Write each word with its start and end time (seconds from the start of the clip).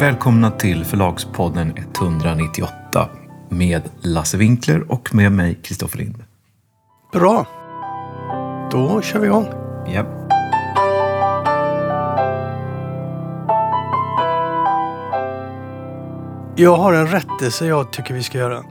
Välkomna 0.00 0.50
till 0.50 0.84
Förlagspodden 0.84 1.74
198 1.94 3.08
med 3.48 3.82
Lasse 4.00 4.36
Winkler 4.36 4.92
och 4.92 5.14
med 5.14 5.32
mig 5.32 5.58
Kristoffer 5.62 5.98
Lind. 5.98 6.24
Bra. 7.12 7.46
Då 8.70 9.02
kör 9.02 9.18
vi 9.18 9.26
igång. 9.26 9.46
Ja. 9.86 10.06
Jag 16.56 16.76
har 16.76 16.92
en 16.92 17.08
rättelse 17.08 17.66
jag 17.66 17.92
tycker 17.92 18.14
vi 18.14 18.22
ska 18.22 18.38
göra. 18.38 18.64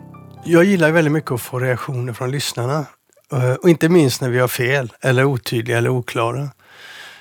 Jag 0.44 0.64
gillar 0.64 0.92
väldigt 0.92 1.14
mycket 1.14 1.32
att 1.32 1.42
få 1.42 1.60
reaktioner 1.60 2.14
från 2.14 2.32
lyssnarna. 2.32 2.86
Eh, 3.32 3.54
och 3.54 3.70
inte 3.70 3.90
minst 3.90 4.22
när 4.22 4.30
vi 4.30 4.40
har 4.40 4.48
fel 4.48 4.94
eller 5.02 5.26
otydliga 5.26 5.78
eller 5.78 5.90
oklara. 5.90 6.50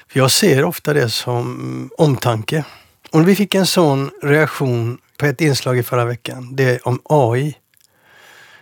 För 0.08 0.18
jag 0.18 0.30
ser 0.30 0.64
ofta 0.64 0.92
det 0.92 1.08
som 1.08 1.90
omtanke. 1.98 2.64
Och 3.12 3.28
vi 3.28 3.34
fick 3.36 3.54
en 3.54 3.66
sån 3.66 4.10
reaktion 4.22 4.98
på 5.18 5.26
ett 5.26 5.40
inslag 5.40 5.78
i 5.78 5.82
förra 5.82 6.04
veckan. 6.04 6.56
Det 6.56 6.80
om 6.82 7.00
AI. 7.04 7.56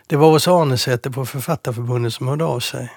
Det 0.06 0.16
var 0.16 0.28
Åsa 0.28 0.50
Anesäter 0.50 1.10
på 1.10 1.26
Författarförbundet 1.26 2.12
som 2.14 2.28
hörde 2.28 2.44
av 2.44 2.60
sig. 2.60 2.92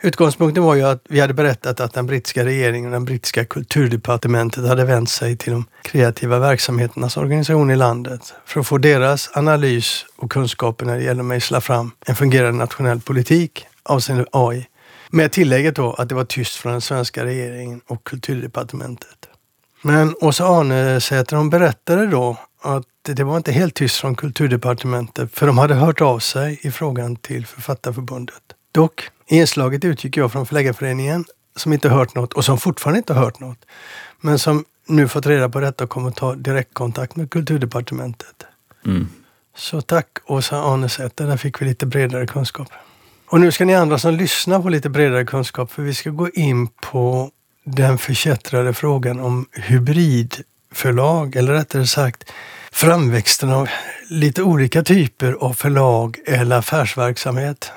Utgångspunkten 0.00 0.62
var 0.64 0.74
ju 0.74 0.82
att 0.82 1.02
vi 1.08 1.20
hade 1.20 1.34
berättat 1.34 1.80
att 1.80 1.92
den 1.92 2.06
brittiska 2.06 2.44
regeringen 2.44 2.86
och 2.86 2.92
den 2.92 3.04
brittiska 3.04 3.44
kulturdepartementet 3.44 4.68
hade 4.68 4.84
vänt 4.84 5.10
sig 5.10 5.36
till 5.36 5.52
de 5.52 5.64
kreativa 5.82 6.38
verksamheternas 6.38 7.16
organisation 7.16 7.70
i 7.70 7.76
landet 7.76 8.34
för 8.46 8.60
att 8.60 8.66
få 8.66 8.78
deras 8.78 9.30
analys 9.34 10.06
och 10.16 10.30
kunskaper 10.30 10.86
när 10.86 10.96
det 10.96 11.02
gäller 11.02 11.20
att 11.20 11.26
mejsla 11.26 11.60
fram 11.60 11.90
en 12.06 12.16
fungerande 12.16 12.58
nationell 12.58 13.00
politik 13.00 13.66
avseende 13.82 14.24
AI. 14.32 14.66
Med 15.10 15.32
tillägget 15.32 15.76
då 15.76 15.92
att 15.92 16.08
det 16.08 16.14
var 16.14 16.24
tyst 16.24 16.56
från 16.56 16.72
den 16.72 16.80
svenska 16.80 17.24
regeringen 17.24 17.80
och 17.86 18.04
kulturdepartementet. 18.04 19.29
Men 19.82 20.14
Åsa 20.20 20.46
Anesäter 20.46 21.36
hon 21.36 21.50
berättade 21.50 22.06
då 22.06 22.36
att 22.62 22.84
det 23.02 23.24
var 23.24 23.36
inte 23.36 23.52
helt 23.52 23.74
tyst 23.74 23.96
från 23.96 24.14
kulturdepartementet 24.14 25.34
för 25.34 25.46
de 25.46 25.58
hade 25.58 25.74
hört 25.74 26.00
av 26.00 26.18
sig 26.18 26.60
i 26.62 26.70
frågan 26.70 27.16
till 27.16 27.46
Författarförbundet. 27.46 28.42
Dock, 28.72 29.10
i 29.26 29.36
inslaget 29.36 29.84
utgick 29.84 30.16
jag 30.16 30.32
från 30.32 30.46
Förläggarföreningen 30.46 31.24
som 31.56 31.72
inte 31.72 31.88
hört 31.88 32.14
något 32.14 32.32
och 32.32 32.44
som 32.44 32.58
fortfarande 32.58 32.98
inte 32.98 33.14
hört 33.14 33.40
något. 33.40 33.58
Men 34.20 34.38
som 34.38 34.64
nu 34.86 35.08
fått 35.08 35.26
reda 35.26 35.48
på 35.48 35.60
detta 35.60 35.84
och 35.84 35.90
kommer 35.90 36.10
ta 36.10 36.34
direktkontakt 36.34 37.16
med 37.16 37.30
kulturdepartementet. 37.30 38.46
Mm. 38.86 39.08
Så 39.56 39.80
tack 39.80 40.06
Åsa 40.26 40.62
Anesäter, 40.62 41.26
där 41.26 41.36
fick 41.36 41.62
vi 41.62 41.66
lite 41.66 41.86
bredare 41.86 42.26
kunskap. 42.26 42.68
Och 43.26 43.40
nu 43.40 43.52
ska 43.52 43.64
ni 43.64 43.74
andra 43.74 43.98
som 43.98 44.14
lyssnar 44.14 44.62
få 44.62 44.68
lite 44.68 44.88
bredare 44.88 45.24
kunskap 45.24 45.72
för 45.72 45.82
vi 45.82 45.94
ska 45.94 46.10
gå 46.10 46.30
in 46.30 46.68
på 46.68 47.30
den 47.72 47.98
förkättrade 47.98 48.74
frågan 48.74 49.20
om 49.20 49.46
hybridförlag, 49.52 51.36
eller 51.36 51.52
rättare 51.52 51.86
sagt 51.86 52.32
framväxten 52.72 53.50
av 53.50 53.68
lite 54.10 54.42
olika 54.42 54.82
typer 54.82 55.32
av 55.32 55.52
förlag 55.52 56.18
eller 56.26 56.56
affärsverksamhet. 56.56 57.72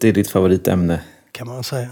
Det 0.00 0.08
är 0.08 0.12
ditt 0.12 0.30
favoritämne. 0.30 1.00
Kan 1.32 1.46
man 1.46 1.64
säga. 1.64 1.90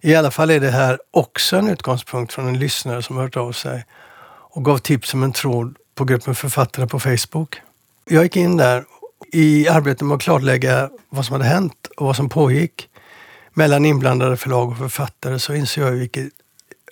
I 0.00 0.14
alla 0.14 0.30
fall 0.30 0.50
är 0.50 0.60
det 0.60 0.70
här 0.70 0.98
också 1.10 1.56
en 1.56 1.68
utgångspunkt 1.68 2.32
från 2.32 2.48
en 2.48 2.58
lyssnare 2.58 3.02
som 3.02 3.16
hört 3.16 3.36
av 3.36 3.52
sig 3.52 3.84
och 4.52 4.64
gav 4.64 4.78
tips 4.78 5.14
om 5.14 5.22
en 5.22 5.32
tråd 5.32 5.76
på 5.94 6.04
gruppen 6.04 6.34
författare 6.34 6.86
på 6.86 7.00
Facebook. 7.00 7.60
Jag 8.04 8.22
gick 8.22 8.36
in 8.36 8.56
där 8.56 8.84
i 9.32 9.68
arbetet 9.68 10.00
med 10.00 10.14
att 10.14 10.22
klarlägga 10.22 10.90
vad 11.08 11.26
som 11.26 11.32
hade 11.32 11.44
hänt 11.44 11.88
och 11.96 12.06
vad 12.06 12.16
som 12.16 12.28
pågick 12.28 12.88
mellan 13.54 13.84
inblandade 13.84 14.36
förlag 14.36 14.70
och 14.70 14.78
författare 14.78 15.38
så 15.38 15.54
inser 15.54 15.82
jag 15.82 15.90
vilket, 15.90 16.28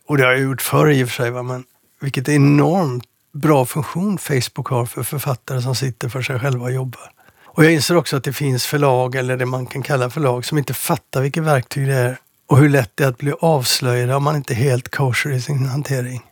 och 0.08 0.18
det 0.18 0.24
har 0.24 0.30
jag 0.30 0.40
gjort 0.40 0.62
förr 0.62 0.90
i 0.90 1.04
och 1.04 1.08
för 1.08 1.14
sig, 1.14 1.30
va, 1.30 1.42
men 1.42 1.64
vilket 2.00 2.28
enormt 2.28 3.04
bra 3.32 3.64
funktion 3.64 4.18
Facebook 4.18 4.68
har 4.68 4.86
för 4.86 5.02
författare 5.02 5.62
som 5.62 5.74
sitter 5.74 6.08
för 6.08 6.22
sig 6.22 6.38
själva 6.38 6.64
och 6.64 6.72
jobbar. 6.72 7.10
Och 7.44 7.64
jag 7.64 7.72
inser 7.72 7.96
också 7.96 8.16
att 8.16 8.24
det 8.24 8.32
finns 8.32 8.66
förlag, 8.66 9.14
eller 9.14 9.36
det 9.36 9.46
man 9.46 9.66
kan 9.66 9.82
kalla 9.82 10.10
förlag, 10.10 10.44
som 10.44 10.58
inte 10.58 10.74
fattar 10.74 11.20
vilket 11.20 11.42
verktyg 11.42 11.86
det 11.86 11.94
är 11.94 12.18
och 12.46 12.58
hur 12.58 12.68
lätt 12.68 12.90
det 12.94 13.04
är 13.04 13.08
att 13.08 13.18
bli 13.18 13.32
avslöjad 13.40 14.10
om 14.10 14.22
man 14.22 14.36
inte 14.36 14.52
är 14.52 14.56
helt 14.56 14.88
kosher 14.88 15.30
i 15.30 15.40
sin 15.40 15.66
hantering. 15.66 16.22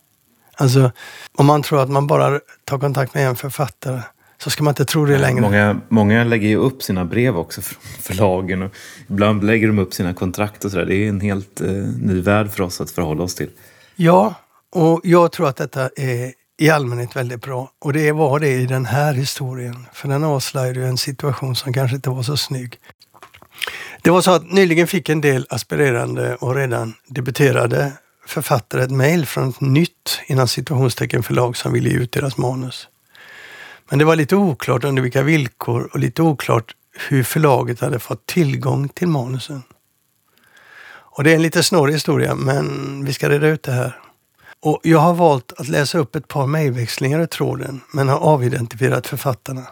Alltså, 0.55 0.93
om 1.35 1.47
man 1.47 1.63
tror 1.63 1.83
att 1.83 1.91
man 1.91 2.07
bara 2.07 2.41
tar 2.65 2.79
kontakt 2.79 3.15
med 3.15 3.29
en 3.29 3.37
författare 3.37 4.03
så 4.39 4.51
ska 4.51 4.65
man 4.65 4.71
inte 4.71 4.85
tro 4.85 5.07
det 5.07 5.19
längre. 5.19 5.41
Många, 5.41 5.81
många 5.89 6.25
lägger 6.25 6.49
ju 6.49 6.57
upp 6.57 6.83
sina 6.83 7.05
brev 7.05 7.37
också 7.37 7.63
från 7.63 7.81
förlagen 8.03 8.63
och 8.63 8.73
ibland 9.09 9.45
lägger 9.45 9.67
de 9.67 9.79
upp 9.79 9.95
sina 9.95 10.15
kontrakt 10.15 10.65
och 10.65 10.71
sådär. 10.71 10.87
Det 10.87 10.95
är 10.95 11.09
en 11.09 11.21
helt 11.21 11.61
eh, 11.61 11.69
ny 12.01 12.21
värld 12.21 12.51
för 12.51 12.63
oss 12.63 12.81
att 12.81 12.91
förhålla 12.91 13.23
oss 13.23 13.35
till. 13.35 13.51
Ja, 13.97 14.35
och 14.73 15.01
jag 15.05 15.33
tror 15.33 15.49
att 15.49 15.57
detta 15.57 15.91
är 15.97 16.33
i 16.59 16.71
allmänhet 16.71 17.17
väldigt 17.17 17.43
bra. 17.43 17.71
Och 17.79 17.93
det 17.93 18.13
var 18.13 18.41
det 18.41 18.53
i 18.53 18.67
den 18.67 18.87
här 18.87 19.13
historien. 19.13 19.87
För 19.93 20.09
den 20.09 20.25
avslöjade 20.25 20.81
ju 20.81 20.87
en 20.87 20.99
situation 20.99 21.57
som 21.57 21.73
kanske 21.73 21.97
inte 21.97 22.11
var 22.11 22.23
så 22.23 22.37
snygg. 22.37 22.79
Det 24.03 24.11
var 24.11 24.21
så 24.21 24.31
att 24.31 24.53
nyligen 24.53 24.87
fick 24.87 25.09
en 25.09 25.21
del 25.21 25.47
aspirerande 25.51 26.35
och 26.35 26.55
redan 26.55 26.95
debuterade 27.09 27.93
författare 28.27 28.83
ett 28.83 28.91
mejl 28.91 29.27
från 29.27 29.49
ett 29.49 29.61
nytt 29.61 30.21
inom 30.27 30.49
situationstecken 30.49 31.23
förlag 31.23 31.57
som 31.57 31.73
ville 31.73 31.89
ge 31.89 31.97
ut 31.97 32.13
deras 32.13 32.37
manus. 32.37 32.89
Men 33.89 33.99
det 33.99 34.05
var 34.05 34.17
lite 34.17 34.37
oklart 34.37 34.85
under 34.85 35.03
vilka 35.03 35.23
villkor 35.23 35.91
och 35.93 35.99
lite 35.99 36.23
oklart 36.23 36.75
hur 37.09 37.23
förlaget 37.23 37.81
hade 37.81 37.99
fått 37.99 38.27
tillgång 38.27 38.89
till 38.89 39.09
manusen. 39.09 39.63
Och 40.89 41.25
det 41.25 41.31
är 41.31 41.35
en 41.35 41.43
lite 41.43 41.63
snårig 41.63 41.95
historia, 41.95 42.35
men 42.35 43.05
vi 43.05 43.13
ska 43.13 43.29
reda 43.29 43.47
ut 43.47 43.63
det 43.63 43.73
här. 43.73 44.01
Och 44.61 44.81
jag 44.83 44.99
har 44.99 45.15
valt 45.15 45.53
att 45.57 45.69
läsa 45.69 45.99
upp 45.99 46.17
ett 46.17 46.29
par 46.29 46.47
mejlväxlingar 46.47 47.21
i 47.21 47.27
tråden, 47.27 47.81
men 47.93 48.09
har 48.09 48.35
avidentifierat 48.35 49.07
författarna. 49.07 49.67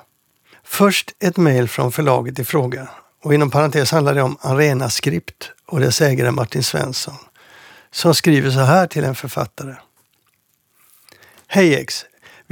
Först 0.65 1.11
ett 1.21 1.37
mejl 1.37 1.69
från 1.69 1.93
förlaget 1.93 2.39
i 2.39 2.45
fråga. 2.45 2.89
Och 3.23 3.35
inom 3.35 3.51
parentes 3.51 3.91
handlar 3.91 4.15
det 4.15 4.23
om 4.23 4.37
Arena 4.41 4.91
Script 4.91 5.53
och 5.67 5.81
dess 5.81 6.01
ägare 6.01 6.31
Martin 6.31 6.63
Svensson. 6.63 7.15
Som 7.91 8.15
skriver 8.15 8.51
så 8.51 8.61
här 8.61 8.87
till 8.87 9.05
en 9.05 9.15
författare. 9.15 9.75
Hej 11.47 11.75
X! 11.75 12.05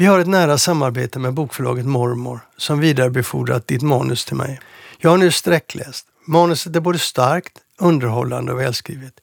Vi 0.03 0.07
har 0.07 0.19
ett 0.19 0.27
nära 0.27 0.59
samarbete 0.59 1.19
med 1.19 1.35
bokförlaget 1.35 1.87
Mormor 1.87 2.41
som 2.57 2.81
vidarebefordrat 2.81 3.67
ditt 3.67 3.83
manus 3.83 4.25
till 4.25 4.37
mig. 4.37 4.61
Jag 4.99 5.11
har 5.11 5.17
nu 5.17 5.31
sträckläst. 5.31 6.07
Manuset 6.27 6.77
är 6.77 6.81
både 6.81 6.99
starkt, 6.99 7.53
underhållande 7.79 8.53
och 8.53 8.61
välskrivet. 8.61 9.21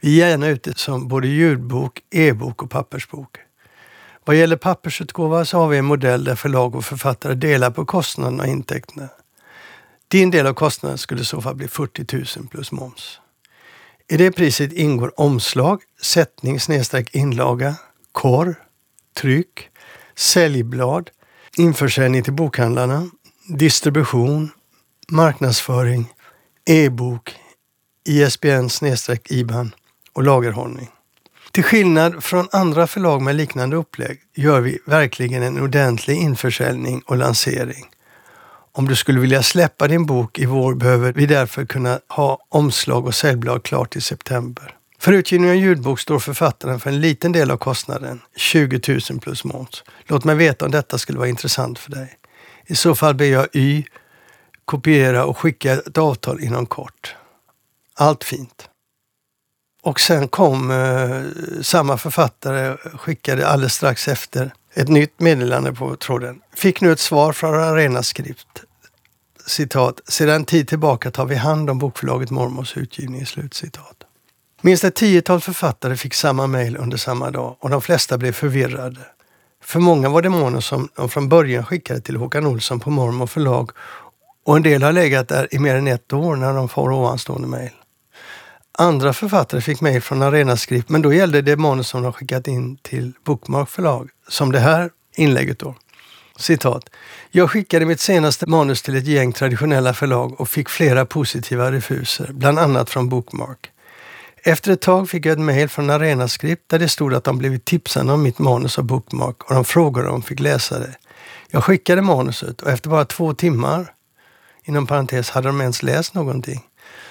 Vi 0.00 0.10
ger 0.10 0.28
gärna 0.28 0.48
ut 0.48 0.62
det 0.62 0.78
som 0.78 1.08
både 1.08 1.26
ljudbok, 1.26 2.00
e-bok 2.10 2.62
och 2.62 2.70
pappersbok. 2.70 3.36
Vad 4.24 4.36
gäller 4.36 4.56
pappersutgåva 4.56 5.44
så 5.44 5.58
har 5.58 5.68
vi 5.68 5.78
en 5.78 5.84
modell 5.84 6.24
där 6.24 6.34
förlag 6.34 6.74
och 6.74 6.84
författare 6.84 7.34
delar 7.34 7.70
på 7.70 7.84
kostnaderna 7.84 8.42
och 8.42 8.48
intäkterna. 8.48 9.08
Din 10.08 10.30
del 10.30 10.46
av 10.46 10.54
kostnaden 10.54 10.98
skulle 10.98 11.20
i 11.20 11.24
så 11.24 11.40
fall 11.40 11.54
bli 11.54 11.68
40 11.68 12.38
000 12.38 12.48
plus 12.48 12.72
moms. 12.72 13.20
I 14.08 14.16
det 14.16 14.32
priset 14.32 14.72
ingår 14.72 15.20
omslag, 15.20 15.82
sättning 16.02 16.60
snedstreck 16.60 17.14
inlaga, 17.14 17.74
korr, 18.12 18.54
tryck, 19.14 19.68
säljblad, 20.14 21.10
införsäljning 21.56 22.22
till 22.22 22.32
bokhandlarna, 22.32 23.10
distribution, 23.48 24.50
marknadsföring, 25.08 26.12
e-bok, 26.66 27.34
ISBN 28.04 28.68
IBAN 29.28 29.74
och 30.12 30.22
lagerhållning. 30.22 30.88
Till 31.52 31.64
skillnad 31.64 32.24
från 32.24 32.48
andra 32.52 32.86
förlag 32.86 33.22
med 33.22 33.34
liknande 33.34 33.76
upplägg 33.76 34.20
gör 34.34 34.60
vi 34.60 34.78
verkligen 34.86 35.42
en 35.42 35.60
ordentlig 35.60 36.16
införsäljning 36.16 37.02
och 37.06 37.16
lansering. 37.16 37.84
Om 38.72 38.88
du 38.88 38.96
skulle 38.96 39.20
vilja 39.20 39.42
släppa 39.42 39.88
din 39.88 40.06
bok 40.06 40.38
i 40.38 40.46
vår 40.46 40.74
behöver 40.74 41.12
vi 41.12 41.26
därför 41.26 41.66
kunna 41.66 42.00
ha 42.08 42.38
omslag 42.48 43.06
och 43.06 43.14
säljblad 43.14 43.62
klart 43.62 43.96
i 43.96 44.00
september. 44.00 44.76
För 45.02 45.12
utgivning 45.12 45.50
av 45.50 45.56
ljudbok 45.56 46.00
står 46.00 46.18
författaren 46.18 46.80
för 46.80 46.90
en 46.90 47.00
liten 47.00 47.32
del 47.32 47.50
av 47.50 47.56
kostnaden, 47.56 48.20
20 48.36 49.00
000 49.10 49.20
plus 49.20 49.44
moms. 49.44 49.84
Låt 50.06 50.24
mig 50.24 50.36
veta 50.36 50.64
om 50.64 50.70
detta 50.70 50.98
skulle 50.98 51.18
vara 51.18 51.28
intressant 51.28 51.78
för 51.78 51.90
dig. 51.90 52.16
I 52.66 52.74
så 52.74 52.94
fall 52.94 53.14
ber 53.14 53.24
jag 53.24 53.48
Y 53.52 53.84
kopiera 54.64 55.24
och 55.24 55.38
skicka 55.38 55.72
ett 55.72 55.98
avtal 55.98 56.40
inom 56.40 56.66
kort. 56.66 57.16
Allt 57.94 58.24
fint. 58.24 58.68
Och 59.82 60.00
sen 60.00 60.28
kom 60.28 60.70
eh, 60.70 61.62
samma 61.62 61.96
författare, 61.98 62.76
skickade 62.76 63.48
alldeles 63.48 63.74
strax 63.74 64.08
efter 64.08 64.54
ett 64.74 64.88
nytt 64.88 65.20
meddelande 65.20 65.72
på 65.72 65.96
tråden. 65.96 66.40
Fick 66.54 66.80
nu 66.80 66.92
ett 66.92 67.00
svar 67.00 67.32
från 67.32 67.54
Arena 67.54 68.02
Script. 68.02 68.62
Citat. 69.46 70.00
Sedan 70.08 70.44
tid 70.44 70.68
tillbaka 70.68 71.10
tar 71.10 71.26
vi 71.26 71.34
hand 71.34 71.70
om 71.70 71.78
bokförlaget 71.78 72.30
Mormors 72.30 72.76
utgivning. 72.76 73.26
Slutcitat. 73.26 74.06
Minst 74.64 74.84
ett 74.84 74.94
tiotal 74.94 75.40
författare 75.40 75.96
fick 75.96 76.14
samma 76.14 76.46
mejl 76.46 76.76
under 76.76 76.96
samma 76.96 77.30
dag 77.30 77.56
och 77.60 77.70
de 77.70 77.82
flesta 77.82 78.18
blev 78.18 78.32
förvirrade. 78.32 79.00
För 79.64 79.80
många 79.80 80.08
var 80.08 80.22
det 80.22 80.30
manus 80.30 80.66
som 80.66 80.88
de 80.96 81.08
från 81.08 81.28
början 81.28 81.64
skickade 81.64 82.00
till 82.00 82.16
Håkan 82.16 82.46
Olsson 82.46 82.80
på 82.80 82.90
Mormor 82.90 83.26
förlag 83.26 83.70
och 84.44 84.56
en 84.56 84.62
del 84.62 84.82
har 84.82 84.92
legat 84.92 85.28
där 85.28 85.54
i 85.54 85.58
mer 85.58 85.74
än 85.74 85.88
ett 85.88 86.12
år 86.12 86.36
när 86.36 86.52
de 86.54 86.68
får 86.68 86.92
ovanstående 86.92 87.48
mejl. 87.48 87.70
Andra 88.78 89.12
författare 89.12 89.60
fick 89.60 89.80
mejl 89.80 90.02
från 90.02 90.22
Arenaskript 90.22 90.88
men 90.88 91.02
då 91.02 91.12
gällde 91.12 91.42
det 91.42 91.56
manus 91.56 91.88
som 91.88 92.02
de 92.02 92.12
skickat 92.12 92.48
in 92.48 92.76
till 92.76 93.12
Bookmark 93.24 93.68
förlag, 93.68 94.10
som 94.28 94.52
det 94.52 94.60
här 94.60 94.90
inlägget 95.16 95.58
då. 95.58 95.74
Citat. 96.36 96.90
Jag 97.30 97.50
skickade 97.50 97.86
mitt 97.86 98.00
senaste 98.00 98.46
manus 98.46 98.82
till 98.82 98.96
ett 98.96 99.06
gäng 99.06 99.32
traditionella 99.32 99.94
förlag 99.94 100.40
och 100.40 100.48
fick 100.48 100.68
flera 100.68 101.06
positiva 101.06 101.72
refuser, 101.72 102.32
bland 102.32 102.58
annat 102.58 102.90
från 102.90 103.08
Bookmark. 103.08 103.71
Efter 104.44 104.72
ett 104.72 104.80
tag 104.80 105.08
fick 105.08 105.26
jag 105.26 105.32
ett 105.32 105.38
mejl 105.38 105.68
från 105.68 105.90
Arenaskript 105.90 106.70
där 106.70 106.78
det 106.78 106.88
stod 106.88 107.14
att 107.14 107.24
de 107.24 107.38
blivit 107.38 107.64
tipsade 107.64 108.12
om 108.12 108.22
mitt 108.22 108.38
manus 108.38 108.78
av 108.78 108.84
Bookmark 108.84 109.42
och 109.42 109.54
de 109.54 109.64
frågade 109.64 110.08
om 110.08 110.12
de 110.12 110.22
fick 110.22 110.40
läsa 110.40 110.78
det. 110.78 110.94
Jag 111.50 111.64
skickade 111.64 112.02
manuset 112.02 112.62
och 112.62 112.70
efter 112.70 112.90
bara 112.90 113.04
två 113.04 113.34
timmar, 113.34 113.92
inom 114.64 114.86
parentes, 114.86 115.30
hade 115.30 115.48
de 115.48 115.60
ens 115.60 115.82
läst 115.82 116.14
någonting, 116.14 116.60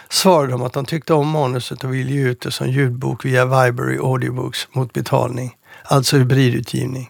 svarade 0.10 0.52
de 0.52 0.64
att 0.64 0.74
de 0.74 0.86
tyckte 0.86 1.14
om 1.14 1.28
manuset 1.28 1.84
och 1.84 1.94
ville 1.94 2.12
ge 2.12 2.28
ut 2.28 2.42
det 2.42 2.52
som 2.52 2.70
ljudbok 2.70 3.26
via 3.26 3.46
Viberry 3.46 3.98
Audiobooks 3.98 4.68
mot 4.72 4.94
betalning, 4.94 5.56
alltså 5.84 6.18
hybridutgivning. 6.18 7.10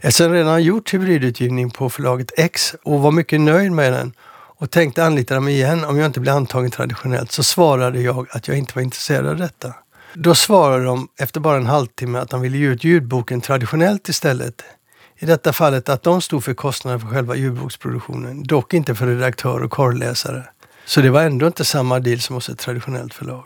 Eftersom 0.00 0.26
jag 0.26 0.40
redan 0.40 0.62
gjort 0.62 0.94
hybridutgivning 0.94 1.70
på 1.70 1.90
förlaget 1.90 2.32
X 2.36 2.74
och 2.82 3.00
var 3.00 3.10
mycket 3.10 3.40
nöjd 3.40 3.72
med 3.72 3.92
den 3.92 4.12
och 4.62 4.70
tänkte 4.70 5.04
anlita 5.04 5.34
dem 5.34 5.48
igen 5.48 5.84
om 5.84 5.98
jag 5.98 6.06
inte 6.06 6.20
blir 6.20 6.32
antagen 6.32 6.70
traditionellt 6.70 7.32
så 7.32 7.42
svarade 7.42 8.00
jag 8.00 8.26
att 8.30 8.48
jag 8.48 8.58
inte 8.58 8.72
var 8.74 8.82
intresserad 8.82 9.26
av 9.26 9.36
detta. 9.36 9.74
Då 10.14 10.34
svarade 10.34 10.84
de 10.84 11.08
efter 11.18 11.40
bara 11.40 11.56
en 11.56 11.66
halvtimme 11.66 12.18
att 12.18 12.30
de 12.30 12.40
ville 12.40 12.56
ge 12.56 12.66
ut 12.66 12.84
ljudboken 12.84 13.40
traditionellt 13.40 14.08
istället. 14.08 14.62
I 15.18 15.26
detta 15.26 15.52
fallet 15.52 15.88
att 15.88 16.02
de 16.02 16.20
stod 16.20 16.44
för 16.44 16.54
kostnaden 16.54 17.00
för 17.00 17.08
själva 17.08 17.36
ljudboksproduktionen, 17.36 18.42
dock 18.42 18.74
inte 18.74 18.94
för 18.94 19.06
redaktör 19.06 19.62
och 19.62 19.70
korrläsare. 19.70 20.44
Så 20.84 21.00
det 21.00 21.10
var 21.10 21.22
ändå 21.22 21.46
inte 21.46 21.64
samma 21.64 22.00
deal 22.00 22.20
som 22.20 22.34
hos 22.34 22.48
ett 22.48 22.58
traditionellt 22.58 23.14
förlag. 23.14 23.44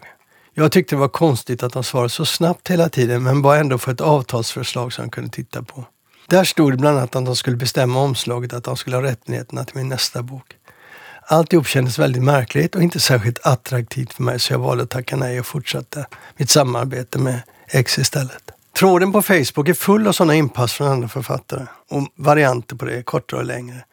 Jag 0.54 0.72
tyckte 0.72 0.94
det 0.94 1.00
var 1.00 1.08
konstigt 1.08 1.62
att 1.62 1.72
de 1.72 1.84
svarade 1.84 2.10
så 2.10 2.24
snabbt 2.24 2.68
hela 2.68 2.88
tiden 2.88 3.22
men 3.22 3.42
bara 3.42 3.58
ändå 3.58 3.78
få 3.78 3.90
ett 3.90 4.00
avtalsförslag 4.00 4.92
som 4.92 5.04
de 5.04 5.10
kunde 5.10 5.30
titta 5.30 5.62
på. 5.62 5.84
Där 6.26 6.44
stod 6.44 6.72
det 6.72 6.76
bland 6.76 6.98
annat 6.98 7.16
att 7.16 7.24
de 7.24 7.36
skulle 7.36 7.56
bestämma 7.56 8.00
omslaget, 8.00 8.52
att 8.52 8.64
de 8.64 8.76
skulle 8.76 8.96
ha 8.96 9.02
rättigheterna 9.02 9.64
till 9.64 9.76
min 9.76 9.88
nästa 9.88 10.22
bok. 10.22 10.56
Alltihop 11.28 11.66
kändes 11.66 11.98
väldigt 11.98 12.22
märkligt 12.22 12.74
och 12.74 12.82
inte 12.82 13.00
särskilt 13.00 13.46
attraktivt 13.46 14.12
för 14.12 14.22
mig 14.22 14.40
så 14.40 14.52
jag 14.52 14.58
valde 14.58 14.82
att 14.82 14.90
tacka 14.90 15.16
nej 15.16 15.40
och 15.40 15.46
fortsatte 15.46 16.06
mitt 16.36 16.50
samarbete 16.50 17.18
med 17.18 17.40
X 17.68 17.98
istället. 17.98 18.50
Tråden 18.78 19.12
på 19.12 19.22
Facebook 19.22 19.68
är 19.68 19.74
full 19.74 20.06
av 20.06 20.12
sådana 20.12 20.34
inpass 20.34 20.72
från 20.72 20.88
andra 20.88 21.08
författare 21.08 21.66
och 21.90 22.08
varianter 22.16 22.76
på 22.76 22.84
det, 22.84 23.02
kortare 23.02 23.40
och 23.40 23.46
längre. 23.46 23.84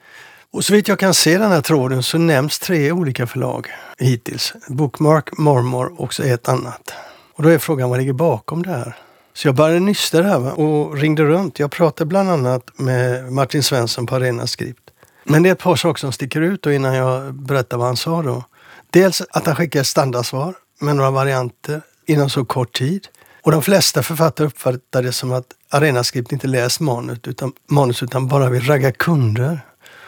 Och 0.52 0.66
så 0.66 0.74
vitt 0.74 0.88
jag 0.88 1.00
kan 1.00 1.14
se 1.14 1.38
den 1.38 1.52
här 1.52 1.62
tråden 1.62 2.04
så 2.04 2.18
nämns 2.18 2.60
tre 2.60 2.92
olika 2.92 3.28
förlag 3.28 3.68
hittills. 3.98 4.54
Bookmark, 4.68 5.38
Mormor 5.38 6.02
och 6.02 6.14
så 6.14 6.24
ett 6.24 6.50
annat. 6.50 6.94
Och 7.34 7.44
då 7.44 7.50
är 7.50 7.58
frågan 7.58 7.90
vad 7.90 8.00
ligger 8.00 8.14
bakom 8.14 8.64
det 8.64 8.70
här? 8.70 8.96
Så 9.34 9.48
jag 9.48 9.56
började 9.56 9.80
nysta 9.80 10.22
det 10.22 10.28
här 10.28 10.60
och 10.60 10.98
ringde 10.98 11.24
runt. 11.24 11.60
Jag 11.60 11.72
pratade 11.72 12.08
bland 12.08 12.30
annat 12.30 12.64
med 12.76 13.32
Martin 13.32 13.64
Svensson 13.64 14.06
på 14.06 14.16
Arena 14.16 14.48
Skript. 14.48 14.83
Men 15.24 15.44
det 15.44 15.50
är 15.50 15.54
ett 15.54 15.60
par 15.60 15.76
saker 15.76 16.00
som 16.00 16.12
sticker 16.12 16.42
ut 16.42 16.66
och 16.66 16.74
innan 16.74 16.96
jag 16.96 17.34
berättar 17.34 17.78
vad 17.78 17.88
han 17.88 17.98
sa 17.98 18.22
då. 18.22 18.44
Dels 18.90 19.22
att 19.30 19.46
han 19.46 19.56
skickade 19.56 19.86
standardsvar 19.86 20.56
med 20.80 20.96
några 20.96 21.12
varianter 21.12 21.82
inom 22.06 22.30
så 22.30 22.46
kort 22.46 22.74
tid. 22.74 23.08
Och 23.44 23.52
de 23.52 23.62
flesta 23.62 24.04
författare 24.04 24.48
uppfattar 24.48 25.04
det 25.04 25.12
som 25.12 25.32
att 25.32 25.46
Arenaskript 25.70 26.32
inte 26.32 26.48
läst 26.48 26.80
manus 26.80 27.20
utan, 27.24 27.54
manus 27.70 28.04
utan 28.04 28.28
bara 28.28 28.50
vill 28.50 28.68
ragga 28.68 28.92
kunder. 28.92 29.60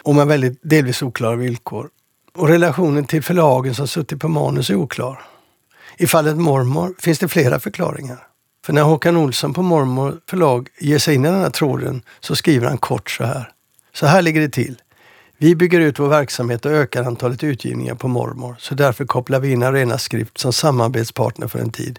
Och 0.02 0.14
med 0.14 0.26
väldigt 0.26 0.60
delvis 0.62 1.02
oklara 1.02 1.36
villkor. 1.36 1.88
Och 2.34 2.48
relationen 2.48 3.04
till 3.04 3.22
förlagen 3.22 3.74
som 3.74 3.88
suttit 3.88 4.20
på 4.20 4.28
manus 4.28 4.70
är 4.70 4.74
oklar. 4.74 5.22
I 5.96 6.06
fallet 6.06 6.36
Mormor 6.36 6.94
finns 6.98 7.18
det 7.18 7.28
flera 7.28 7.60
förklaringar. 7.60 8.26
För 8.66 8.72
när 8.72 8.82
Håkan 8.82 9.16
Olsson 9.16 9.54
på 9.54 9.62
Mormor 9.62 10.20
förlag 10.30 10.68
ger 10.78 10.98
sig 10.98 11.14
in 11.14 11.24
i 11.24 11.28
den 11.28 11.40
här 11.40 11.50
tråden 11.50 12.02
så 12.20 12.36
skriver 12.36 12.68
han 12.68 12.78
kort 12.78 13.10
så 13.10 13.24
här. 13.24 13.52
Så 13.94 14.06
här 14.06 14.22
ligger 14.22 14.40
det 14.40 14.48
till. 14.48 14.76
Vi 15.38 15.54
bygger 15.54 15.80
ut 15.80 15.98
vår 15.98 16.08
verksamhet 16.08 16.66
och 16.66 16.72
ökar 16.72 17.04
antalet 17.04 17.44
utgivningar 17.44 17.94
på 17.94 18.08
Mormor, 18.08 18.56
så 18.58 18.74
därför 18.74 19.04
kopplar 19.04 19.40
vi 19.40 19.52
in 19.52 19.62
Arena 19.62 19.98
Skrift 19.98 20.38
som 20.38 20.52
samarbetspartner 20.52 21.48
för 21.48 21.58
en 21.58 21.70
tid. 21.70 21.98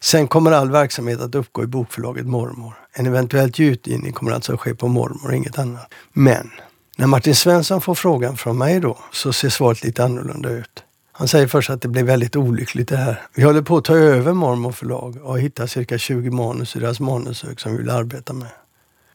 Sen 0.00 0.28
kommer 0.28 0.52
all 0.52 0.70
verksamhet 0.70 1.20
att 1.20 1.34
uppgå 1.34 1.62
i 1.62 1.66
bokförlaget 1.66 2.26
Mormor. 2.26 2.74
En 2.92 3.06
eventuell 3.06 3.52
utgivning 3.58 4.12
kommer 4.12 4.32
alltså 4.32 4.54
att 4.54 4.60
ske 4.60 4.74
på 4.74 4.88
Mormor, 4.88 5.34
inget 5.34 5.58
annat. 5.58 5.94
Men 6.12 6.50
när 6.96 7.06
Martin 7.06 7.34
Svensson 7.34 7.80
får 7.80 7.94
frågan 7.94 8.36
från 8.36 8.58
mig 8.58 8.80
då 8.80 8.98
så 9.12 9.32
ser 9.32 9.48
svaret 9.48 9.84
lite 9.84 10.04
annorlunda 10.04 10.50
ut. 10.50 10.82
Han 11.12 11.28
säger 11.28 11.46
först 11.46 11.70
att 11.70 11.82
det 11.82 11.88
blir 11.88 12.04
väldigt 12.04 12.36
olyckligt 12.36 12.88
det 12.88 12.96
här. 12.96 13.22
Vi 13.34 13.42
håller 13.42 13.62
på 13.62 13.76
att 13.76 13.84
ta 13.84 13.96
över 13.96 14.32
Mormor 14.32 14.72
förlag 14.72 15.18
och 15.22 15.40
hittar 15.40 15.66
cirka 15.66 15.98
20 15.98 16.30
manus 16.30 16.76
i 16.76 16.78
deras 16.78 17.00
manushög 17.00 17.60
som 17.60 17.72
vi 17.72 17.78
vill 17.78 17.90
arbeta 17.90 18.32
med. 18.32 18.48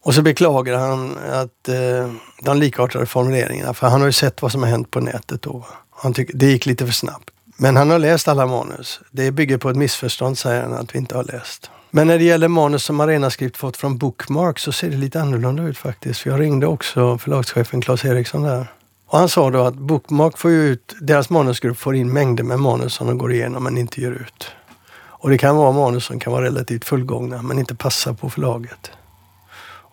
Och 0.04 0.14
så 0.14 0.22
beklagar 0.22 0.78
han 0.78 1.18
att 1.18 1.70
eh, 1.70 2.12
de 2.42 2.58
likartade 2.58 3.06
formuleringarna, 3.06 3.74
för 3.74 3.88
han 3.88 4.02
har 4.02 4.08
ju 4.08 4.14
sett 4.14 4.42
vad 4.42 4.52
som 4.52 4.64
har 4.64 4.70
hänt 4.70 4.92
på 4.92 5.00
nätet 5.00 5.42
då. 5.42 5.66
Han 5.90 6.14
tycker 6.14 6.38
det 6.38 6.46
gick 6.46 6.66
lite 6.66 6.86
för 6.86 6.94
snabbt. 6.94 7.30
Men 7.58 7.76
han 7.76 7.90
har 7.90 8.00
läst 8.00 8.28
alla 8.28 8.46
manus. 8.46 9.00
Det 9.12 9.32
bygger 9.32 9.58
på 9.58 9.70
ett 9.70 9.78
missförstånd, 9.78 10.38
säger 10.38 10.64
han, 10.64 10.74
att 10.74 10.96
vi 10.96 11.00
inte 11.00 11.18
har 11.18 11.24
läst. 11.24 11.70
Men 11.92 12.08
när 12.08 12.18
det 12.18 12.24
gäller 12.24 12.48
manus 12.48 12.84
som 12.84 13.00
Arenaskript 13.00 13.58
fått 13.58 13.78
från 13.78 13.98
Bookmark 13.98 14.60
så 14.60 14.72
ser 14.72 14.90
det 14.90 14.98
lite 14.98 15.22
annorlunda 15.22 15.64
ut 15.64 15.78
faktiskt. 15.78 16.26
Jag 16.26 16.40
ringde 16.40 16.68
också 16.68 17.18
förlagschefen 17.18 17.82
Claes 17.82 18.06
Eriksson 18.06 18.44
där. 18.44 18.68
Och 19.08 19.20
han 19.20 19.30
sa 19.30 19.50
då 19.50 19.62
att 19.64 19.76
Bookmark 19.76 20.38
får 20.38 20.52
ju 20.52 20.64
ut, 20.64 20.96
deras 21.02 21.30
manusgrupp 21.30 21.78
får 21.78 21.96
in 21.96 22.14
mängder 22.14 22.44
med 22.44 22.60
manus 22.60 22.94
som 22.94 23.08
de 23.08 23.18
går 23.18 23.34
igenom 23.34 23.64
men 23.64 23.78
inte 23.78 24.02
ger 24.02 24.12
ut. 24.12 24.52
Och 24.94 25.30
det 25.30 25.38
kan 25.38 25.56
vara 25.56 25.72
manus 25.72 26.06
som 26.06 26.20
kan 26.20 26.34
vara 26.34 26.46
relativt 26.46 26.86
fullgångna 26.86 27.42
men 27.42 27.60
inte 27.60 27.76
passar 27.76 28.14
på 28.14 28.30
förlaget. 28.30 28.92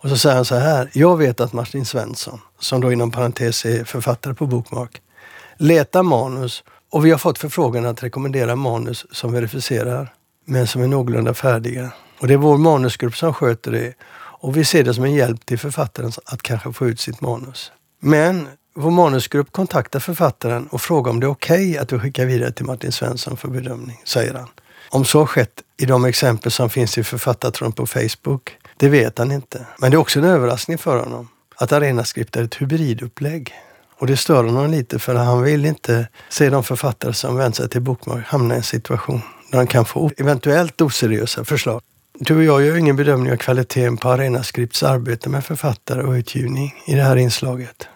Och 0.01 0.09
så 0.09 0.17
säger 0.17 0.35
han 0.35 0.45
så 0.45 0.55
här. 0.55 0.89
Jag 0.93 1.17
vet 1.17 1.39
att 1.39 1.53
Martin 1.53 1.85
Svensson, 1.85 2.41
som 2.59 2.81
då 2.81 2.91
inom 2.91 3.11
parentes 3.11 3.65
är 3.65 3.83
författare 3.83 4.33
på 4.33 4.45
Bokmark, 4.47 5.01
letar 5.57 6.03
manus 6.03 6.63
och 6.91 7.05
vi 7.05 7.11
har 7.11 7.17
fått 7.17 7.37
förfrågan 7.37 7.85
att 7.85 8.03
rekommendera 8.03 8.55
manus 8.55 9.05
som 9.11 9.31
verificerar, 9.31 10.13
men 10.45 10.67
som 10.67 10.81
är 10.81 10.87
någorlunda 10.87 11.33
färdiga. 11.33 11.91
Och 12.19 12.27
det 12.27 12.33
är 12.33 12.37
vår 12.37 12.57
manusgrupp 12.57 13.17
som 13.17 13.33
sköter 13.33 13.71
det 13.71 13.93
och 14.41 14.57
vi 14.57 14.65
ser 14.65 14.83
det 14.83 14.93
som 14.93 15.03
en 15.03 15.13
hjälp 15.13 15.45
till 15.45 15.59
författaren 15.59 16.11
att 16.25 16.41
kanske 16.41 16.73
få 16.73 16.87
ut 16.87 16.99
sitt 16.99 17.21
manus. 17.21 17.71
Men 17.99 18.47
vår 18.75 18.91
manusgrupp 18.91 19.51
kontaktar 19.51 19.99
författaren 19.99 20.67
och 20.67 20.81
frågar 20.81 21.11
om 21.11 21.19
det 21.19 21.25
är 21.25 21.31
okej 21.31 21.69
okay 21.69 21.77
att 21.77 21.93
vi 21.93 21.99
skickar 21.99 22.25
vidare 22.25 22.51
till 22.51 22.65
Martin 22.65 22.91
Svensson 22.91 23.37
för 23.37 23.47
bedömning, 23.47 24.01
säger 24.05 24.33
han. 24.33 24.47
Om 24.89 25.05
så 25.05 25.19
har 25.19 25.25
skett 25.25 25.63
i 25.77 25.85
de 25.85 26.05
exempel 26.05 26.51
som 26.51 26.69
finns 26.69 26.97
i 26.97 27.03
författartron 27.03 27.71
på 27.71 27.85
Facebook 27.85 28.57
det 28.79 28.89
vet 28.89 29.17
han 29.17 29.31
inte. 29.31 29.65
Men 29.77 29.91
det 29.91 29.95
är 29.95 29.99
också 29.99 30.19
en 30.19 30.25
överraskning 30.25 30.77
för 30.77 30.99
honom 30.99 31.27
att 31.55 31.71
Arenaskript 31.71 32.35
är 32.35 32.43
ett 32.43 32.55
hybridupplägg. 32.55 33.53
Och 33.97 34.07
det 34.07 34.17
stör 34.17 34.43
honom 34.43 34.71
lite 34.71 34.99
för 34.99 35.15
han 35.15 35.43
vill 35.43 35.65
inte 35.65 36.07
se 36.29 36.49
de 36.49 36.63
författare 36.63 37.13
som 37.13 37.35
vänder 37.35 37.55
sig 37.55 37.69
till 37.69 37.81
Bokmark 37.81 38.25
hamna 38.25 38.53
i 38.53 38.57
en 38.57 38.63
situation 38.63 39.21
där 39.51 39.57
de 39.57 39.67
kan 39.67 39.85
få 39.85 40.11
eventuellt 40.17 40.81
oseriösa 40.81 41.45
förslag. 41.45 41.81
Du 42.19 42.37
och 42.37 42.43
jag 42.43 42.65
gör 42.65 42.75
ingen 42.75 42.95
bedömning 42.95 43.31
av 43.33 43.37
kvaliteten 43.37 43.97
på 43.97 44.09
Arenaskripts 44.09 44.83
arbete 44.83 45.29
med 45.29 45.45
författare 45.45 46.01
och 46.01 46.11
utgivning 46.11 46.73
i 46.87 46.95
det 46.95 47.03
här 47.03 47.15
inslaget. 47.15 47.87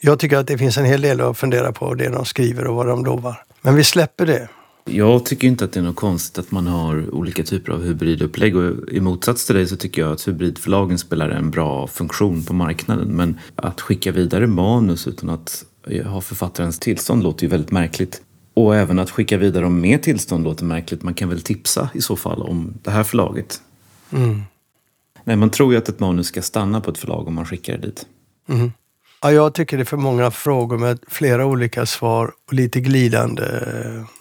Jag 0.00 0.18
tycker 0.18 0.36
att 0.36 0.46
det 0.46 0.58
finns 0.58 0.78
en 0.78 0.84
hel 0.84 1.02
del 1.02 1.20
att 1.20 1.38
fundera 1.38 1.72
på 1.72 1.94
det 1.94 2.08
de 2.08 2.24
skriver 2.24 2.66
och 2.66 2.74
vad 2.74 2.86
de 2.86 3.04
lovar. 3.04 3.42
Men 3.60 3.74
vi 3.74 3.84
släpper 3.84 4.26
det. 4.26 4.48
Jag 4.88 5.24
tycker 5.24 5.48
inte 5.48 5.64
att 5.64 5.72
det 5.72 5.80
är 5.80 5.84
något 5.84 5.96
konstigt 5.96 6.38
att 6.38 6.50
man 6.50 6.66
har 6.66 7.14
olika 7.14 7.42
typer 7.42 7.72
av 7.72 7.84
hybridupplägg 7.84 8.56
och 8.56 8.88
i 8.88 9.00
motsats 9.00 9.46
till 9.46 9.54
dig 9.54 9.66
så 9.66 9.76
tycker 9.76 10.02
jag 10.02 10.12
att 10.12 10.28
hybridförlagen 10.28 10.98
spelar 10.98 11.28
en 11.28 11.50
bra 11.50 11.86
funktion 11.86 12.44
på 12.44 12.54
marknaden. 12.54 13.16
Men 13.16 13.38
att 13.54 13.80
skicka 13.80 14.12
vidare 14.12 14.46
manus 14.46 15.06
utan 15.06 15.30
att 15.30 15.64
ha 16.04 16.20
författarens 16.20 16.78
tillstånd 16.78 17.22
låter 17.22 17.44
ju 17.44 17.48
väldigt 17.48 17.70
märkligt. 17.70 18.22
Och 18.54 18.76
även 18.76 18.98
att 18.98 19.10
skicka 19.10 19.36
vidare 19.36 19.64
dem 19.64 19.80
med 19.80 20.02
tillstånd 20.02 20.44
låter 20.44 20.64
märkligt. 20.64 21.02
Man 21.02 21.14
kan 21.14 21.28
väl 21.28 21.40
tipsa 21.40 21.90
i 21.94 22.00
så 22.00 22.16
fall 22.16 22.42
om 22.42 22.74
det 22.82 22.90
här 22.90 23.04
förlaget. 23.04 23.60
Mm. 24.10 24.42
Nej, 25.24 25.36
man 25.36 25.50
tror 25.50 25.72
ju 25.72 25.78
att 25.78 25.88
ett 25.88 26.00
manus 26.00 26.26
ska 26.26 26.42
stanna 26.42 26.80
på 26.80 26.90
ett 26.90 26.98
förlag 26.98 27.28
om 27.28 27.34
man 27.34 27.46
skickar 27.46 27.78
det 27.78 27.86
dit. 27.86 28.06
Mm. 28.48 28.72
Ja, 29.26 29.32
jag 29.32 29.54
tycker 29.54 29.76
det 29.76 29.82
är 29.82 29.84
för 29.84 29.96
många 29.96 30.30
frågor 30.30 30.78
med 30.78 30.98
flera 31.08 31.46
olika 31.46 31.86
svar 31.86 32.32
och 32.46 32.52
lite 32.52 32.80
glidande. 32.80 33.44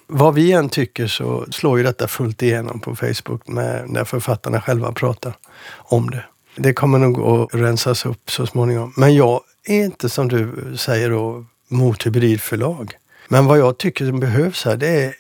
Vad 0.08 0.34
vi 0.34 0.52
än 0.52 0.70
tycker 0.70 1.08
så 1.08 1.46
slår 1.52 1.78
ju 1.78 1.84
detta 1.84 2.08
fullt 2.08 2.42
igenom 2.42 2.80
på 2.80 2.96
Facebook 2.96 3.48
med, 3.48 3.90
när 3.90 4.04
författarna 4.04 4.62
själva 4.62 4.92
pratar 4.92 5.34
om 5.74 6.10
det. 6.10 6.24
Det 6.56 6.74
kommer 6.74 7.00
nog 7.00 7.20
att 7.20 7.54
rensas 7.54 8.06
upp 8.06 8.32
så 8.32 8.46
småningom. 8.46 8.94
Men 8.98 9.16
jag 9.16 9.42
är 9.68 9.86
inte 9.86 10.10
som 10.10 10.28
du 10.28 10.74
säger 10.78 11.10
då 11.10 11.46
mot 11.68 12.06
hybridförlag. 12.06 12.94
Men 13.28 13.46
vad 13.46 13.60
jag 13.60 13.78
tycker 13.78 14.06
som 14.06 14.20
behövs 14.20 14.66
här 14.66 14.78
det 14.78 15.04
är 15.04 15.16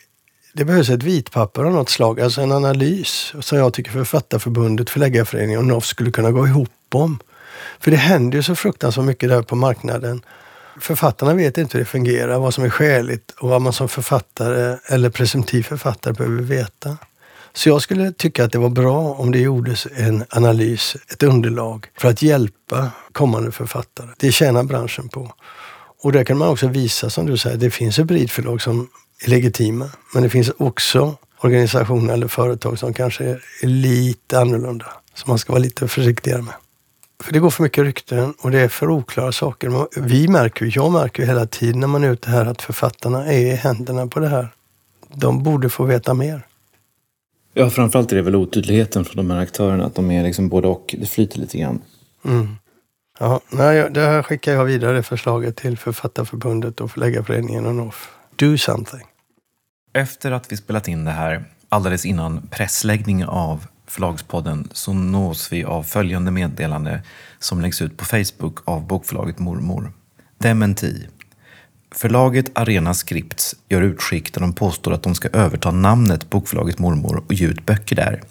det 0.53 0.65
behövs 0.65 0.89
ett 0.89 1.03
vitpapper 1.03 1.63
av 1.63 1.73
något 1.73 1.89
slag, 1.89 2.21
alltså 2.21 2.41
en 2.41 2.51
analys 2.51 3.33
som 3.39 3.57
jag 3.57 3.73
tycker 3.73 3.91
Författarförbundet, 3.91 4.89
Förläggarföreningen 4.89 5.59
och 5.59 5.65
NOF 5.65 5.85
skulle 5.85 6.11
kunna 6.11 6.31
gå 6.31 6.47
ihop 6.47 6.69
om. 6.93 7.19
För 7.79 7.91
det 7.91 7.97
händer 7.97 8.37
ju 8.37 8.43
så 8.43 8.55
fruktansvärt 8.55 9.05
mycket 9.05 9.29
där 9.29 9.41
på 9.41 9.55
marknaden. 9.55 10.21
Författarna 10.81 11.33
vet 11.33 11.57
inte 11.57 11.77
hur 11.77 11.79
det 11.79 11.89
fungerar, 11.89 12.39
vad 12.39 12.53
som 12.53 12.63
är 12.63 12.69
skäligt 12.69 13.31
och 13.31 13.49
vad 13.49 13.61
man 13.61 13.73
som 13.73 13.89
författare 13.89 14.77
eller 14.87 15.09
presumtiv 15.09 15.63
författare 15.63 16.13
behöver 16.13 16.41
veta. 16.41 16.97
Så 17.53 17.69
jag 17.69 17.81
skulle 17.81 18.11
tycka 18.11 18.43
att 18.43 18.51
det 18.51 18.57
var 18.57 18.69
bra 18.69 19.13
om 19.13 19.31
det 19.31 19.39
gjordes 19.39 19.87
en 19.95 20.25
analys, 20.29 20.95
ett 21.07 21.23
underlag 21.23 21.87
för 21.97 22.09
att 22.09 22.21
hjälpa 22.21 22.91
kommande 23.11 23.51
författare. 23.51 24.07
Det 24.17 24.31
tjänar 24.31 24.63
branschen 24.63 25.09
på. 25.09 25.33
Och 26.03 26.11
där 26.11 26.23
kan 26.23 26.37
man 26.37 26.49
också 26.49 26.67
visa, 26.67 27.09
som 27.09 27.25
du 27.25 27.37
säger, 27.37 27.57
det 27.57 27.71
finns 27.71 27.99
hybridförlag 27.99 28.61
som 28.61 28.89
är 29.25 29.29
legitima. 29.29 29.89
Men 30.13 30.23
det 30.23 30.29
finns 30.29 30.51
också 30.57 31.17
organisationer 31.39 32.13
eller 32.13 32.27
företag 32.27 32.79
som 32.79 32.93
kanske 32.93 33.25
är 33.25 33.67
lite 33.67 34.39
annorlunda. 34.39 34.85
Som 35.13 35.31
man 35.31 35.37
ska 35.37 35.53
vara 35.53 35.63
lite 35.63 35.87
försiktigare 35.87 36.41
med. 36.41 36.53
För 37.23 37.33
det 37.33 37.39
går 37.39 37.49
för 37.49 37.63
mycket 37.63 37.83
rykten 37.83 38.33
och 38.41 38.51
det 38.51 38.59
är 38.59 38.67
för 38.67 38.89
oklara 38.89 39.31
saker. 39.31 39.99
Vi 40.01 40.27
märker, 40.27 40.71
jag 40.75 40.91
märker 40.91 41.23
ju 41.23 41.27
hela 41.29 41.45
tiden 41.45 41.79
när 41.79 41.87
man 41.87 42.03
är 42.03 42.09
ute 42.09 42.29
här 42.29 42.45
att 42.45 42.61
författarna 42.61 43.25
är 43.25 43.37
i 43.37 43.55
händerna 43.55 44.07
på 44.07 44.19
det 44.19 44.27
här. 44.27 44.47
De 45.13 45.43
borde 45.43 45.69
få 45.69 45.83
veta 45.83 46.13
mer. 46.13 46.45
Ja, 47.53 47.69
framförallt 47.69 48.11
är 48.11 48.15
det 48.15 48.21
väl 48.21 48.35
otydligheten 48.35 49.05
från 49.05 49.27
de 49.27 49.33
här 49.33 49.41
aktörerna. 49.41 49.85
Att 49.85 49.95
de 49.95 50.11
är 50.11 50.23
liksom 50.23 50.49
både 50.49 50.67
och. 50.67 50.95
Det 50.99 51.05
flyter 51.05 51.39
lite 51.39 51.57
grann. 51.57 51.81
Mm. 52.25 52.55
Ja, 53.19 53.39
nej, 53.49 53.89
det 53.91 54.01
här 54.01 54.23
skickar 54.23 54.53
jag 54.53 54.65
vidare 54.65 55.03
förslaget 55.03 55.55
till 55.55 55.77
Författarförbundet 55.77 56.81
och 56.81 56.91
Förläggarföreningen 56.91 57.65
och 57.65 57.75
NOF. 57.75 58.11
Do 58.35 58.57
something. 58.57 59.03
Efter 59.93 60.31
att 60.31 60.51
vi 60.51 60.57
spelat 60.57 60.87
in 60.87 61.05
det 61.05 61.11
här, 61.11 61.45
alldeles 61.69 62.05
innan 62.05 62.47
pressläggning 62.51 63.25
av 63.25 63.67
Förlagspodden, 63.95 64.67
så 64.71 64.93
nås 64.93 65.51
vi 65.51 65.63
av 65.63 65.83
följande 65.83 66.31
meddelande 66.31 67.03
som 67.39 67.61
läggs 67.61 67.81
ut 67.81 67.97
på 67.97 68.05
Facebook 68.05 68.59
av 68.65 68.87
bokförlaget 68.87 69.39
Mormor. 69.39 69.91
Dementi. 70.37 71.07
Förlaget 71.91 72.51
Arena 72.57 72.93
Scripts 72.93 73.55
gör 73.69 73.81
utskick 73.81 74.33
där 74.33 74.41
de 74.41 74.53
påstår 74.53 74.93
att 74.93 75.03
de 75.03 75.15
ska 75.15 75.29
överta 75.29 75.71
namnet 75.71 76.29
Bokförlaget 76.29 76.79
Mormor 76.79 77.23
och 77.27 77.33
ge 77.33 77.47
ut 77.47 77.65
böcker 77.65 77.95
där. 77.95 78.21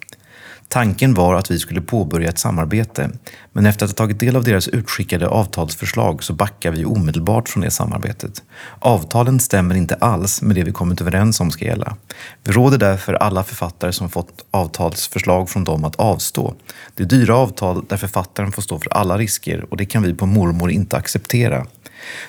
Tanken 0.75 1.15
var 1.15 1.35
att 1.35 1.51
vi 1.51 1.59
skulle 1.59 1.81
påbörja 1.81 2.29
ett 2.29 2.39
samarbete, 2.39 3.11
men 3.53 3.67
efter 3.67 3.85
att 3.85 3.91
ha 3.91 3.97
tagit 3.97 4.21
del 4.21 4.37
av 4.37 4.45
deras 4.45 4.69
utskickade 4.69 5.29
avtalsförslag 5.29 6.25
så 6.25 6.33
backar 6.33 6.71
vi 6.71 6.85
omedelbart 6.85 7.49
från 7.49 7.63
det 7.63 7.71
samarbetet. 7.71 8.43
Avtalen 8.79 9.41
stämmer 9.41 9.75
inte 9.75 9.95
alls 9.95 10.43
med 10.43 10.57
det 10.57 10.63
vi 10.63 10.73
kommit 10.73 11.01
överens 11.01 11.41
om 11.41 11.51
ska 11.51 11.65
gälla. 11.65 11.97
Vi 12.45 12.53
råder 12.53 12.79
därför 12.79 13.15
alla 13.15 13.45
författare 13.45 13.93
som 13.93 14.11
fått 14.11 14.45
avtalsförslag 14.51 15.51
från 15.51 15.65
dem 15.65 15.85
att 15.85 15.97
avstå. 15.97 16.55
Det 16.95 17.03
är 17.03 17.07
dyra 17.07 17.37
avtal 17.37 17.85
där 17.89 17.97
författaren 17.97 18.53
får 18.53 18.63
stå 18.63 18.79
för 18.79 18.93
alla 18.93 19.19
risker 19.19 19.67
och 19.71 19.77
det 19.77 19.85
kan 19.85 20.03
vi 20.03 20.15
på 20.15 20.27
Mormor 20.27 20.71
inte 20.71 20.97
acceptera. 20.97 21.67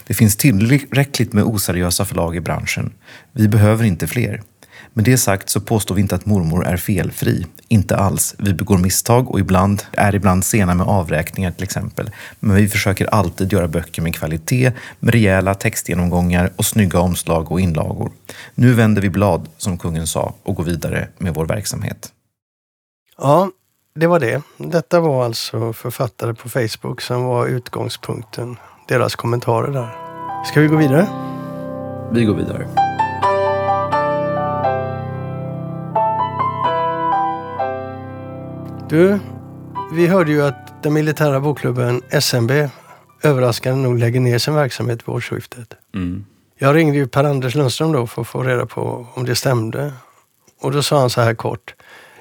Det 0.08 0.14
finns 0.14 0.36
tillräckligt 0.36 1.34
med 1.34 1.44
oseriösa 1.44 2.06
förlag 2.06 2.36
i 2.36 2.40
branschen. 2.40 2.94
Vi 3.32 3.48
behöver 3.48 3.84
inte 3.84 4.08
fler. 4.08 4.42
Med 4.98 5.06
det 5.06 5.18
sagt 5.18 5.50
så 5.50 5.62
påstår 5.62 5.96
vi 5.96 6.02
inte 6.02 6.16
att 6.16 6.26
mormor 6.26 6.66
är 6.66 6.78
felfri. 6.78 7.46
Inte 7.68 7.98
alls. 7.98 8.36
Vi 8.38 8.54
begår 8.54 8.78
misstag 8.78 9.32
och 9.32 9.40
ibland 9.40 9.84
är 9.92 10.16
ibland 10.16 10.46
sena 10.46 10.74
med 10.74 10.88
avräkningar 10.88 11.52
till 11.52 11.64
exempel. 11.64 12.10
Men 12.40 12.56
vi 12.56 12.68
försöker 12.68 13.06
alltid 13.06 13.54
göra 13.54 13.68
böcker 13.68 14.02
med 14.02 14.16
kvalitet, 14.16 14.72
med 15.00 15.14
rejäla 15.14 15.54
textgenomgångar 15.54 16.52
och 16.56 16.66
snygga 16.66 17.00
omslag 17.00 17.52
och 17.52 17.62
inlagor. 17.62 18.12
Nu 18.56 18.74
vänder 18.74 19.02
vi 19.02 19.10
blad, 19.10 19.50
som 19.58 19.78
kungen 19.78 20.08
sa, 20.08 20.34
och 20.44 20.56
går 20.56 20.64
vidare 20.64 21.08
med 21.18 21.34
vår 21.34 21.46
verksamhet. 21.46 22.12
Ja, 23.18 23.50
det 23.96 24.08
var 24.08 24.20
det. 24.20 24.42
Detta 24.58 25.00
var 25.00 25.26
alltså 25.26 25.74
författare 25.74 26.34
på 26.34 26.50
Facebook 26.50 27.02
som 27.02 27.24
var 27.24 27.48
utgångspunkten. 27.48 28.58
Deras 28.88 29.16
kommentarer 29.16 29.72
där. 29.72 29.96
Ska 30.46 30.62
vi 30.62 30.68
gå 30.68 30.76
vidare? 30.76 31.08
Vi 32.12 32.26
går 32.26 32.36
vidare. 32.36 32.95
Du, 38.90 39.20
vi 39.92 40.08
hörde 40.08 40.32
ju 40.32 40.42
att 40.42 40.84
den 40.84 40.94
militära 40.94 41.40
bokklubben 41.40 42.02
SMB 42.10 42.52
överraskande 43.24 43.84
nog 43.84 44.00
lägger 44.00 44.20
ner 44.20 44.38
sin 44.38 44.56
verksamhet 44.56 45.00
vid 45.08 45.16
årsskiftet. 45.16 45.74
Mm. 45.94 46.26
Jag 46.58 46.76
ringde 46.76 46.98
ju 46.98 47.08
Per-Anders 47.08 47.56
Lundström 47.56 47.92
då 47.92 48.08
för 48.08 48.22
att 48.22 48.28
få 48.28 48.44
reda 48.44 48.66
på 48.66 49.08
om 49.14 49.26
det 49.26 49.36
stämde. 49.36 49.94
Och 50.62 50.72
då 50.72 50.84
sa 50.84 51.00
han 51.00 51.10
så 51.10 51.22
här 51.22 51.34
kort. 51.34 51.76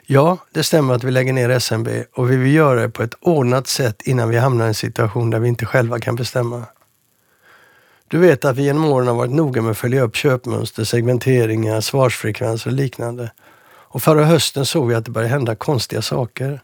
Ja, 0.07 0.39
det 0.53 0.63
stämmer 0.63 0.95
att 0.95 1.05
vi 1.05 1.11
lägger 1.11 1.33
ner 1.33 1.49
SMB 1.51 1.89
och 2.15 2.31
vi 2.31 2.37
vill 2.37 2.55
göra 2.55 2.81
det 2.81 2.89
på 2.89 3.03
ett 3.03 3.15
ordnat 3.21 3.67
sätt 3.67 4.03
innan 4.03 4.29
vi 4.29 4.39
hamnar 4.39 4.65
i 4.65 4.69
en 4.69 4.75
situation 4.75 5.31
där 5.31 5.39
vi 5.39 5.49
inte 5.49 5.67
själva 5.67 5.99
kan 5.99 6.17
bestämma. 6.17 6.63
Du 8.09 8.19
vet 8.19 8.45
att 8.45 8.57
vi 8.57 8.63
genom 8.63 8.85
åren 8.85 9.07
har 9.07 9.15
varit 9.15 9.33
noga 9.33 9.63
med 9.63 9.71
att 9.71 9.79
följa 9.79 10.03
upp 10.03 10.17
köpmönster, 10.17 10.85
segmenteringar, 10.85 11.81
svarsfrekvenser 11.81 12.71
och 12.71 12.77
liknande. 12.77 13.31
Och 13.95 14.03
förra 14.03 14.25
hösten 14.25 14.67
såg 14.67 14.89
vi 14.89 14.95
att 14.95 15.05
det 15.05 15.11
började 15.11 15.33
hända 15.33 15.55
konstiga 15.55 16.03
saker. 16.03 16.61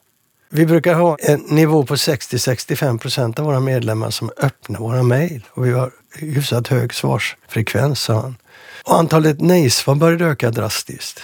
Vi 0.50 0.66
brukar 0.66 0.94
ha 0.94 1.16
en 1.20 1.40
nivå 1.40 1.84
på 1.86 1.94
60-65 1.94 2.98
procent 2.98 3.38
av 3.38 3.44
våra 3.44 3.60
medlemmar 3.60 4.10
som 4.10 4.30
öppnar 4.36 4.80
våra 4.80 5.02
mejl. 5.02 5.44
Och 5.50 5.66
vi 5.66 5.72
har 5.72 5.90
hyfsat 6.18 6.68
hög 6.68 6.94
svarsfrekvens, 6.94 8.00
sa 8.00 8.20
han. 8.20 8.36
Och 8.84 8.98
antalet 8.98 9.40
nej-svar 9.40 9.94
började 9.94 10.24
öka 10.24 10.50
drastiskt. 10.50 11.22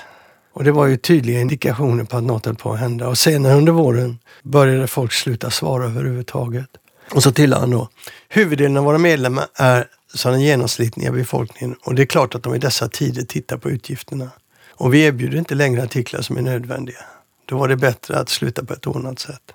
Och 0.52 0.64
det 0.64 0.72
var 0.72 0.86
ju 0.86 0.96
tydliga 0.96 1.40
indikationer 1.40 2.04
på 2.04 2.16
att 2.16 2.24
något 2.24 2.46
höll 2.46 2.54
på 2.54 2.72
att 2.72 2.78
hända. 2.78 3.08
Och 3.08 3.18
senare 3.18 3.54
under 3.54 3.72
våren 3.72 4.18
började 4.42 4.86
folk 4.86 5.12
sluta 5.12 5.50
svara 5.50 5.84
överhuvudtaget. 5.84 6.68
Och 7.14 7.22
så 7.22 7.32
tillade 7.32 7.60
han 7.60 7.70
då, 7.70 7.88
huvuddelen 8.28 8.76
av 8.76 8.84
våra 8.84 8.98
medlemmar 8.98 9.46
är 9.54 9.86
som 10.14 10.32
den 10.32 10.40
genomsnittliga 10.40 11.12
befolkningen 11.12 11.76
och 11.84 11.94
det 11.94 12.02
är 12.02 12.06
klart 12.06 12.34
att 12.34 12.42
de 12.42 12.54
i 12.54 12.58
dessa 12.58 12.88
tider 12.88 13.22
tittar 13.22 13.56
på 13.56 13.70
utgifterna. 13.70 14.30
Och 14.76 14.94
vi 14.94 15.04
erbjuder 15.04 15.38
inte 15.38 15.54
längre 15.54 15.82
artiklar 15.82 16.20
som 16.20 16.36
är 16.36 16.42
nödvändiga. 16.42 17.04
Då 17.44 17.58
var 17.58 17.68
det 17.68 17.76
bättre 17.76 18.18
att 18.18 18.28
sluta 18.28 18.64
på 18.64 18.72
ett 18.72 18.86
ordnat 18.86 19.18
sätt. 19.18 19.52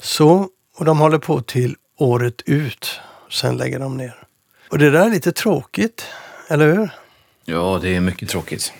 Så, 0.00 0.48
och 0.76 0.84
de 0.84 0.98
håller 0.98 1.18
på 1.18 1.40
till 1.40 1.76
året 1.98 2.42
ut. 2.46 3.00
Sen 3.30 3.56
lägger 3.56 3.78
de 3.78 3.96
ner. 3.96 4.14
Och 4.68 4.78
det 4.78 4.90
där 4.90 5.06
är 5.06 5.10
lite 5.10 5.32
tråkigt, 5.32 6.04
eller 6.48 6.72
hur? 6.72 6.90
Ja, 7.44 7.78
det 7.82 7.96
är 7.96 8.00
mycket 8.00 8.28
tråkigt. 8.28 8.72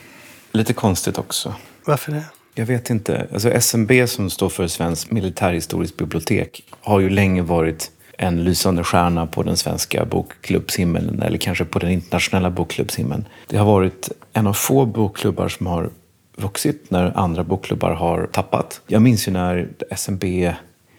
Lite 0.53 0.73
konstigt 0.73 1.19
också. 1.19 1.55
Varför 1.85 2.13
det? 2.13 2.25
Jag 2.55 2.67
vet 2.67 2.91
inte. 2.91 3.29
Alltså 3.33 3.51
SMB 3.51 3.93
som 4.07 4.31
står 4.31 4.49
för 4.49 4.67
Svenskt 4.67 5.11
militärhistoriskt 5.11 5.97
bibliotek 5.97 6.65
har 6.81 7.01
ju 7.01 7.11
länge 7.11 7.43
varit 7.43 7.91
en 8.19 8.45
lysande 8.45 8.85
stjärna 8.85 9.27
på 9.27 9.43
den 9.43 9.57
svenska 9.57 10.05
bokklubbshimlen 10.05 11.23
eller 11.23 11.39
kanske 11.39 11.65
på 11.65 11.79
den 11.79 11.91
internationella 11.91 12.51
bokklubbshimlen. 12.51 13.29
Det 13.47 13.57
har 13.57 13.67
varit 13.67 14.11
en 14.33 14.47
av 14.47 14.53
få 14.53 14.87
bokklubbar 14.87 15.49
som 15.49 15.67
har 15.67 15.91
vuxit 16.37 16.91
när 16.91 17.19
andra 17.19 17.45
bokklubbar 17.45 17.91
har 17.91 18.27
tappat. 18.27 18.81
Jag 18.87 19.03
minns 19.03 19.29
ju 19.29 19.33
när 19.33 19.69
SMB 19.91 20.25
eh, 20.25 20.55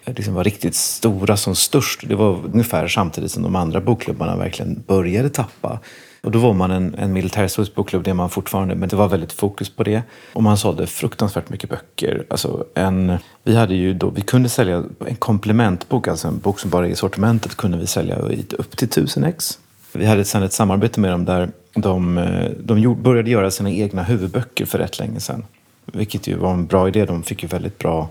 liksom 0.05 0.34
var 0.34 0.43
riktigt 0.43 0.75
stora 0.75 1.38
som 1.38 1.55
störst. 1.55 2.03
Det 2.07 2.15
var 2.15 2.45
ungefär 2.53 2.88
samtidigt 2.88 3.31
som 3.31 3.43
de 3.43 3.55
andra 3.55 3.81
bokklubbarna 3.81 4.36
verkligen 4.38 4.84
började 4.88 5.29
tappa. 5.29 5.79
Och 6.25 6.32
då 6.32 6.39
var 6.39 6.53
man 6.53 6.72
en, 6.72 6.96
en 6.96 7.13
militärhistorisk 7.13 7.75
bokklubb, 7.75 8.03
det 8.03 8.10
är 8.10 8.13
man 8.13 8.29
fortfarande, 8.29 8.75
men 8.75 8.89
det 8.89 8.96
var 8.96 9.08
väldigt 9.08 9.34
fokus 9.34 9.70
på 9.70 9.84
det. 9.84 10.01
Och 10.34 10.44
man 10.44 10.58
sålde 10.58 10.88
fruktansvärt 10.88 11.50
mycket 11.50 11.70
böcker. 11.70 12.25
Alltså 12.29 12.65
en, 12.74 13.17
vi, 13.44 13.55
hade 13.55 13.75
ju 13.75 13.94
då, 13.94 14.10
vi 14.10 14.22
kunde 14.22 14.50
sälja 14.50 14.84
en 15.08 15.15
komplementbok, 15.15 16.08
alltså 16.08 16.27
en 16.27 16.39
bok 16.39 16.60
som 16.60 16.70
bara 16.70 16.88
är 16.88 16.91
i 16.91 16.96
sortimentet, 16.96 17.55
kunde 17.55 17.77
vi 17.77 17.88
sälja 17.88 18.15
upp 18.58 18.77
till 18.77 18.89
tusen 18.89 19.24
ex. 19.24 19.60
Vi 19.91 20.05
hade 20.05 20.25
sedan 20.25 20.44
ett 20.44 20.53
samarbete 20.53 21.00
med 21.00 21.12
dem 21.12 21.25
där 21.25 21.50
de, 21.74 22.29
de 22.60 23.01
började 23.01 23.29
göra 23.29 23.51
sina 23.51 23.72
egna 23.72 24.03
huvudböcker 24.03 24.65
för 24.65 24.77
rätt 24.77 25.00
länge 25.00 25.20
sedan. 25.20 25.46
Vilket 25.86 26.27
ju 26.27 26.36
var 26.36 26.53
en 26.53 26.65
bra 26.65 26.88
idé. 26.88 27.05
De 27.05 27.24
fick 27.24 27.44
ju 27.44 27.50
väldigt 27.50 27.79
bra 27.79 28.10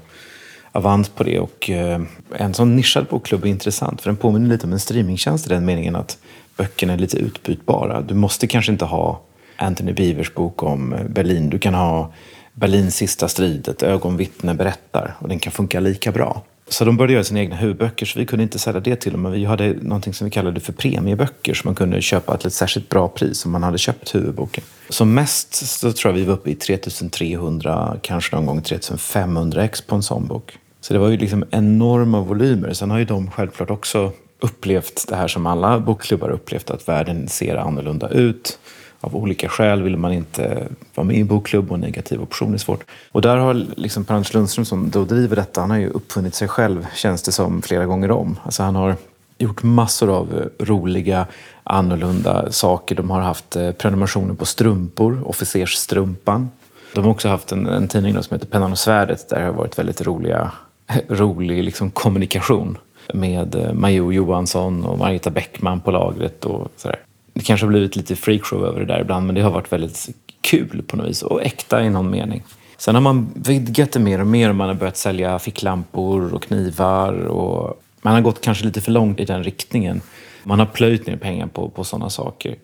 avans 0.72 1.08
på 1.08 1.24
det. 1.24 1.40
Och 1.40 1.70
eh, 1.70 2.00
en 2.32 2.54
sån 2.54 2.76
nischad 2.76 3.06
bokklubb 3.10 3.44
är 3.44 3.48
intressant 3.48 4.00
för 4.00 4.10
den 4.10 4.16
påminner 4.16 4.48
lite 4.48 4.66
om 4.66 4.72
en 4.72 4.80
streamingtjänst 4.80 5.46
i 5.46 5.48
den 5.48 5.64
meningen 5.64 5.96
att 5.96 6.18
böckerna 6.56 6.92
är 6.92 6.98
lite 6.98 7.16
utbytbara. 7.16 8.00
Du 8.00 8.14
måste 8.14 8.46
kanske 8.46 8.72
inte 8.72 8.84
ha 8.84 9.20
Anthony 9.56 9.92
Beavers 9.92 10.34
bok 10.34 10.62
om 10.62 10.96
Berlin. 11.08 11.50
Du 11.50 11.58
kan 11.58 11.74
ha 11.74 12.12
Berlins 12.52 12.96
sista 12.96 13.28
strid, 13.28 13.68
ett 13.68 13.82
ögonvittne 13.82 14.54
berättar 14.54 15.14
och 15.18 15.28
den 15.28 15.38
kan 15.38 15.52
funka 15.52 15.80
lika 15.80 16.12
bra. 16.12 16.42
Så 16.68 16.84
de 16.84 16.96
började 16.96 17.12
göra 17.12 17.24
sina 17.24 17.40
egna 17.40 17.56
huvudböcker 17.56 18.06
så 18.06 18.18
vi 18.18 18.26
kunde 18.26 18.42
inte 18.42 18.58
sälja 18.58 18.80
det 18.80 18.96
till 18.96 19.12
dem. 19.12 19.22
Men 19.22 19.32
vi 19.32 19.44
hade 19.44 19.74
någonting 19.82 20.14
som 20.14 20.24
vi 20.24 20.30
kallade 20.30 20.60
för 20.60 20.72
premieböcker 20.72 21.54
som 21.54 21.68
man 21.68 21.74
kunde 21.74 22.02
köpa 22.02 22.36
till 22.36 22.46
ett 22.46 22.54
särskilt 22.54 22.88
bra 22.88 23.08
pris 23.08 23.44
om 23.46 23.52
man 23.52 23.62
hade 23.62 23.78
köpt 23.78 24.14
huvudboken. 24.14 24.64
Som 24.88 25.14
mest 25.14 25.54
så 25.54 25.92
tror 25.92 26.12
jag 26.12 26.18
vi 26.18 26.24
var 26.24 26.34
uppe 26.34 26.50
i 26.50 26.54
3300, 26.54 27.96
kanske 28.02 28.36
någon 28.36 28.46
gång 28.46 28.62
3500 28.62 29.64
ex 29.64 29.80
på 29.80 29.94
en 29.94 30.02
sån 30.02 30.26
bok. 30.26 30.58
Så 30.80 30.92
det 30.92 30.98
var 30.98 31.08
ju 31.08 31.16
liksom 31.16 31.44
enorma 31.50 32.20
volymer. 32.20 32.72
Sen 32.72 32.90
har 32.90 32.98
ju 32.98 33.04
de 33.04 33.30
självklart 33.30 33.70
också 33.70 34.12
upplevt 34.40 35.08
det 35.08 35.16
här 35.16 35.28
som 35.28 35.46
alla 35.46 35.78
bokklubbar 35.78 36.30
upplevt, 36.30 36.70
att 36.70 36.88
världen 36.88 37.28
ser 37.28 37.56
annorlunda 37.56 38.08
ut. 38.08 38.58
Av 39.00 39.16
olika 39.16 39.48
skäl 39.48 39.82
vill 39.82 39.96
man 39.96 40.12
inte 40.12 40.68
vara 40.94 41.06
med 41.06 41.16
i 41.16 41.20
en 41.20 41.26
bokklubb 41.26 41.72
och 41.72 41.78
negativ 41.78 42.22
option 42.22 42.54
är 42.54 42.58
svårt. 42.58 42.84
Och 43.12 43.22
där 43.22 43.36
har 43.36 43.54
liksom 43.54 44.04
Per-Anders 44.04 44.34
Lundström 44.34 44.64
som 44.64 44.90
då 44.90 45.04
driver 45.04 45.36
detta, 45.36 45.60
han 45.60 45.70
har 45.70 45.78
ju 45.78 45.88
uppfunnit 45.88 46.34
sig 46.34 46.48
själv, 46.48 46.86
känns 46.94 47.22
det 47.22 47.32
som, 47.32 47.62
flera 47.62 47.86
gånger 47.86 48.10
om. 48.10 48.38
Alltså 48.44 48.62
han 48.62 48.76
har 48.76 48.96
gjort 49.38 49.62
massor 49.62 50.10
av 50.10 50.50
roliga, 50.58 51.26
annorlunda 51.62 52.52
saker. 52.52 52.94
De 52.94 53.10
har 53.10 53.20
haft 53.20 53.56
eh, 53.56 53.72
prenumerationer 53.72 54.34
på 54.34 54.44
strumpor, 54.44 55.22
officersstrumpan. 55.24 56.50
De 56.94 57.04
har 57.04 57.10
också 57.10 57.28
haft 57.28 57.52
en, 57.52 57.66
en 57.66 57.88
tidning 57.88 58.22
som 58.22 58.34
heter 58.34 58.46
Pennan 58.46 58.72
och 58.72 58.78
svärdet 58.78 59.28
där 59.28 59.38
det 59.38 59.44
har 59.44 59.52
varit 59.52 59.78
väldigt 59.78 60.02
roliga, 60.02 60.52
rolig 61.08 61.64
liksom 61.64 61.90
kommunikation 61.90 62.78
med 63.14 63.54
Majo 63.54 63.74
Major 63.74 64.14
Johansson 64.14 64.84
och 64.84 64.98
Marita 64.98 65.30
Bäckman 65.30 65.80
på 65.80 65.90
lagret 65.90 66.44
och 66.44 66.68
sådär. 66.76 66.98
Det 67.32 67.40
kanske 67.40 67.66
har 67.66 67.70
blivit 67.70 67.96
lite 67.96 68.16
freakshow 68.16 68.64
över 68.64 68.80
det 68.80 68.86
där 68.86 69.00
ibland 69.00 69.26
men 69.26 69.34
det 69.34 69.40
har 69.40 69.50
varit 69.50 69.72
väldigt 69.72 70.08
kul 70.40 70.82
på 70.86 70.96
något 70.96 71.06
vis 71.06 71.22
och 71.22 71.42
äkta 71.42 71.84
i 71.84 71.90
någon 71.90 72.10
mening. 72.10 72.42
Sen 72.76 72.94
har 72.94 73.02
man 73.02 73.28
vidgat 73.34 73.92
det 73.92 74.00
mer 74.00 74.20
och 74.20 74.26
mer 74.26 74.48
och 74.48 74.56
man 74.56 74.68
har 74.68 74.74
börjat 74.74 74.96
sälja 74.96 75.38
ficklampor 75.38 76.34
och 76.34 76.42
knivar 76.42 77.12
och 77.12 77.80
man 78.02 78.14
har 78.14 78.20
gått 78.20 78.40
kanske 78.40 78.64
lite 78.64 78.80
för 78.80 78.92
långt 78.92 79.20
i 79.20 79.24
den 79.24 79.44
riktningen. 79.44 80.00
Man 80.42 80.58
har 80.58 80.66
plöjt 80.66 81.06
ner 81.06 81.16
pengar 81.16 81.46
på, 81.46 81.68
på 81.68 81.84
sådana 81.84 82.10
saker. 82.10 82.56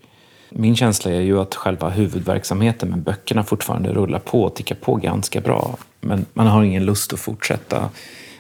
Min 0.51 0.77
känsla 0.77 1.11
är 1.11 1.21
ju 1.21 1.41
att 1.41 1.55
själva 1.55 1.89
huvudverksamheten 1.89 2.89
med 2.89 2.99
böckerna 2.99 3.45
fortfarande 3.45 3.93
rullar 3.93 4.19
på 4.19 4.43
och 4.43 4.55
tickar 4.55 4.75
på 4.75 4.95
ganska 4.95 5.41
bra. 5.41 5.77
Men 6.01 6.27
man 6.33 6.47
har 6.47 6.63
ingen 6.63 6.85
lust 6.85 7.13
att 7.13 7.21
fortsätta 7.21 7.91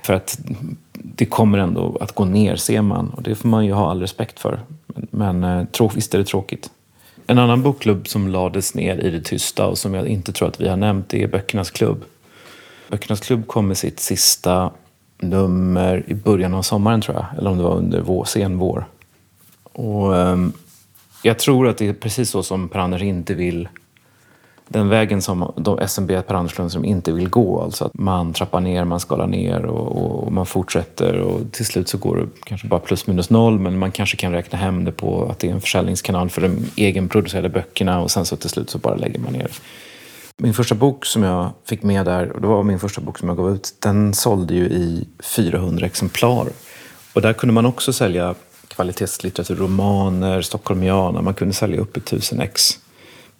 för 0.05 0.15
att 0.15 0.39
det 1.03 1.27
kommer 1.27 1.59
ändå 1.59 1.99
att 2.01 2.15
gå 2.15 2.25
ner 2.25 2.57
ser 2.57 2.83
man 2.83 3.09
och 3.09 3.23
det 3.23 3.35
får 3.35 3.49
man 3.49 3.67
ju 3.67 3.73
ha 3.73 3.91
all 3.91 4.01
respekt 4.01 4.41
för. 4.41 4.61
Men, 4.87 5.45
eh, 5.45 5.51
men 5.51 5.67
trå, 5.67 5.91
visst 5.95 6.15
är 6.15 6.19
det 6.19 6.25
tråkigt. 6.25 6.71
En 7.27 7.39
annan 7.39 7.63
bokklubb 7.63 8.09
som 8.09 8.29
lades 8.29 8.75
ner 8.75 8.97
i 8.97 9.11
det 9.11 9.21
tysta 9.21 9.67
och 9.67 9.79
som 9.79 9.95
jag 9.95 10.07
inte 10.07 10.33
tror 10.33 10.49
att 10.49 10.61
vi 10.61 10.69
har 10.69 10.77
nämnt 10.77 11.09
det 11.09 11.23
är 11.23 11.29
Böckernas 11.29 11.71
klubb. 11.71 12.05
Böckernas 12.89 13.21
klubb 13.21 13.47
kom 13.47 13.69
med 13.69 13.79
sitt 13.79 14.01
sista 14.01 14.71
nummer 15.19 16.05
i 16.07 16.15
början 16.15 16.55
av 16.55 16.63
sommaren 16.63 17.01
tror 17.01 17.17
jag, 17.17 17.27
eller 17.39 17.51
om 17.51 17.57
det 17.57 17.63
var 17.63 17.77
under 17.77 18.01
vår, 18.01 18.25
sen 18.25 18.59
vår. 18.59 18.87
Och, 19.73 20.13
um, 20.13 20.53
jag 21.23 21.39
tror 21.39 21.69
att 21.69 21.79
det 21.79 21.89
är 21.89 21.93
precis 21.93 22.31
så 22.31 22.43
som 22.43 22.69
Per-Anders 22.69 23.03
inte 23.03 23.35
vill 23.35 23.69
den 24.73 24.89
vägen 24.89 25.23
som 25.23 25.53
de 25.57 25.79
SMB 25.79 26.09
Per 26.09 26.35
Anders 26.35 26.59
Lundström 26.59 26.85
inte 26.85 27.13
vill 27.13 27.29
gå. 27.29 27.63
Alltså 27.63 27.85
att 27.85 27.95
man 27.95 28.33
trappar 28.33 28.61
ner, 28.61 28.85
man 28.85 29.01
skalar 29.01 29.27
ner 29.27 29.65
och, 29.65 30.23
och, 30.23 30.33
man 30.33 30.47
fortsätter 30.47 31.21
och 31.21 31.53
till 31.53 31.67
slut 31.67 31.89
så 31.89 31.99
går 31.99 32.17
det 32.17 32.27
kanske 32.45 32.69
bara 32.69 32.81
plus 32.81 33.07
minus 33.07 33.31
noll 33.31 33.59
men 33.59 33.79
man 33.79 33.93
kanske 33.93 34.17
kan 34.17 34.33
räkna 34.33 34.59
hem 34.59 34.85
det 34.85 34.93
på 34.93 35.25
att 35.31 35.39
det 35.39 35.49
är 35.49 35.53
en 35.53 35.61
försäljningskanal 35.61 36.31
för 36.31 36.41
de 36.41 36.71
egenproducerade 36.77 37.49
böckerna 37.49 38.01
och 38.01 38.11
sen 38.11 38.27
så 38.27 38.37
till 38.37 38.51
slut 38.51 38.71
så 38.71 38.79
bara 38.79 38.95
lägger 38.95 39.21
man 39.21 39.33
ner. 39.33 39.51
Min 40.37 40.55
första 40.55 40.75
bok 40.75 41.07
som 41.07 41.23
jag 41.23 41.51
fick 41.65 41.83
med 41.83 42.05
där, 42.05 42.33
och 42.33 42.41
det 42.41 42.47
var 42.47 42.63
min 42.63 42.79
första 42.79 43.01
bok 43.01 43.19
som 43.19 43.29
jag 43.29 43.37
gav 43.37 43.55
ut, 43.55 43.75
den 43.79 44.15
sålde 44.15 44.55
ju 44.55 44.65
i 44.65 45.09
400 45.37 45.87
exemplar. 45.87 46.49
Och 47.13 47.23
där 47.23 47.33
kunde 47.33 47.53
man 47.53 47.67
också 47.67 47.93
sälja 47.93 48.35
kvalitetslitteratur, 48.69 49.57
romaner, 49.57 50.43
stockholmiana, 50.43 51.23
man 51.23 51.35
kunde 51.35 51.55
sälja 51.55 51.81
upp 51.81 51.97
i 51.97 52.01
1000 52.01 52.41
ex 52.41 52.79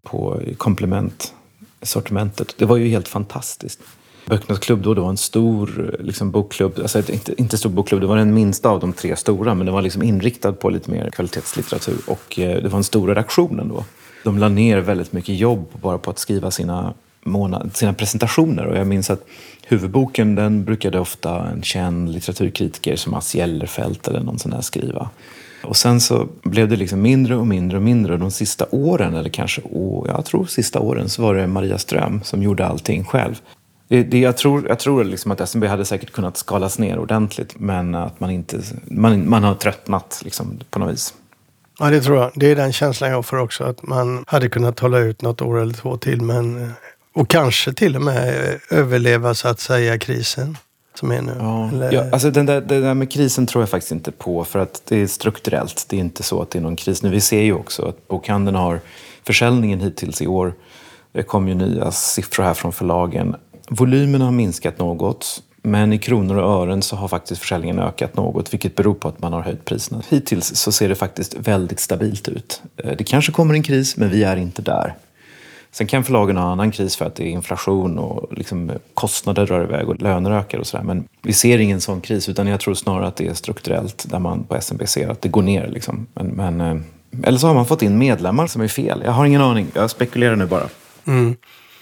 på 0.03 0.41
komplementsortimentet. 0.57 2.55
Det 2.59 2.65
var 2.65 2.77
ju 2.77 2.89
helt 2.89 3.09
fantastiskt. 3.09 3.81
Böckernas 4.27 4.59
klubb 4.59 4.83
då, 4.83 4.95
det 4.95 5.01
var 5.01 5.09
en 5.09 5.17
stor 5.17 5.97
liksom, 6.01 6.31
bokklubb, 6.31 6.79
alltså 6.83 6.99
inte, 6.99 7.41
inte 7.41 7.59
stor 7.59 7.71
bokklubb, 7.71 8.01
det 8.01 8.07
var 8.07 8.17
den 8.17 8.35
minsta 8.35 8.69
av 8.69 8.81
de 8.81 8.93
tre 8.93 9.17
stora 9.17 9.55
men 9.55 9.67
den 9.67 9.75
var 9.75 9.83
liksom 9.83 10.03
inriktad 10.03 10.53
på 10.53 10.71
lite 10.71 10.91
mer 10.91 11.11
kvalitetslitteratur 11.11 11.99
och 12.07 12.39
eh, 12.39 12.63
det 12.63 12.69
var 12.69 12.77
en 12.77 12.85
stor 12.85 13.09
redaktion 13.09 13.61
ändå. 13.61 13.85
De 14.25 14.39
la 14.39 14.49
ner 14.49 14.79
väldigt 14.79 15.13
mycket 15.13 15.35
jobb 15.37 15.69
bara 15.83 15.99
på 15.99 16.11
att 16.11 16.19
skriva 16.19 16.51
sina, 16.51 16.95
månad, 17.25 17.77
sina 17.77 17.93
presentationer 17.93 18.67
och 18.67 18.77
jag 18.77 18.87
minns 18.87 19.11
att 19.11 19.25
huvudboken 19.67 20.35
den 20.35 20.65
brukade 20.65 21.01
ofta 21.01 21.47
en 21.47 21.63
känd 21.63 22.13
litteraturkritiker 22.13 22.97
som 22.97 23.13
Mats 23.13 23.35
Gellerfelt 23.35 24.09
eller 24.09 24.21
någon 24.21 24.39
sån 24.39 24.51
där 24.51 24.61
skriva. 24.61 25.11
Och 25.63 25.77
sen 25.77 26.01
så 26.01 26.29
blev 26.43 26.69
det 26.69 26.77
liksom 26.77 27.03
mindre 27.03 27.37
och 27.37 27.47
mindre 27.47 27.77
och 27.77 27.83
mindre. 27.83 28.17
De 28.17 28.31
sista 28.31 28.67
åren, 28.71 29.15
eller 29.15 29.31
kanske 29.31 29.63
oh, 29.65 30.09
jag 30.09 30.25
tror 30.25 30.47
sista 30.47 30.81
åren, 30.81 31.09
så 31.09 31.23
var 31.23 31.35
det 31.35 31.47
Maria 31.47 31.79
Ström 31.79 32.21
som 32.25 32.43
gjorde 32.43 32.67
allting 32.67 33.05
själv. 33.05 33.41
Det, 33.89 34.03
det, 34.03 34.19
jag 34.19 34.37
tror, 34.37 34.69
jag 34.69 34.79
tror 34.79 35.05
liksom 35.05 35.31
att 35.31 35.41
SMB 35.41 35.65
hade 35.65 35.85
säkert 35.85 36.11
kunnat 36.11 36.37
skalas 36.37 36.79
ner 36.79 36.99
ordentligt 36.99 37.55
men 37.59 37.95
att 37.95 38.21
man, 38.21 38.31
inte, 38.31 38.61
man, 38.85 39.29
man 39.29 39.45
har 39.45 39.55
tröttnat 39.55 40.21
liksom, 40.25 40.61
på 40.71 40.79
något 40.79 40.93
vis. 40.93 41.15
Ja, 41.79 41.91
det 41.91 42.01
tror 42.01 42.17
jag. 42.19 42.31
Det 42.35 42.47
är 42.47 42.57
den 42.57 42.73
känslan 42.73 43.11
jag 43.11 43.27
får 43.27 43.37
också. 43.37 43.65
Att 43.65 43.83
man 43.83 44.25
hade 44.27 44.49
kunnat 44.49 44.81
hålla 44.81 44.99
ut 44.99 45.23
något 45.23 45.43
år 45.43 45.61
eller 45.61 45.75
två 45.75 45.97
till. 45.97 46.23
Men, 46.23 46.73
och 47.15 47.29
kanske 47.29 47.73
till 47.73 47.97
och 47.97 48.03
med 48.03 48.59
överleva 48.71 49.35
så 49.35 49.49
att 49.49 49.61
säga 49.61 49.99
krisen 49.99 50.57
som 50.95 51.13
är 51.13 51.23
nu? 51.23 51.37
Ja, 51.39 51.71
ja 51.93 52.05
alltså 52.13 52.31
den 52.31 52.47
där, 52.47 52.61
det 52.61 52.81
där 52.81 52.95
med 52.95 53.11
krisen 53.11 53.47
tror 53.47 53.63
jag 53.63 53.69
faktiskt 53.69 53.93
inte 53.93 54.13
på 54.13 54.45
för 54.45 54.59
att 54.59 54.83
det 54.89 54.97
är 54.97 55.07
strukturellt. 55.07 55.87
Det 55.89 55.97
är 55.97 56.01
inte 56.01 56.23
så 56.23 56.43
att 56.43 56.51
det 56.51 56.59
är 56.59 56.63
någon 56.63 56.77
kris 56.77 57.03
nu. 57.03 57.11
Vi 57.11 57.21
ser 57.21 57.43
ju 57.43 57.53
också 57.53 57.83
att 57.83 58.09
bokhandeln 58.09 58.57
har 58.57 58.81
försäljningen 59.27 59.81
hittills 59.81 60.23
i 60.23 60.27
år. 60.27 60.55
Det 61.13 61.23
kom 61.23 61.49
ju 61.49 61.55
nya 61.55 61.93
siffror 61.93 62.45
här 62.45 62.55
från 62.55 62.73
förlagen. 62.73 63.37
Volymen 63.69 64.21
har 64.21 64.31
minskat 64.31 64.79
något. 64.79 65.43
Men 65.63 65.93
i 65.93 65.99
kronor 65.99 66.37
och 66.37 66.63
ören 66.63 66.83
så 66.83 66.97
har 66.97 67.09
faktiskt 67.09 67.41
försäljningen 67.41 67.79
ökat 67.79 68.17
något 68.17 68.53
vilket 68.53 68.77
beror 68.77 68.95
på 68.95 69.09
att 69.09 69.21
man 69.21 69.33
har 69.33 69.41
höjt 69.41 69.65
priserna. 69.65 70.03
Hittills 70.09 70.57
så 70.57 70.73
ser 70.73 70.89
det 70.89 70.95
faktiskt 70.95 71.35
väldigt 71.35 71.81
stabilt 71.81 72.29
ut. 72.29 72.63
Eh, 72.77 72.97
det 72.99 73.05
kanske 73.05 73.33
kommer 73.33 73.55
en 73.55 73.63
kris 73.63 73.97
men 73.97 74.11
vi 74.11 74.23
är 74.23 74.37
inte 74.37 74.63
där. 74.63 74.95
Sen 75.73 75.87
kan 75.87 76.05
förlagen 76.05 76.37
ha 76.37 76.53
annan 76.53 76.71
kris 76.71 76.97
för 76.97 77.05
att 77.05 77.15
det 77.15 77.25
är 77.25 77.31
inflation 77.31 77.99
och 77.99 78.33
liksom 78.39 78.73
kostnader 78.95 79.47
drar 79.47 79.63
iväg 79.63 79.89
och 79.89 80.03
löner 80.03 80.31
ökar 80.31 80.59
och 80.59 80.67
sådär. 80.67 80.85
Men 80.85 81.09
vi 81.23 81.33
ser 81.33 81.59
ingen 81.59 81.81
sån 81.81 82.01
kris 82.01 82.29
utan 82.29 82.47
jag 82.47 82.61
tror 82.61 82.75
snarare 82.75 83.07
att 83.07 83.17
det 83.17 83.27
är 83.27 83.35
strukturellt 83.35 84.11
där 84.11 84.19
man 84.19 84.45
på 84.45 84.57
SMB 84.61 84.89
ser 84.89 85.09
att 85.09 85.23
det 85.23 85.29
går 85.29 85.43
ner. 85.43 85.69
Liksom. 85.69 86.07
Men, 86.15 86.27
men, 86.27 86.61
eh, 86.61 86.77
eller 87.23 87.39
så 87.39 87.47
har 87.47 87.55
man 87.55 87.67
fått 87.67 87.83
in 87.83 87.99
medlemmar 87.99 88.47
som 88.47 88.63
är 88.63 88.69
fel. 88.69 89.03
Jag 89.05 89.13
har 89.13 89.25
ingen 89.25 89.43
aning. 89.43 89.67
Jag 89.75 89.91
spekulerar 89.91 90.37
nu 90.37 90.47
bara. 90.47 90.69
Mm. 91.05 91.37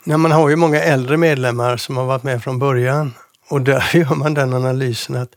Ja, 0.04 0.16
man 0.16 0.32
har 0.32 0.48
ju 0.48 0.56
många 0.56 0.82
äldre 0.82 1.16
medlemmar 1.16 1.76
som 1.76 1.96
har 1.96 2.04
varit 2.04 2.22
med 2.22 2.42
från 2.42 2.58
början 2.58 3.14
och 3.50 3.60
där 3.60 3.90
gör 3.96 4.14
man 4.14 4.34
den 4.34 4.54
analysen 4.54 5.16
att 5.16 5.30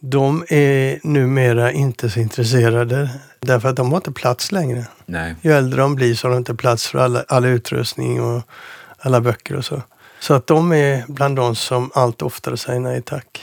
de 0.00 0.44
är 0.48 1.00
numera 1.02 1.72
inte 1.72 2.10
så 2.10 2.20
intresserade 2.20 3.10
därför 3.40 3.68
att 3.68 3.76
de 3.76 3.90
har 3.90 3.96
inte 3.96 4.12
plats 4.12 4.52
längre. 4.52 4.84
Nej. 5.06 5.34
Ju 5.42 5.52
äldre 5.52 5.80
de 5.80 5.94
blir 5.94 6.14
så 6.14 6.26
har 6.26 6.32
de 6.32 6.38
inte 6.38 6.54
plats 6.54 6.86
för 6.86 6.98
alla, 6.98 7.24
all 7.28 7.44
utrustning 7.44 8.22
och 8.22 8.42
alla 8.98 9.20
böcker 9.20 9.56
och 9.56 9.64
så. 9.64 9.82
Så 10.20 10.34
att 10.34 10.46
de 10.46 10.72
är 10.72 11.04
bland 11.08 11.36
de 11.36 11.56
som 11.56 11.90
allt 11.94 12.22
oftare 12.22 12.56
säger 12.56 12.80
nej 12.80 13.02
tack 13.02 13.40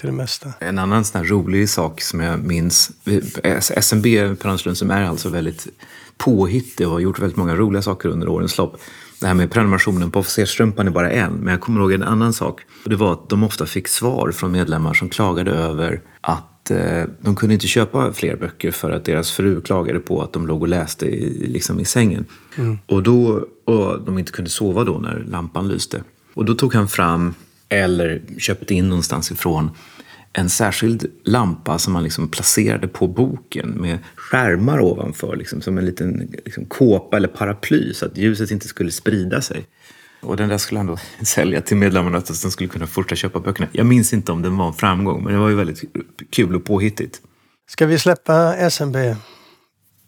till 0.00 0.06
det 0.06 0.12
mesta. 0.12 0.52
En 0.58 0.78
annan 0.78 1.04
sån 1.04 1.24
rolig 1.24 1.68
sak 1.68 2.00
som 2.00 2.20
jag 2.20 2.38
minns. 2.38 2.90
SMB 3.80 4.06
Pranslund 4.40 4.76
som 4.76 4.90
är 4.90 5.02
alltså 5.02 5.28
väldigt 5.28 5.66
påhittig 6.18 6.86
och 6.86 6.92
har 6.92 7.00
gjort 7.00 7.18
väldigt 7.18 7.36
många 7.36 7.54
roliga 7.54 7.82
saker 7.82 8.08
under 8.08 8.28
årens 8.28 8.58
lopp. 8.58 8.76
Det 9.20 9.26
här 9.26 9.34
med 9.34 9.50
prenumerationen 9.50 10.10
på 10.10 10.18
officersstrumpan 10.18 10.86
är 10.86 10.90
bara 10.90 11.10
en, 11.10 11.32
men 11.32 11.52
jag 11.52 11.60
kommer 11.60 11.80
ihåg 11.80 11.92
en 11.92 12.02
annan 12.02 12.32
sak. 12.32 12.60
Det 12.84 12.96
var 12.96 13.12
att 13.12 13.28
de 13.28 13.44
ofta 13.44 13.66
fick 13.66 13.88
svar 13.88 14.32
från 14.32 14.52
medlemmar 14.52 14.94
som 14.94 15.08
klagade 15.08 15.50
över 15.50 16.00
att 16.20 16.70
eh, 16.70 17.02
de 17.20 17.36
kunde 17.36 17.54
inte 17.54 17.66
köpa 17.66 18.12
fler 18.12 18.36
böcker 18.36 18.70
för 18.70 18.90
att 18.90 19.04
deras 19.04 19.30
fru 19.30 19.60
klagade 19.60 19.98
på 19.98 20.22
att 20.22 20.32
de 20.32 20.46
låg 20.46 20.62
och 20.62 20.68
läste 20.68 21.06
i, 21.06 21.46
liksom 21.48 21.80
i 21.80 21.84
sängen. 21.84 22.24
Mm. 22.56 22.78
Och, 22.86 23.02
då, 23.02 23.46
och 23.64 24.00
de 24.00 24.18
inte 24.18 24.32
kunde 24.32 24.50
sova 24.50 24.84
då 24.84 24.98
när 24.98 25.24
lampan 25.28 25.68
lyste. 25.68 26.02
Och 26.34 26.44
då 26.44 26.54
tog 26.54 26.74
han 26.74 26.88
fram, 26.88 27.34
eller 27.68 28.22
köpte 28.38 28.74
in 28.74 28.88
någonstans 28.88 29.30
ifrån, 29.30 29.70
en 30.36 30.50
särskild 30.50 31.10
lampa 31.24 31.78
som 31.78 31.92
man 31.92 32.02
liksom 32.02 32.28
placerade 32.28 32.88
på 32.88 33.06
boken 33.06 33.68
med 33.68 33.98
skärmar 34.16 34.80
ovanför, 34.80 35.36
liksom, 35.36 35.60
som 35.60 35.78
en 35.78 35.86
liten 35.86 36.34
liksom, 36.44 36.64
kåpa 36.64 37.16
eller 37.16 37.28
paraply 37.28 37.94
så 37.94 38.06
att 38.06 38.16
ljuset 38.16 38.50
inte 38.50 38.68
skulle 38.68 38.90
sprida 38.90 39.40
sig. 39.40 39.66
Och 40.22 40.36
den 40.36 40.48
där 40.48 40.58
skulle 40.58 40.78
han 40.78 40.86
då 40.86 40.96
sälja 41.22 41.60
till 41.60 41.76
medlemmarna 41.76 42.20
så 42.20 42.32
att 42.32 42.42
de 42.42 42.50
skulle 42.50 42.68
kunna 42.68 42.86
fortsätta 42.86 43.16
köpa 43.16 43.40
böckerna. 43.40 43.68
Jag 43.72 43.86
minns 43.86 44.12
inte 44.12 44.32
om 44.32 44.42
den 44.42 44.56
var 44.56 44.66
en 44.66 44.74
framgång, 44.74 45.24
men 45.24 45.32
det 45.32 45.38
var 45.38 45.48
ju 45.48 45.54
väldigt 45.54 45.82
kul 46.30 46.54
och 46.54 46.64
påhittigt. 46.64 47.20
Ska 47.70 47.86
vi 47.86 47.98
släppa 47.98 48.56
SMB? 48.56 48.96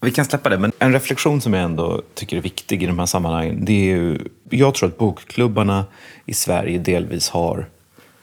Vi 0.01 0.11
kan 0.11 0.25
släppa 0.25 0.49
det, 0.49 0.57
men 0.57 0.71
en 0.79 0.93
reflektion 0.93 1.41
som 1.41 1.53
jag 1.53 1.63
ändå 1.63 2.01
tycker 2.13 2.37
är 2.37 2.41
viktig 2.41 2.83
i 2.83 2.85
de 2.85 2.99
här 2.99 3.05
sammanhangen, 3.05 3.65
det 3.65 3.71
är 3.71 3.95
ju, 3.95 4.19
jag 4.49 4.75
tror 4.75 4.89
att 4.89 4.97
bokklubbarna 4.97 5.85
i 6.25 6.33
Sverige 6.33 6.79
delvis 6.79 7.29
har 7.29 7.69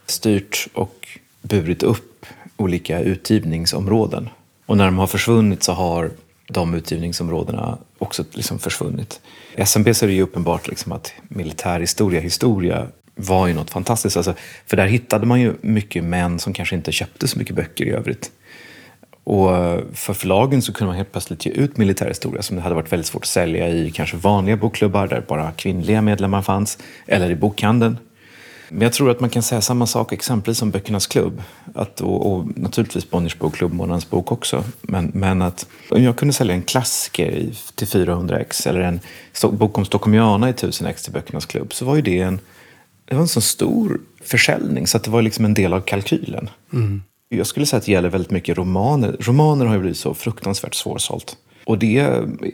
styrt 0.06 0.68
och 0.74 1.08
burit 1.48 1.82
upp 1.82 2.26
olika 2.56 3.00
utgivningsområden. 3.00 4.28
Och 4.66 4.76
när 4.76 4.84
de 4.84 4.98
har 4.98 5.06
försvunnit 5.06 5.62
så 5.62 5.72
har 5.72 6.10
de 6.48 6.74
utgivningsområdena 6.74 7.78
också 7.98 8.24
liksom 8.32 8.58
försvunnit. 8.58 9.20
I 9.56 9.60
SMB 9.60 9.96
så 9.96 10.04
är 10.04 10.08
det 10.08 10.14
ju 10.14 10.22
uppenbart 10.22 10.68
liksom 10.68 10.92
att 10.92 11.12
militärhistoria, 11.28 12.20
historia 12.20 12.86
var 13.14 13.46
ju 13.46 13.54
något 13.54 13.70
fantastiskt. 13.70 14.16
Alltså, 14.16 14.34
för 14.66 14.76
där 14.76 14.86
hittade 14.86 15.26
man 15.26 15.40
ju 15.40 15.54
mycket 15.60 16.04
män 16.04 16.38
som 16.38 16.52
kanske 16.52 16.76
inte 16.76 16.92
köpte 16.92 17.28
så 17.28 17.38
mycket 17.38 17.56
böcker 17.56 17.84
i 17.84 17.90
övrigt. 17.90 18.30
Och 19.24 19.48
för 19.92 20.14
förlagen 20.14 20.62
så 20.62 20.72
kunde 20.72 20.88
man 20.88 20.96
helt 20.96 21.12
plötsligt 21.12 21.46
ge 21.46 21.52
ut 21.52 21.76
militärhistoria 21.76 22.42
som 22.42 22.56
det 22.56 22.62
hade 22.62 22.74
varit 22.74 22.92
väldigt 22.92 23.06
svårt 23.06 23.22
att 23.22 23.28
sälja 23.28 23.68
i 23.68 23.90
kanske 23.90 24.16
vanliga 24.16 24.56
bokklubbar 24.56 25.06
där 25.06 25.24
bara 25.28 25.52
kvinnliga 25.52 26.02
medlemmar 26.02 26.42
fanns, 26.42 26.78
eller 27.06 27.30
i 27.30 27.36
bokhandeln. 27.36 27.98
Men 28.68 28.80
jag 28.80 28.92
tror 28.92 29.10
att 29.10 29.20
man 29.20 29.30
kan 29.30 29.42
säga 29.42 29.60
samma 29.60 29.86
sak 29.86 30.12
exempelvis 30.12 30.58
som 30.58 30.70
Böckernas 30.70 31.06
klubb. 31.06 31.42
Att, 31.74 32.00
och, 32.00 32.32
och 32.32 32.58
naturligtvis 32.58 33.10
Bonniers 33.10 33.38
bokklubb, 33.38 33.72
Månadens 33.72 34.10
bok 34.10 34.32
också. 34.32 34.64
Men, 34.82 35.10
men 35.14 35.42
att 35.42 35.66
om 35.90 36.02
jag 36.02 36.16
kunde 36.16 36.34
sälja 36.34 36.54
en 36.54 36.62
klassiker 36.62 37.30
i, 37.30 37.54
till 37.74 37.86
400 37.86 38.40
ex 38.40 38.66
eller 38.66 38.80
en 38.80 39.00
bok 39.52 39.78
om 39.78 39.84
Stockholmiana 39.84 40.48
i 40.48 40.50
1000 40.50 40.86
ex 40.86 41.02
till 41.02 41.12
Böckernas 41.12 41.46
klubb 41.46 41.74
så 41.74 41.84
var 41.84 41.96
ju 41.96 42.02
det 42.02 42.20
en, 42.20 42.40
det 43.04 43.14
var 43.14 43.22
en 43.22 43.28
så 43.28 43.40
stor 43.40 44.00
försäljning 44.24 44.86
så 44.86 44.96
att 44.96 45.04
det 45.04 45.10
var 45.10 45.22
liksom 45.22 45.44
en 45.44 45.54
del 45.54 45.72
av 45.72 45.80
kalkylen. 45.80 46.50
Mm. 46.72 47.02
Jag 47.28 47.46
skulle 47.46 47.66
säga 47.66 47.78
att 47.78 47.84
det 47.84 47.92
gäller 47.92 48.08
väldigt 48.08 48.30
mycket 48.30 48.56
romaner. 48.56 49.16
Romaner 49.20 49.66
har 49.66 49.74
ju 49.74 49.80
blivit 49.80 49.98
så 49.98 50.14
fruktansvärt 50.14 50.74
svårsålt. 50.74 51.36
Och 51.66 51.78
det 51.78 52.06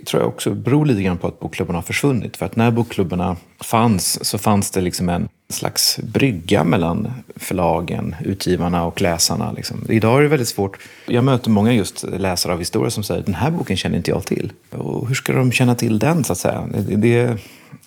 tror 0.07 0.23
jag 0.23 0.29
också 0.29 0.55
beror 0.55 0.87
lite 0.87 1.03
grann 1.03 1.19
på 1.19 1.27
att 1.27 1.41
bokklubbarna 1.41 1.77
har 1.79 1.83
försvunnit. 1.83 2.37
För 2.37 2.47
att 2.47 2.57
när 2.57 2.71
bokklubbarna 2.71 3.37
fanns 3.61 4.25
så 4.25 4.39
fanns 4.39 4.71
det 4.71 4.81
liksom 4.81 5.09
en 5.09 5.29
slags 5.49 5.99
brygga 6.03 6.65
mellan 6.65 7.13
förlagen, 7.37 8.15
utgivarna 8.25 8.85
och 8.85 9.01
läsarna. 9.01 9.53
Liksom. 9.53 9.87
Idag 9.89 10.19
är 10.19 10.23
det 10.23 10.29
väldigt 10.29 10.49
svårt. 10.49 10.79
Jag 11.07 11.25
möter 11.25 11.51
många 11.51 11.73
just 11.73 12.05
läsare 12.19 12.53
av 12.53 12.59
historia 12.59 12.91
som 12.91 13.05
säger 13.05 13.23
den 13.23 13.35
här 13.35 13.51
boken 13.51 13.77
känner 13.77 13.97
inte 13.97 14.11
jag 14.11 14.25
till. 14.25 14.53
Och 14.71 15.09
hur 15.09 15.15
ska 15.15 15.33
de 15.33 15.53
känna 15.53 15.75
till 15.75 15.99
den 15.99 16.25
så 16.25 16.33
att 16.33 16.39
säga? 16.39 16.69
Det, 16.89 16.97
det, 16.97 17.37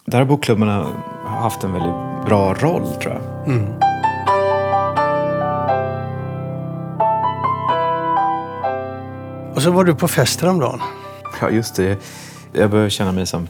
där 0.06 0.18
har 0.18 0.26
bokklubbarna 0.26 0.88
haft 1.26 1.64
en 1.64 1.74
väldigt 1.74 2.26
bra 2.26 2.54
roll 2.54 2.88
tror 3.02 3.14
jag. 3.14 3.48
Mm. 3.48 3.66
Och 9.56 9.62
så 9.62 9.72
var 9.72 9.84
du 9.84 9.96
på 9.96 10.08
fest 10.08 10.42
häromdagen. 10.42 10.80
Ja, 11.42 11.50
just 11.50 11.76
det. 11.76 11.98
Jag 12.54 12.70
börjar 12.70 12.90
känna 12.90 13.12
mig 13.12 13.26
som, 13.26 13.50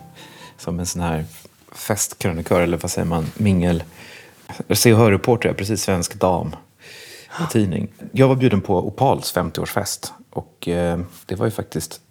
som 0.58 0.80
en 0.80 0.86
sån 0.86 1.02
här 1.02 1.26
festkrönikör, 1.72 2.62
eller 2.62 2.78
vad 2.78 2.92
säger 2.92 3.08
man, 3.08 3.26
mingel... 3.38 3.84
Se 4.70 4.94
och 4.94 5.00
hör-reporter, 5.00 5.54
precis 5.54 5.82
svensk 5.82 6.20
dam 6.20 6.56
tidning. 7.52 7.88
Jag 8.12 8.28
var 8.28 8.36
bjuden 8.36 8.62
på 8.62 8.88
Opals 8.88 9.36
50-årsfest 9.36 10.12
och 10.30 10.68
eh, 10.68 11.00
det 11.26 11.36
var 11.36 11.46
ju 11.46 11.52
faktiskt 11.52 12.02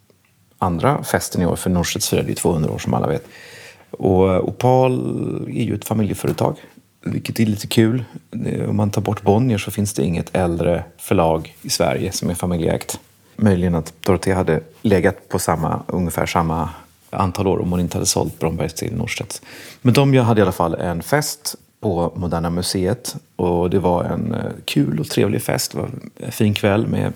andra 0.59 1.05
festen 1.05 1.43
i 1.43 1.47
år, 1.47 1.57
för 1.57 1.71
Norstedts 1.71 2.09
firade 2.09 2.29
ju 2.29 2.35
200 2.35 2.71
år 2.71 2.79
som 2.79 2.95
alla 2.95 3.07
vet. 3.07 3.27
Och 3.91 4.33
eh, 4.33 4.41
Opal 4.41 4.93
är 5.49 5.63
ju 5.63 5.75
ett 5.75 5.85
familjeföretag, 5.85 6.57
vilket 7.05 7.41
är 7.41 7.47
lite 7.47 7.67
kul. 7.67 8.05
Eh, 8.47 8.69
om 8.69 8.77
man 8.77 8.91
tar 8.91 9.03
bort 9.03 9.23
Bonnier 9.23 9.59
så 9.59 9.71
finns 9.71 9.95
det 9.95 10.05
inget 10.05 10.37
äldre 10.37 10.85
förlag 10.99 11.57
i 11.63 11.71
Sverige 11.71 12.13
som 12.13 12.31
är 12.31 12.35
familjeägt 12.35 13.01
möjligen 13.37 13.75
att 13.75 13.93
Dorotea 14.01 14.37
hade 14.37 14.61
legat 14.83 15.29
på 15.29 15.39
samma, 15.39 15.83
ungefär 15.87 16.27
samma 16.27 16.69
antal 17.11 17.47
år 17.47 17.59
om 17.63 17.71
hon 17.71 17.81
inte 17.81 17.97
hade 17.97 18.07
sålt 18.07 18.39
Brombergs 18.39 18.75
till 18.75 18.97
Norstedts. 18.97 19.43
Men 19.83 19.95
de 19.95 20.17
hade 20.17 20.41
i 20.41 20.43
alla 20.43 20.53
fall 20.53 20.75
en 20.75 21.03
fest 21.03 21.57
på 21.81 22.13
Moderna 22.17 22.51
Museet 22.51 23.17
och 23.37 23.71
det 23.71 23.79
var 23.79 24.05
en 24.05 24.35
eh, 24.35 24.53
kul 24.65 25.01
och 25.01 25.07
trevlig 25.07 25.43
fest. 25.43 25.73
Det 25.73 25.79
var 25.79 25.91
en 26.17 26.33
fin 26.33 26.55
kväll 26.55 26.87
med 26.87 27.13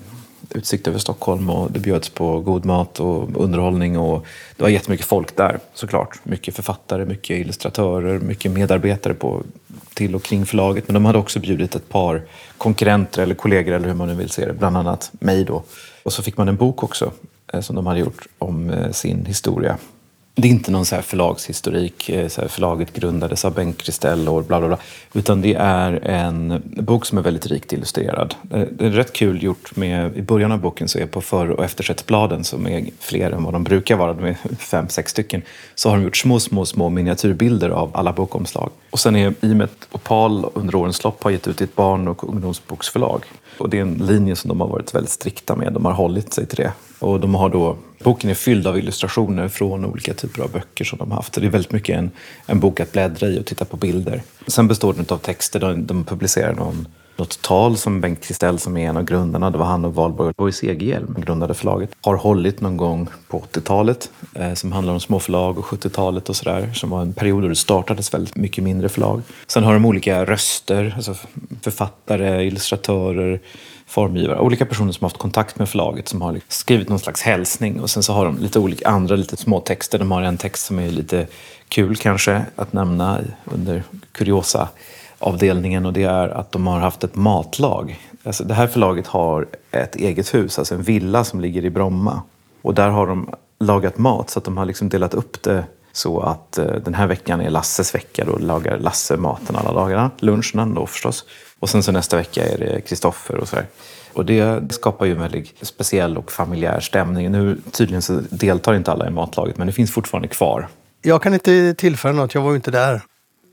utsikt 0.49 0.87
över 0.87 0.99
Stockholm 0.99 1.49
och 1.49 1.71
det 1.71 1.79
bjöds 1.79 2.09
på 2.09 2.39
god 2.39 2.65
mat 2.65 2.99
och 2.99 3.43
underhållning 3.43 3.97
och 3.97 4.25
det 4.55 4.63
var 4.63 4.69
jättemycket 4.69 5.05
folk 5.05 5.35
där 5.35 5.59
såklart. 5.73 6.19
Mycket 6.23 6.55
författare, 6.55 7.05
mycket 7.05 7.37
illustratörer, 7.37 8.19
mycket 8.19 8.51
medarbetare 8.51 9.13
på, 9.13 9.43
till 9.93 10.15
och 10.15 10.23
kring 10.23 10.45
förlaget. 10.45 10.87
Men 10.87 10.93
de 10.93 11.05
hade 11.05 11.17
också 11.17 11.39
bjudit 11.39 11.75
ett 11.75 11.89
par 11.89 12.21
konkurrenter 12.57 13.23
eller 13.23 13.35
kollegor 13.35 13.73
eller 13.73 13.87
hur 13.87 13.95
man 13.95 14.07
nu 14.07 14.15
vill 14.15 14.29
se 14.29 14.45
det, 14.45 14.53
bland 14.53 14.77
annat 14.77 15.11
mig 15.19 15.43
då 15.43 15.63
och 16.07 16.13
så 16.13 16.23
fick 16.23 16.37
man 16.37 16.47
en 16.47 16.55
bok 16.55 16.83
också 16.83 17.11
eh, 17.53 17.61
som 17.61 17.75
de 17.75 17.85
hade 17.85 17.99
gjort 17.99 18.27
om 18.37 18.69
eh, 18.69 18.91
sin 18.91 19.25
historia. 19.25 19.77
Det 20.35 20.47
är 20.47 20.51
inte 20.51 20.71
någon 20.71 20.85
så 20.85 20.95
här 20.95 21.01
förlagshistorik, 21.01 22.09
eh, 22.09 22.27
så 22.27 22.41
här 22.41 22.47
förlaget 22.47 22.93
grundades 22.93 23.45
av 23.45 23.53
Bengt 23.53 23.77
Kristell 23.77 24.29
och 24.29 24.43
bla 24.43 24.59
bla 24.59 24.67
bla. 24.67 24.77
Utan 25.13 25.41
det 25.41 25.53
är 25.53 25.91
en 26.03 26.61
bok 26.65 27.05
som 27.05 27.17
är 27.17 27.21
väldigt 27.21 27.47
rikt 27.47 27.73
illustrerad. 27.73 28.35
Det 28.71 28.85
är 28.85 28.89
rätt 28.89 29.13
kul 29.13 29.43
gjort 29.43 29.75
med, 29.75 30.17
i 30.17 30.21
början 30.21 30.51
av 30.51 30.59
boken 30.59 30.87
så 30.87 30.99
är 30.99 31.05
på 31.05 31.21
för 31.21 31.49
och 31.49 31.63
eftersättsbladen 31.63 32.43
som 32.43 32.67
är 32.67 32.85
fler 32.99 33.31
än 33.31 33.43
vad 33.43 33.53
de 33.53 33.63
brukar 33.63 33.95
vara, 33.95 34.13
de 34.13 34.25
är 34.25 34.37
fem, 34.59 34.89
sex 34.89 35.11
stycken. 35.11 35.41
Så 35.75 35.89
har 35.89 35.97
de 35.97 36.03
gjort 36.03 36.17
små, 36.17 36.39
små, 36.39 36.65
små 36.65 36.89
miniatyrbilder 36.89 37.69
av 37.69 37.91
alla 37.93 38.13
bokomslag. 38.13 38.69
Och 38.89 38.99
sen 38.99 39.15
är, 39.15 39.33
i 39.41 39.51
och 39.51 39.57
med 39.57 39.65
att 39.65 39.87
Opal 39.91 40.49
under 40.53 40.75
årens 40.75 41.03
lopp 41.03 41.23
har 41.23 41.31
gett 41.31 41.47
ut 41.47 41.61
ett 41.61 41.75
barn 41.75 42.07
och 42.07 42.29
ungdomsboksförlag 42.29 43.25
och 43.57 43.69
det 43.69 43.77
är 43.77 43.81
en 43.81 43.93
linje 43.93 44.35
som 44.35 44.47
de 44.47 44.61
har 44.61 44.67
varit 44.67 44.95
väldigt 44.95 45.11
strikta 45.11 45.55
med. 45.55 45.73
De 45.73 45.85
har 45.85 45.93
hållit 45.93 46.33
sig 46.33 46.45
till 46.45 46.57
det. 46.57 46.73
Och 46.99 47.19
de 47.19 47.35
har 47.35 47.49
då, 47.49 47.77
boken 48.03 48.29
är 48.29 48.33
fylld 48.33 48.67
av 48.67 48.77
illustrationer 48.77 49.47
från 49.47 49.85
olika 49.85 50.13
typer 50.13 50.43
av 50.43 50.51
böcker 50.51 50.85
som 50.85 50.99
de 50.99 51.11
har 51.11 51.15
haft. 51.15 51.33
Det 51.33 51.45
är 51.45 51.49
väldigt 51.49 51.71
mycket 51.71 51.97
en, 51.97 52.11
en 52.45 52.59
bok 52.59 52.79
att 52.79 52.91
bläddra 52.91 53.27
i 53.27 53.39
och 53.39 53.45
titta 53.45 53.65
på 53.65 53.77
bilder. 53.77 54.21
Sen 54.47 54.67
består 54.67 54.93
den 54.93 55.05
av 55.09 55.17
texter. 55.17 55.59
De, 55.59 55.85
de 55.85 56.05
publicerar 56.05 56.53
någon 56.53 56.87
något 57.17 57.41
tal 57.41 57.77
som 57.77 58.01
Bengt 58.01 58.23
Kristell 58.23 58.59
som 58.59 58.77
är 58.77 58.89
en 58.89 58.97
av 58.97 59.03
grundarna, 59.03 59.49
det 59.51 59.57
var 59.57 59.65
han 59.65 59.85
och 59.85 59.95
Valborg 59.95 60.33
Borg 60.37 60.53
Segerhjelm, 60.53 61.15
grundade 61.17 61.53
förlaget, 61.53 61.89
har 62.01 62.15
hållit 62.15 62.61
någon 62.61 62.77
gång 62.77 63.07
på 63.27 63.39
80-talet 63.39 64.09
eh, 64.33 64.53
som 64.53 64.71
handlar 64.71 64.93
om 64.93 64.99
småförlag 64.99 65.57
och 65.57 65.65
70-talet 65.65 66.29
och 66.29 66.35
sådär. 66.35 66.71
Som 66.73 66.89
var 66.89 67.01
en 67.01 67.13
period 67.13 67.43
då 67.43 67.47
det 67.47 67.55
startades 67.55 68.13
väldigt 68.13 68.35
mycket 68.35 68.63
mindre 68.63 68.89
förlag. 68.89 69.21
Sen 69.47 69.63
har 69.63 69.73
de 69.73 69.85
olika 69.85 70.25
röster, 70.25 70.93
alltså 70.95 71.15
författare, 71.61 72.45
illustratörer, 72.45 73.39
formgivare, 73.87 74.39
olika 74.39 74.65
personer 74.65 74.91
som 74.91 75.03
har 75.03 75.09
haft 75.09 75.17
kontakt 75.17 75.59
med 75.59 75.69
förlaget 75.69 76.07
som 76.07 76.21
har 76.21 76.31
liksom 76.31 76.51
skrivit 76.51 76.89
någon 76.89 76.99
slags 76.99 77.21
hälsning 77.21 77.79
och 77.79 77.89
sen 77.89 78.03
så 78.03 78.13
har 78.13 78.25
de 78.25 78.37
lite 78.37 78.59
olika 78.59 78.89
andra 78.89 79.15
lite 79.15 79.37
små 79.37 79.59
texter. 79.59 79.99
De 79.99 80.11
har 80.11 80.21
en 80.21 80.37
text 80.37 80.65
som 80.65 80.79
är 80.79 80.89
lite 80.89 81.27
kul 81.69 81.95
kanske 81.95 82.45
att 82.55 82.73
nämna 82.73 83.19
under 83.45 83.83
kuriosa 84.11 84.69
avdelningen 85.19 85.85
och 85.85 85.93
det 85.93 86.03
är 86.03 86.29
att 86.29 86.51
de 86.51 86.67
har 86.67 86.79
haft 86.79 87.03
ett 87.03 87.15
matlag. 87.15 87.99
Alltså 88.23 88.43
det 88.43 88.53
här 88.53 88.67
förlaget 88.67 89.07
har 89.07 89.47
ett 89.71 89.95
eget 89.95 90.33
hus, 90.33 90.59
alltså 90.59 90.75
en 90.75 90.81
villa 90.81 91.23
som 91.23 91.41
ligger 91.41 91.65
i 91.65 91.69
Bromma. 91.69 92.21
Och 92.61 92.73
där 92.73 92.89
har 92.89 93.07
de 93.07 93.29
lagat 93.59 93.97
mat 93.97 94.29
så 94.29 94.39
att 94.39 94.45
de 94.45 94.57
har 94.57 94.65
liksom 94.65 94.89
delat 94.89 95.13
upp 95.13 95.43
det 95.43 95.63
så 95.91 96.19
att 96.19 96.57
eh, 96.57 96.65
den 96.65 96.93
här 96.93 97.07
veckan 97.07 97.41
är 97.41 97.49
Lasses 97.49 97.95
vecka. 97.95 98.25
Då 98.25 98.37
lagar 98.37 98.77
Lasse 98.77 99.17
maten 99.17 99.55
alla 99.55 99.73
dagarna. 99.73 100.11
Lunchen 100.19 100.73
då 100.73 100.85
förstås. 100.85 101.25
Och 101.59 101.69
sen 101.69 101.83
så 101.83 101.91
nästa 101.91 102.17
vecka 102.17 102.45
är 102.45 102.57
det 102.57 102.81
Kristoffer 102.81 103.35
och 103.35 103.47
sådär. 103.47 103.65
Och 104.13 104.25
det 104.25 104.73
skapar 104.73 105.05
ju 105.05 105.11
en 105.11 105.19
väldigt 105.19 105.67
speciell 105.67 106.17
och 106.17 106.31
familjär 106.31 106.79
stämning. 106.79 107.31
Nu 107.31 107.57
tydligen 107.71 108.01
så 108.01 108.21
deltar 108.29 108.73
inte 108.73 108.91
alla 108.91 109.07
i 109.07 109.09
matlaget 109.09 109.57
men 109.57 109.67
det 109.67 109.73
finns 109.73 109.91
fortfarande 109.91 110.27
kvar. 110.27 110.67
Jag 111.01 111.21
kan 111.21 111.33
inte 111.33 111.73
tillföra 111.73 112.11
något, 112.11 112.33
jag 112.33 112.41
var 112.41 112.49
ju 112.49 112.55
inte 112.55 112.71
där. 112.71 113.01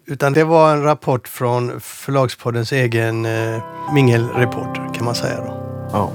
Utan 0.06 0.32
det 0.32 0.44
var 0.44 0.72
en 0.72 0.82
rapport 0.82 1.28
från 1.28 1.80
Förlagspoddens 1.80 2.72
egen 2.72 3.26
eh, 3.26 3.62
mingelreporter 3.94 4.94
kan 4.94 5.04
man 5.04 5.14
säga. 5.14 5.36
Då. 5.36 5.88
Ja. 5.92 6.10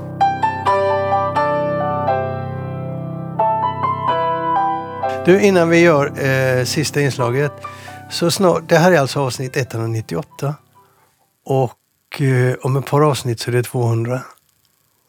Du, 5.25 5.41
innan 5.41 5.69
vi 5.69 5.79
gör 5.79 6.25
eh, 6.25 6.65
sista 6.65 7.01
inslaget. 7.01 7.51
Så 8.09 8.31
snart, 8.31 8.69
det 8.69 8.77
här 8.77 8.91
är 8.91 8.99
alltså 8.99 9.19
avsnitt 9.19 9.57
198. 9.57 10.55
Och 11.45 12.21
eh, 12.21 12.55
om 12.61 12.75
ett 12.75 12.85
par 12.85 13.01
avsnitt 13.01 13.39
så 13.39 13.51
är 13.51 13.55
det 13.55 13.63
200. 13.63 14.21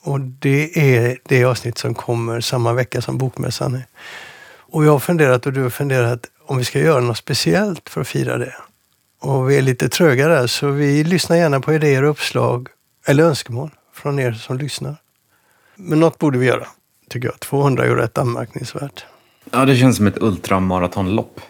Och 0.03 0.21
det 0.21 0.79
är 0.79 1.19
det 1.25 1.45
avsnitt 1.45 1.79
som 1.79 1.95
kommer 1.95 2.41
samma 2.41 2.73
vecka 2.73 3.01
som 3.01 3.19
Bokmässan 3.19 3.75
är. 3.75 3.87
Och 4.73 4.85
jag 4.85 4.93
har 4.93 4.99
funderat 4.99 5.47
och 5.47 5.53
du 5.53 5.63
har 5.63 5.71
funderat 5.71 6.27
om 6.47 6.59
vi 6.59 6.65
ska 6.65 6.79
göra 6.79 7.01
något 7.01 7.19
speciellt 7.19 7.89
för 7.89 8.01
att 8.01 8.09
fira 8.09 8.39
det. 8.39 8.55
Och 9.21 9.51
vi 9.51 9.59
är 9.59 9.63
lite 9.63 9.89
tröga 9.89 10.29
där 10.29 10.47
så 10.47 10.71
vi 10.71 11.05
lyssnar 11.05 11.37
gärna 11.37 11.61
på 11.61 11.75
idéer 11.75 12.03
och 12.03 12.11
uppslag 12.11 12.69
eller 13.07 13.25
önskemål 13.25 13.71
från 13.95 14.19
er 14.19 14.33
som 14.33 14.59
lyssnar. 14.59 14.97
Men 15.77 16.01
något 16.01 16.19
borde 16.19 16.39
vi 16.39 16.47
göra, 16.47 16.67
tycker 17.09 17.29
jag. 17.29 17.41
200 17.41 17.85
är 17.85 17.89
ju 17.89 17.95
rätt 17.95 18.19
anmärkningsvärt. 18.19 19.05
Ja, 19.51 19.65
det 19.65 19.77
känns 19.77 19.97
som 19.97 20.07
ett 20.07 20.23
ultramaratonlopp. 20.23 21.41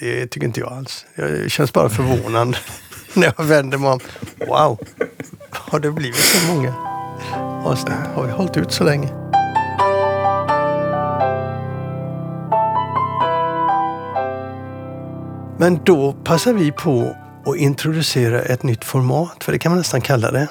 Det 0.00 0.26
tycker 0.26 0.46
inte 0.46 0.60
jag 0.60 0.72
alls. 0.72 1.06
Jag 1.14 1.50
känns 1.50 1.72
bara 1.72 1.88
förvånad 1.88 2.56
när 3.14 3.32
jag 3.36 3.44
vänder 3.44 3.78
mig 3.78 3.90
om. 3.90 4.00
Wow, 4.48 4.78
har 5.50 5.80
det 5.80 5.90
blivit 5.90 6.16
så 6.16 6.54
många 6.54 6.74
avsnitt? 7.64 7.96
Har 8.14 8.26
vi 8.26 8.32
hållit 8.32 8.56
ut 8.56 8.72
så 8.72 8.84
länge? 8.84 9.08
Men 15.58 15.80
då 15.84 16.12
passar 16.12 16.52
vi 16.52 16.72
på 16.72 17.16
att 17.46 17.56
introducera 17.56 18.42
ett 18.42 18.62
nytt 18.62 18.84
format, 18.84 19.44
för 19.44 19.52
det 19.52 19.58
kan 19.58 19.72
man 19.72 19.78
nästan 19.78 20.00
kalla 20.00 20.30
det. 20.30 20.48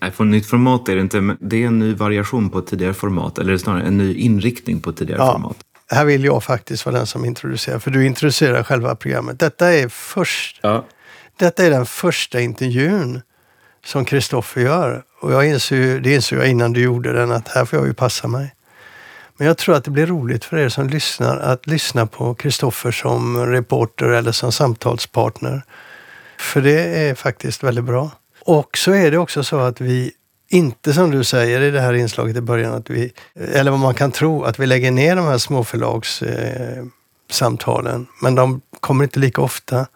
Nej, 0.00 0.10
för 0.10 0.24
nytt 0.24 0.46
format 0.46 0.88
är 0.88 0.94
det 0.94 1.00
inte. 1.00 1.36
Det 1.40 1.62
är 1.62 1.66
en 1.66 1.78
ny 1.78 1.94
variation 1.94 2.50
på 2.50 2.58
ett 2.58 2.66
tidigare 2.66 2.94
format. 2.94 3.38
Eller 3.38 3.56
snarare 3.56 3.82
en 3.82 3.98
ny 3.98 4.14
inriktning 4.14 4.80
på 4.80 4.90
ett 4.90 4.96
tidigare 4.96 5.20
ja, 5.20 5.32
format. 5.32 5.56
Här 5.90 6.04
vill 6.04 6.24
jag 6.24 6.44
faktiskt 6.44 6.86
vara 6.86 6.96
den 6.96 7.06
som 7.06 7.24
introducerar, 7.24 7.78
för 7.78 7.90
du 7.90 8.06
introducerar 8.06 8.62
själva 8.62 8.94
programmet. 8.94 9.40
Detta 9.40 9.68
är, 9.68 9.88
först, 9.88 10.60
ja. 10.62 10.84
detta 11.38 11.64
är 11.64 11.70
den 11.70 11.86
första 11.86 12.40
intervjun 12.40 13.20
som 13.84 14.04
Kristoffer 14.04 14.60
gör. 14.60 15.02
Och 15.20 15.32
jag 15.32 15.48
insåg, 15.48 15.78
det 15.78 16.14
insåg 16.14 16.38
jag 16.38 16.48
innan 16.48 16.72
du 16.72 16.82
gjorde 16.82 17.12
den, 17.12 17.32
att 17.32 17.48
här 17.48 17.64
får 17.64 17.78
jag 17.78 17.88
ju 17.88 17.94
passa 17.94 18.28
mig. 18.28 18.54
Men 19.38 19.46
jag 19.46 19.58
tror 19.58 19.74
att 19.74 19.84
det 19.84 19.90
blir 19.90 20.06
roligt 20.06 20.44
för 20.44 20.56
er 20.56 20.68
som 20.68 20.88
lyssnar 20.88 21.36
att 21.36 21.66
lyssna 21.66 22.06
på 22.06 22.34
Kristoffer 22.34 22.90
som 22.90 23.46
reporter 23.46 24.06
eller 24.06 24.32
som 24.32 24.52
samtalspartner. 24.52 25.62
För 26.38 26.60
det 26.60 26.80
är 26.80 27.14
faktiskt 27.14 27.62
väldigt 27.62 27.84
bra. 27.84 28.10
Och 28.40 28.78
så 28.78 28.92
är 28.92 29.10
det 29.10 29.18
också 29.18 29.44
så 29.44 29.58
att 29.58 29.80
vi 29.80 30.12
inte 30.48 30.92
som 30.92 31.10
du 31.10 31.24
säger 31.24 31.60
i 31.60 31.70
det 31.70 31.80
här 31.80 31.94
inslaget 31.94 32.36
i 32.36 32.40
början, 32.40 32.74
att 32.74 32.90
vi, 32.90 33.12
eller 33.34 33.70
vad 33.70 33.80
man 33.80 33.94
kan 33.94 34.12
tro, 34.12 34.44
att 34.44 34.58
vi 34.58 34.66
lägger 34.66 34.90
ner 34.90 35.16
de 35.16 35.26
här 35.26 35.38
småförlagssamtalen. 35.38 38.00
Eh, 38.00 38.06
men 38.22 38.34
de 38.34 38.60
kommer 38.80 39.04
inte 39.04 39.18
lika 39.18 39.42
ofta. 39.42 39.86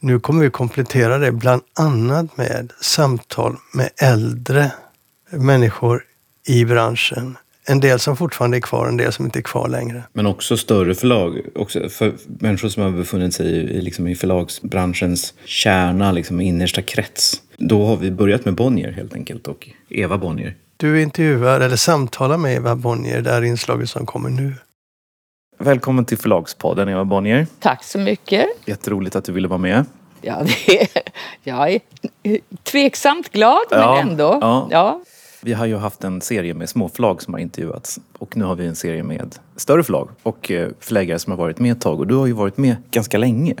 Nu 0.00 0.20
kommer 0.20 0.44
vi 0.44 0.50
komplettera 0.50 1.18
det 1.18 1.32
bland 1.32 1.62
annat 1.78 2.36
med 2.36 2.72
samtal 2.80 3.56
med 3.72 3.90
äldre 3.96 4.72
människor 5.30 6.04
i 6.46 6.64
branschen. 6.64 7.36
En 7.66 7.80
del 7.80 7.98
som 7.98 8.16
fortfarande 8.16 8.56
är 8.56 8.60
kvar, 8.60 8.88
en 8.88 8.96
del 8.96 9.12
som 9.12 9.24
inte 9.24 9.38
är 9.38 9.42
kvar 9.42 9.68
längre. 9.68 10.02
Men 10.12 10.26
också 10.26 10.56
större 10.56 10.94
förlag, 10.94 11.40
också 11.54 11.88
för 11.88 12.12
människor 12.26 12.68
som 12.68 12.82
har 12.82 12.90
befunnit 12.90 13.34
sig 13.34 13.46
i, 13.46 13.80
liksom 13.80 14.08
i 14.08 14.14
förlagsbranschens 14.14 15.34
kärna, 15.44 16.12
liksom 16.12 16.40
innersta 16.40 16.82
krets. 16.82 17.42
Då 17.56 17.86
har 17.86 17.96
vi 17.96 18.10
börjat 18.10 18.44
med 18.44 18.54
Bonnier 18.54 18.92
helt 18.92 19.14
enkelt 19.14 19.48
och 19.48 19.68
Eva 19.88 20.18
Bonnier. 20.18 20.54
Du 20.76 21.02
intervjuar 21.02 21.60
eller 21.60 21.76
samtalar 21.76 22.36
med 22.36 22.56
Eva 22.56 22.76
Bonnier, 22.76 23.22
det 23.22 23.30
här 23.30 23.42
inslaget 23.42 23.90
som 23.90 24.06
kommer 24.06 24.30
nu. 24.30 24.54
Välkommen 25.58 26.04
till 26.04 26.18
Förlagspodden 26.18 26.88
Eva 26.88 27.04
Bonnier. 27.04 27.46
Tack 27.60 27.84
så 27.84 27.98
mycket. 27.98 28.46
Jätteroligt 28.66 29.16
att 29.16 29.24
du 29.24 29.32
ville 29.32 29.48
vara 29.48 29.58
med. 29.58 29.84
Ja, 30.20 30.42
det 30.66 30.80
är, 30.80 30.88
jag 31.42 31.72
är 31.72 31.80
tveksamt 32.62 33.32
glad 33.32 33.62
ja, 33.70 33.94
men 33.94 34.08
ändå. 34.08 34.38
Ja. 34.40 34.68
ja. 34.70 35.00
Vi 35.44 35.52
har 35.52 35.66
ju 35.66 35.76
haft 35.76 36.04
en 36.04 36.20
serie 36.20 36.54
med 36.54 36.68
småförlag 36.68 37.22
som 37.22 37.34
har 37.34 37.40
intervjuats 37.40 38.00
och 38.18 38.36
nu 38.36 38.44
har 38.44 38.54
vi 38.54 38.66
en 38.66 38.76
serie 38.76 39.02
med 39.02 39.36
större 39.56 39.82
förlag 39.82 40.08
och 40.22 40.50
eh, 40.50 40.68
förläggare 40.80 41.18
som 41.18 41.30
har 41.30 41.38
varit 41.38 41.58
med 41.58 41.72
ett 41.72 41.80
tag 41.80 42.00
och 42.00 42.06
du 42.06 42.14
har 42.14 42.26
ju 42.26 42.32
varit 42.32 42.56
med 42.56 42.76
ganska 42.90 43.18
länge. 43.18 43.54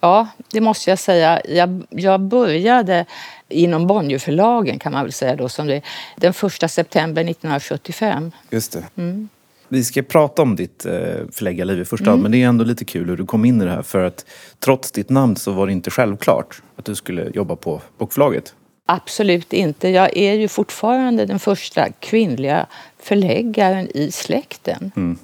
Ja, 0.00 0.28
det 0.52 0.60
måste 0.60 0.90
jag 0.90 0.98
säga. 0.98 1.40
Jag, 1.48 1.82
jag 1.90 2.20
började 2.20 3.06
inom 3.48 3.86
Bonnierförlagen 3.86 4.78
kan 4.78 4.92
man 4.92 5.02
väl 5.02 5.12
säga 5.12 5.36
då, 5.36 5.48
som 5.48 5.66
det, 5.66 5.82
den 6.16 6.34
första 6.34 6.68
september 6.68 7.22
1975. 7.22 8.32
Just 8.50 8.72
det. 8.72 8.84
Mm. 8.96 9.28
Vi 9.68 9.84
ska 9.84 10.02
prata 10.02 10.42
om 10.42 10.56
ditt 10.56 10.86
eh, 10.86 10.92
förläggarliv 11.32 11.80
i 11.80 11.84
första 11.84 12.10
hand, 12.10 12.20
mm. 12.20 12.22
men 12.22 12.32
det 12.32 12.42
är 12.42 12.48
ändå 12.48 12.64
lite 12.64 12.84
kul 12.84 13.08
hur 13.08 13.16
du 13.16 13.26
kom 13.26 13.44
in 13.44 13.62
i 13.62 13.64
det 13.64 13.70
här. 13.70 13.82
För 13.82 14.04
att 14.04 14.26
trots 14.58 14.90
ditt 14.90 15.10
namn 15.10 15.36
så 15.36 15.52
var 15.52 15.66
det 15.66 15.72
inte 15.72 15.90
självklart 15.90 16.62
att 16.76 16.84
du 16.84 16.94
skulle 16.94 17.30
jobba 17.34 17.56
på 17.56 17.80
bokförlaget. 17.98 18.54
Absolut 18.86 19.52
inte. 19.52 19.88
Jag 19.88 20.16
är 20.16 20.34
ju 20.34 20.48
fortfarande 20.48 21.26
den 21.26 21.38
första 21.38 21.90
kvinnliga 21.90 22.66
förläggaren 22.98 23.96
i 23.96 24.12
släkten. 24.12 24.92
Mm. 24.96 25.18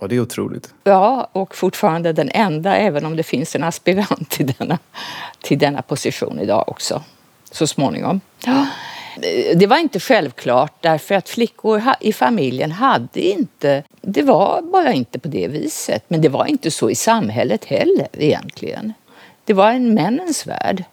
Ja, 0.00 0.06
det 0.06 0.16
är 0.16 0.20
otroligt. 0.20 0.74
Ja, 0.84 1.28
och 1.32 1.56
fortfarande 1.56 2.12
den 2.12 2.30
enda, 2.34 2.76
även 2.76 3.06
om 3.06 3.16
det 3.16 3.22
finns 3.22 3.56
en 3.56 3.64
aspirant 3.64 4.30
till 4.30 4.54
denna, 4.58 4.78
till 5.42 5.58
denna 5.58 5.82
position 5.82 6.40
idag 6.40 6.64
också, 6.68 7.02
så 7.50 7.66
småningom. 7.66 8.20
Ja. 8.46 8.66
Det 9.54 9.66
var 9.66 9.78
inte 9.78 10.00
självklart 10.00 10.72
därför 10.80 11.14
att 11.14 11.28
flickor 11.28 11.82
i 12.00 12.12
familjen 12.12 12.72
hade 12.72 13.20
inte... 13.20 13.82
Det 14.00 14.22
var 14.22 14.62
bara 14.62 14.92
inte 14.92 15.18
på 15.18 15.28
det 15.28 15.48
viset. 15.48 16.04
Men 16.08 16.20
det 16.20 16.28
var 16.28 16.46
inte 16.46 16.70
så 16.70 16.90
i 16.90 16.94
samhället 16.94 17.64
heller 17.64 18.08
egentligen. 18.12 18.92
Det 19.44 19.52
var 19.52 19.70
en 19.70 19.94
männens 19.94 20.46
värld. 20.46 20.84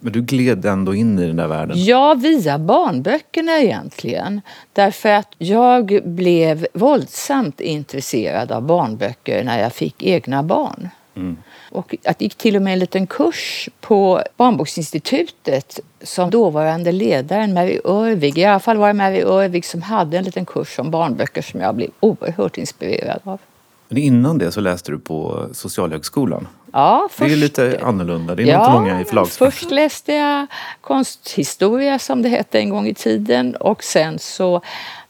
Men 0.00 0.12
du 0.12 0.22
gled 0.22 0.64
ändå 0.64 0.94
in 0.94 1.18
i 1.18 1.26
den 1.26 1.36
där 1.36 1.48
världen? 1.48 1.84
Ja, 1.84 2.14
via 2.14 2.58
barnböckerna 2.58 3.58
egentligen. 3.58 4.40
Därför 4.72 5.08
att 5.08 5.34
jag 5.38 6.00
blev 6.04 6.66
våldsamt 6.72 7.60
intresserad 7.60 8.52
av 8.52 8.62
barnböcker 8.62 9.44
när 9.44 9.60
jag 9.60 9.72
fick 9.72 10.02
egna 10.02 10.42
barn. 10.42 10.88
Mm. 11.16 11.36
Och 11.70 11.94
jag 12.02 12.14
gick 12.18 12.34
till 12.34 12.56
och 12.56 12.62
med 12.62 12.72
en 12.72 12.78
liten 12.78 13.06
kurs 13.06 13.68
på 13.80 14.22
Barnboksinstitutet 14.36 15.80
som 16.02 16.30
dåvarande 16.30 16.92
ledaren 16.92 17.54
Mary 17.54 17.80
Örvig, 17.84 18.38
i 18.38 18.44
alla 18.44 18.60
fall 18.60 18.76
var 18.76 18.86
det 18.86 18.94
Mary 18.94 19.22
Örvig 19.22 19.64
som 19.64 19.82
hade 19.82 20.18
en 20.18 20.24
liten 20.24 20.46
kurs 20.46 20.78
om 20.78 20.90
barnböcker 20.90 21.42
som 21.42 21.60
jag 21.60 21.74
blev 21.74 21.90
oerhört 22.00 22.58
inspirerad 22.58 23.20
av. 23.24 23.40
Men 23.88 23.98
innan 23.98 24.38
det 24.38 24.52
så 24.52 24.60
läste 24.60 24.92
du 24.92 24.98
på 24.98 25.46
Socialhögskolan. 25.52 26.48
Ja, 26.76 27.08
först, 27.10 27.28
det 27.28 27.34
är 27.34 27.36
lite 27.36 27.80
annorlunda. 27.82 28.34
Det 28.34 28.42
är 28.42 28.46
ja, 28.46 28.60
inte 28.60 28.72
många 28.72 29.00
i 29.00 29.04
förlagsbranschen. 29.04 29.52
Först 29.52 29.70
läste 29.70 30.12
jag 30.12 30.46
konsthistoria 30.80 31.98
som 31.98 32.22
det 32.22 32.28
hette 32.28 32.58
en 32.58 32.70
gång 32.70 32.86
i 32.86 32.94
tiden 32.94 33.56
och 33.56 33.84
sen 33.84 34.18
så 34.18 34.60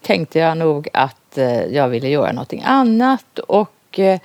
tänkte 0.02 0.38
jag 0.38 0.56
nog 0.58 0.88
att 0.92 1.38
eh, 1.38 1.64
jag 1.64 1.88
ville 1.88 2.08
göra 2.08 2.32
någonting 2.32 2.62
annat 2.66 3.38
och 3.38 3.98
eh, 3.98 4.20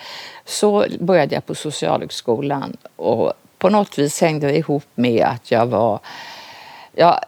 så 0.45 0.85
började 0.99 1.35
jag 1.35 1.45
på 1.45 1.55
Socialhögskolan 1.55 2.77
och 2.95 3.33
på 3.57 3.69
något 3.69 3.97
vis 3.97 4.21
hängde 4.21 4.47
det 4.47 4.57
ihop 4.57 4.85
med 4.95 5.25
att 5.25 5.51
jag 5.51 5.65
var 5.65 5.99
Ja, 6.95 7.19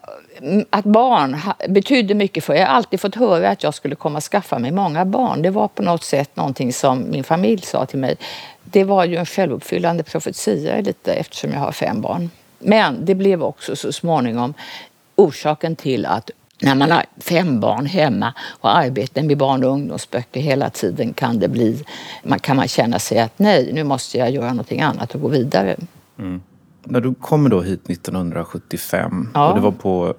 att 0.69 0.86
barn 0.86 1.39
betydde 1.69 2.13
mycket 2.13 2.43
för 2.43 2.54
Jag 2.54 2.67
har 2.67 2.74
alltid 2.74 3.00
fått 3.00 3.15
höra 3.15 3.50
att 3.50 3.63
jag 3.63 3.74
skulle 3.74 3.96
komma 3.96 4.17
och 4.17 4.24
skaffa 4.24 4.60
mig 4.60 4.72
många 4.72 5.06
barn. 5.06 5.41
Det 5.41 5.50
var 5.50 5.67
på 5.67 5.84
något 5.84 6.04
sätt 6.04 6.36
någonting 6.36 6.74
som 6.74 7.12
min 7.12 7.24
familj 7.24 7.62
sa 7.62 7.86
till 7.86 8.00
mig. 8.00 8.15
Det 8.63 8.84
var 8.84 9.06
ju 9.06 9.15
en 9.15 9.26
självuppfyllande 9.26 10.04
profetia 10.04 10.82
lite 10.82 11.13
eftersom 11.13 11.52
jag 11.52 11.60
har 11.60 11.72
fem 11.72 12.02
barn. 12.02 12.30
Men 12.60 13.06
det 13.06 13.15
blev 13.15 13.43
också 13.43 13.76
så 13.76 13.91
småningom 13.91 14.54
orsaken 15.15 15.76
till 15.76 16.06
att 16.06 16.32
när 16.62 16.76
man 16.76 16.91
har 16.91 17.06
fem 17.17 17.60
barn 17.60 17.86
hemma 17.86 18.34
och 18.60 18.78
arbetar 18.78 19.24
med 19.24 19.38
barn 19.38 19.63
och 19.63 19.72
ungdomsböcker 19.72 20.41
hela 20.41 20.69
tiden 20.69 21.13
kan 21.13 21.39
det 21.39 21.48
bli, 21.48 21.84
man 22.24 22.39
kan 22.39 22.56
man 22.56 22.67
känna 22.67 23.00
sig 23.00 23.19
att 23.19 23.39
nej, 23.39 23.69
nu 23.74 23.84
måste 23.84 24.17
jag 24.17 24.32
göra 24.32 24.50
någonting 24.50 24.82
annat 24.82 25.15
och 25.15 25.22
gå 25.22 25.28
vidare. 25.28 25.76
Mm. 26.19 26.41
När 26.84 27.02
du 27.02 27.13
kommer 27.13 27.50
då 27.50 27.62
hit 27.62 27.89
1975 27.89 29.30
ja. 29.34 29.50
och 29.50 29.56
det 29.56 29.62
var 29.62 29.72
på 29.72 30.13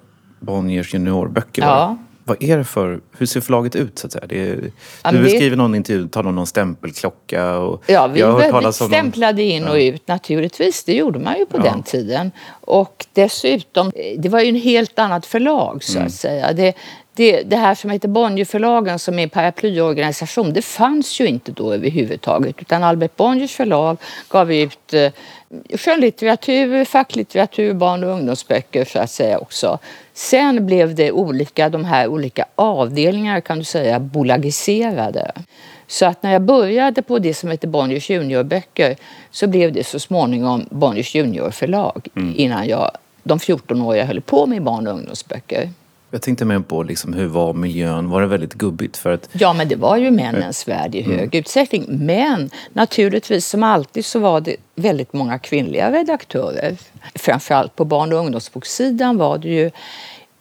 Bonniers 0.45 0.93
juniorböcker. 0.93 1.61
Ja. 1.61 1.97
Vad 2.27 2.43
är 2.43 2.57
det 2.57 2.63
för, 2.63 3.01
hur 3.17 3.25
ser 3.25 3.41
förlaget 3.41 3.75
ut 3.75 3.99
så 3.99 4.07
att 4.07 4.13
säga? 4.13 4.25
Det 4.27 4.59
ja, 5.03 5.11
du 5.11 5.23
beskriver 5.23 5.49
det... 5.49 5.55
någon 5.55 5.75
intervju, 5.75 6.07
tar 6.07 6.23
någon 6.23 6.47
stämpelklocka 6.47 7.57
och... 7.57 7.83
Ja, 7.87 8.07
vi 8.07 8.19
jag 8.19 8.51
har 8.51 8.71
stämplade 8.71 9.41
någon... 9.41 9.51
in 9.51 9.67
och 9.67 9.75
ut 9.75 10.07
naturligtvis. 10.07 10.83
Det 10.83 10.93
gjorde 10.93 11.19
man 11.19 11.37
ju 11.37 11.45
på 11.45 11.57
ja. 11.57 11.63
den 11.63 11.83
tiden. 11.83 12.31
Och 12.61 13.05
dessutom, 13.13 13.91
det 14.17 14.29
var 14.29 14.39
ju 14.39 14.49
en 14.49 14.55
helt 14.55 14.99
annat 14.99 15.25
förlag 15.25 15.83
så 15.83 15.97
mm. 15.97 16.07
att 16.07 16.13
säga. 16.13 16.53
Det, 16.53 16.73
det, 17.15 17.41
det, 17.41 17.55
här 17.55 17.75
som 17.75 17.89
heter 17.89 18.07
Bonnierförlagen 18.07 18.99
som 18.99 19.19
är 19.19 19.23
en 19.23 19.29
paraplyorganisation, 19.29 20.53
det 20.53 20.61
fanns 20.61 21.19
ju 21.19 21.25
inte 21.25 21.51
då 21.51 21.73
överhuvudtaget. 21.73 22.55
Utan 22.61 22.83
Albert 22.83 23.15
Bonniers 23.15 23.55
förlag 23.55 23.97
gav 24.29 24.53
ut 24.53 24.93
eh, 24.93 25.11
skönlitteratur, 25.77 26.85
facklitteratur, 26.85 27.73
barn 27.73 28.03
och 28.03 28.09
ungdomsböcker 28.09 28.85
så 28.85 28.99
att 28.99 29.11
säga 29.11 29.39
också. 29.39 29.79
Sen 30.13 30.65
blev 30.65 30.95
det 30.95 31.11
olika, 31.11 31.69
de 31.69 31.85
här 31.85 32.07
olika 32.07 32.45
avdelningarna 32.55 33.41
kan 33.41 33.57
du 33.57 33.63
säga 33.63 33.99
bolagiserade. 33.99 35.31
Så 35.87 36.05
att 36.05 36.23
när 36.23 36.33
jag 36.33 36.41
började 36.41 37.01
på 37.01 37.19
det 37.19 37.33
som 37.33 37.51
heter 37.51 37.67
Bonniers 37.67 38.09
juniorböcker 38.09 38.95
så 39.31 39.47
blev 39.47 39.71
det 39.71 39.83
så 39.83 39.99
småningom 39.99 40.65
Bonniers 40.71 41.15
juniorförlag 41.15 42.07
mm. 42.15 42.33
innan 42.37 42.67
jag, 42.67 42.91
de 43.23 43.39
14 43.39 43.81
år 43.81 43.97
jag 43.97 44.05
höll 44.05 44.21
på 44.21 44.45
med 44.45 44.63
barn 44.63 44.87
och 44.87 44.93
ungdomsböcker. 44.93 45.69
Jag 46.15 46.21
tänkte 46.21 46.45
mer 46.45 46.59
på 46.59 46.83
liksom, 46.83 47.13
hur 47.13 47.27
var 47.27 47.53
miljön? 47.53 48.09
Var 48.09 48.21
det 48.21 48.27
väldigt 48.27 48.53
gubbigt? 48.53 48.97
För 48.97 49.13
att... 49.13 49.29
Ja, 49.31 49.53
men 49.53 49.67
det 49.67 49.75
var 49.75 49.97
ju 49.97 50.11
männens 50.11 50.67
mm. 50.67 50.77
värld 50.77 50.95
i 50.95 51.01
hög 51.01 51.19
mm. 51.19 51.29
utsträckning. 51.31 51.85
Men 51.87 52.49
naturligtvis, 52.73 53.47
som 53.47 53.63
alltid, 53.63 54.05
så 54.05 54.19
var 54.19 54.41
det 54.41 54.55
väldigt 54.75 55.13
många 55.13 55.39
kvinnliga 55.39 55.91
redaktörer. 55.91 56.77
Framförallt 57.15 57.75
på 57.75 57.85
barn 57.85 58.13
och 58.13 58.19
ungdomsboksidan 58.19 59.17
var 59.17 59.37
det 59.37 59.47
ju 59.47 59.71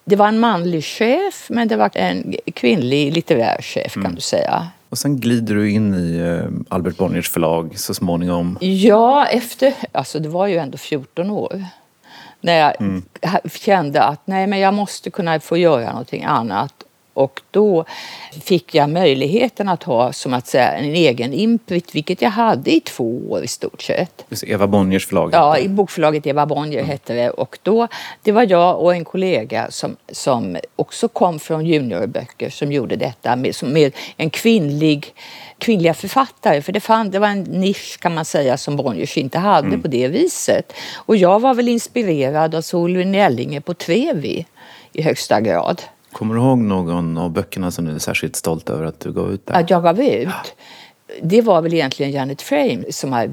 det 0.05 0.17
var 0.17 0.29
en 0.29 0.41
manlig 0.41 0.85
chef, 0.85 1.47
men 1.51 1.69
det 1.69 1.77
var 1.77 1.91
en 1.95 2.35
kvinnlig 2.55 3.13
litterär 3.13 3.63
chef 3.63 3.97
mm. 3.97 4.07
kan 4.07 4.15
du 4.15 4.21
säga. 4.21 4.69
Och 4.89 4.99
sen 4.99 5.21
glider 5.21 5.55
du 5.55 5.71
in 5.71 5.95
i 5.95 6.17
eh, 6.17 6.75
Albert 6.75 6.97
Bonniers 6.97 7.31
förlag 7.31 7.79
så 7.79 7.95
småningom. 7.95 8.59
Ja, 8.61 9.27
efter... 9.27 9.75
Alltså 9.93 10.19
det 10.19 10.29
var 10.29 10.47
ju 10.47 10.57
ändå 10.57 10.79
14 10.79 11.31
år. 11.31 11.65
När 12.45 12.59
jag 12.59 12.81
mm. 12.81 13.03
kände 13.45 14.03
att 14.03 14.27
nej, 14.27 14.47
men 14.47 14.59
jag 14.59 14.75
måste 14.75 15.11
kunna 15.11 15.41
få 15.41 15.57
göra 15.57 15.91
någonting 15.91 16.25
annat. 16.25 16.75
Och 17.15 17.41
då 17.51 17.85
fick 18.43 18.75
jag 18.75 18.91
möjligheten 18.91 19.69
att 19.69 19.83
ha 19.83 20.13
som 20.13 20.35
att 20.35 20.47
säga 20.47 20.73
en 20.73 20.85
egen 20.85 21.33
input, 21.33 21.95
vilket 21.95 22.23
jag 22.23 22.31
hade 22.31 22.75
i 22.75 22.81
två 22.81 23.21
år 23.29 23.45
i 23.45 23.47
stort 23.47 23.83
sett. 23.83 24.25
Eva 24.47 24.67
Bonniers 24.67 25.07
förlag? 25.07 25.31
Ja, 25.33 25.59
i 25.59 25.69
bokförlaget 25.69 26.27
Eva 26.27 26.47
Bonnier 26.47 26.79
mm. 26.79 26.91
hette 26.91 27.15
det. 27.15 27.31
Och 27.31 27.59
då, 27.63 27.89
det 28.23 28.33
var 28.33 28.47
jag 28.51 28.81
och 28.81 28.95
en 28.95 29.05
kollega 29.05 29.71
som, 29.71 29.97
som 30.13 30.57
också 30.77 31.09
kom 31.09 31.39
från 31.39 31.67
juniorböcker 31.67 32.51
som 32.51 32.73
gjorde 32.73 32.97
detta 32.97 33.37
med, 33.37 33.55
med 33.63 33.93
en 34.17 34.31
kvinnlig 34.31 35.15
kvinnliga 35.59 35.95
författare. 35.95 36.63
För 36.63 36.73
det, 36.73 36.81
fann, 36.81 37.11
det 37.11 37.19
var 37.19 37.29
en 37.29 37.43
nisch 37.43 37.99
kan 38.01 38.15
man 38.15 38.25
säga 38.25 38.57
som 38.57 38.77
Bonniers 38.77 39.17
inte 39.17 39.39
hade 39.39 39.69
mm. 39.69 39.83
på 39.83 39.89
det 39.89 40.09
viset. 40.09 40.73
Och 40.95 41.17
jag 41.17 41.41
var 41.41 41.55
väl 41.55 41.69
inspirerad 41.69 42.55
av 42.55 42.61
Solveig 42.61 43.07
Nellinge 43.07 43.61
på 43.61 43.75
Trevi 43.75 44.47
i 44.93 45.03
högsta 45.03 45.41
grad. 45.41 45.83
Kommer 46.15 46.35
du 46.35 46.41
ihåg 46.41 46.59
någon 46.59 47.19
av 47.19 47.31
böckerna 47.31 47.71
som 47.71 47.85
du 47.85 47.95
är 47.95 47.99
särskilt 47.99 48.37
stolt 48.37 48.71
över 48.71 48.85
att 48.85 49.01
du 49.01 49.13
gav 49.13 49.33
ut? 49.33 49.47
Där? 49.47 49.55
Att 49.55 49.71
jag 49.71 49.83
gav 49.83 50.01
ut? 50.01 50.29
det 51.23 51.43
var 51.43 51.63
väl 51.63 51.75
egentligen 51.75 52.13
Janet 52.13 52.43
Frame 52.43 52.85
som 52.91 53.29